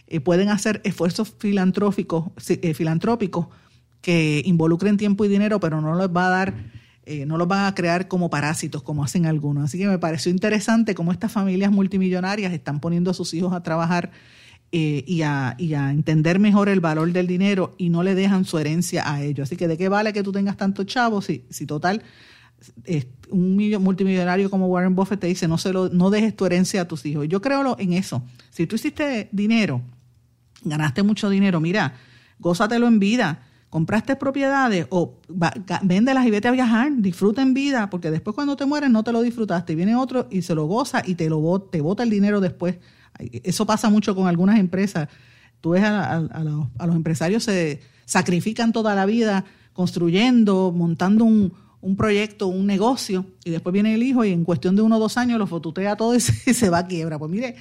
y 0.09 0.21
pueden 0.21 0.49
hacer 0.49 0.81
esfuerzos 0.85 1.35
filantrópicos, 1.39 2.27
eh, 2.49 2.75
filantrópicos 2.75 3.49
que 4.07 4.41
involucren 4.45 4.97
tiempo 4.97 5.25
y 5.25 5.29
dinero, 5.29 5.59
pero 5.59 5.81
no 5.81 5.99
les 5.99 6.07
va 6.07 6.29
a 6.29 6.31
dar, 6.31 6.55
eh, 7.07 7.27
no 7.27 7.37
los 7.37 7.49
van 7.49 7.67
a 7.67 7.75
crear 7.75 8.07
como 8.07 8.31
parásitos, 8.31 8.85
como 8.85 9.03
hacen 9.03 9.27
algunos. 9.27 9.65
Así 9.65 9.79
que 9.79 9.89
me 9.89 9.99
pareció 9.99 10.31
interesante 10.31 10.95
cómo 10.95 11.11
estas 11.11 11.33
familias 11.33 11.73
multimillonarias 11.73 12.53
están 12.53 12.79
poniendo 12.79 13.11
a 13.11 13.15
sus 13.15 13.35
hijos 13.35 13.53
a 13.53 13.65
trabajar 13.65 14.13
eh, 14.71 15.03
y, 15.09 15.23
a, 15.23 15.57
y, 15.59 15.75
a, 15.75 15.91
entender 15.91 16.39
mejor 16.39 16.69
el 16.69 16.79
valor 16.79 17.11
del 17.11 17.27
dinero 17.27 17.75
y 17.79 17.89
no 17.89 18.05
le 18.05 18.15
dejan 18.15 18.45
su 18.45 18.61
herencia 18.61 19.13
a 19.13 19.25
ellos. 19.25 19.49
Así 19.49 19.57
que 19.57 19.67
de 19.67 19.77
qué 19.77 19.89
vale 19.89 20.13
que 20.13 20.23
tú 20.23 20.31
tengas 20.31 20.57
tantos 20.57 20.87
chavos 20.87 21.25
si, 21.25 21.45
si 21.51 21.67
total 21.67 22.05
un 23.31 23.57
multimillonario 23.83 24.51
como 24.51 24.69
Warren 24.69 24.95
Buffett 24.95 25.19
te 25.19 25.27
dice 25.27 25.47
no 25.49 25.59
se 25.59 25.73
lo, 25.73 25.89
no 25.89 26.11
dejes 26.11 26.37
tu 26.37 26.47
herencia 26.47 26.83
a 26.83 26.85
tus 26.85 27.05
hijos. 27.07 27.27
Yo 27.27 27.43
creo 27.43 27.77
en 27.77 27.93
eso. 27.93 28.23
Si 28.51 28.69
tú 28.69 28.77
hiciste 28.77 29.29
dinero, 29.33 29.83
ganaste 30.63 31.03
mucho 31.03 31.29
dinero, 31.29 31.61
mira, 31.61 31.95
gózatelo 32.39 32.87
en 32.87 33.01
vida 33.01 33.43
compraste 33.77 34.17
propiedades 34.17 34.87
o 34.89 35.19
véndelas 35.83 36.27
y 36.27 36.31
vete 36.31 36.49
a 36.49 36.51
viajar, 36.51 36.91
disfruta 36.97 37.43
en 37.43 37.53
vida, 37.53 37.91
porque 37.91 38.11
después 38.11 38.35
cuando 38.35 38.57
te 38.57 38.65
mueres 38.65 38.89
no 38.89 39.05
te 39.05 39.13
lo 39.13 39.21
disfrutaste, 39.21 39.75
viene 39.75 39.95
otro 39.95 40.29
y 40.31 40.41
se 40.41 40.55
lo 40.55 40.65
goza 40.65 41.03
y 41.05 41.15
te 41.15 41.29
lo 41.29 41.61
te 41.61 41.83
bota 41.83 42.03
el 42.03 42.09
dinero 42.09 42.41
después. 42.41 42.79
Eso 43.19 43.67
pasa 43.67 43.91
mucho 43.91 44.15
con 44.15 44.29
algunas 44.29 44.59
empresas. 44.59 45.11
Tú 45.61 45.73
ves 45.73 45.85
a, 45.85 46.21
los, 46.21 46.69
a 46.79 46.87
los, 46.87 46.97
empresarios 46.97 47.45
se 47.45 47.83
sacrifican 48.07 48.73
toda 48.73 48.95
la 48.95 49.05
vida 49.05 49.45
construyendo, 49.75 50.73
montando 50.75 51.27
un, 51.27 51.53
un, 51.83 51.97
proyecto, 51.97 52.47
un 52.47 52.65
negocio, 52.67 53.27
y 53.45 53.51
después 53.51 53.75
viene 53.75 53.93
el 53.93 54.03
hijo 54.03 54.25
y 54.25 54.33
en 54.33 54.45
cuestión 54.45 54.75
de 54.75 54.81
uno 54.81 54.97
o 54.97 55.01
dos 55.01 55.19
años 55.19 55.39
lo 55.39 55.47
fotutea 55.47 55.97
todo 55.97 56.15
y 56.15 56.21
se, 56.21 56.55
se 56.55 56.71
va 56.71 56.79
a 56.79 56.87
quiebra. 56.87 57.19
Pues 57.19 57.31
mire, 57.31 57.57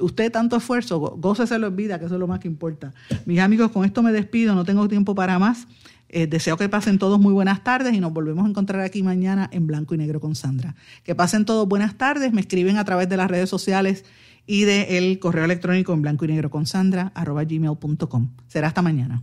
usted 0.00 0.30
tanto 0.32 0.56
esfuerzo, 0.56 0.98
góceselo 0.98 1.68
en 1.68 1.76
vida, 1.76 1.98
que 1.98 2.06
eso 2.06 2.14
es 2.14 2.20
lo 2.20 2.26
más 2.26 2.40
que 2.40 2.48
importa. 2.48 2.92
Mis 3.24 3.40
amigos, 3.40 3.70
con 3.70 3.84
esto 3.84 4.02
me 4.02 4.12
despido, 4.12 4.54
no 4.54 4.64
tengo 4.64 4.88
tiempo 4.88 5.14
para 5.14 5.38
más. 5.38 5.66
Eh, 6.08 6.26
deseo 6.26 6.56
que 6.56 6.68
pasen 6.68 6.98
todos 6.98 7.18
muy 7.18 7.32
buenas 7.32 7.64
tardes 7.64 7.92
y 7.92 8.00
nos 8.00 8.12
volvemos 8.12 8.46
a 8.46 8.48
encontrar 8.48 8.80
aquí 8.82 9.02
mañana 9.02 9.48
en 9.52 9.66
blanco 9.66 9.94
y 9.94 9.98
negro 9.98 10.20
con 10.20 10.34
Sandra. 10.34 10.76
Que 11.02 11.14
pasen 11.14 11.44
todos 11.44 11.66
buenas 11.66 11.96
tardes, 11.96 12.32
me 12.32 12.40
escriben 12.40 12.76
a 12.76 12.84
través 12.84 13.08
de 13.08 13.16
las 13.16 13.28
redes 13.28 13.50
sociales 13.50 14.04
y 14.46 14.62
del 14.62 15.18
correo 15.18 15.44
electrónico 15.44 15.92
en 15.92 16.02
blanco 16.02 16.24
y 16.24 16.28
negro 16.28 16.50
con 16.50 16.66
Sandra, 16.66 17.10
arroba 17.14 17.44
gmail.com. 17.44 18.30
Será 18.46 18.68
hasta 18.68 18.82
mañana. 18.82 19.22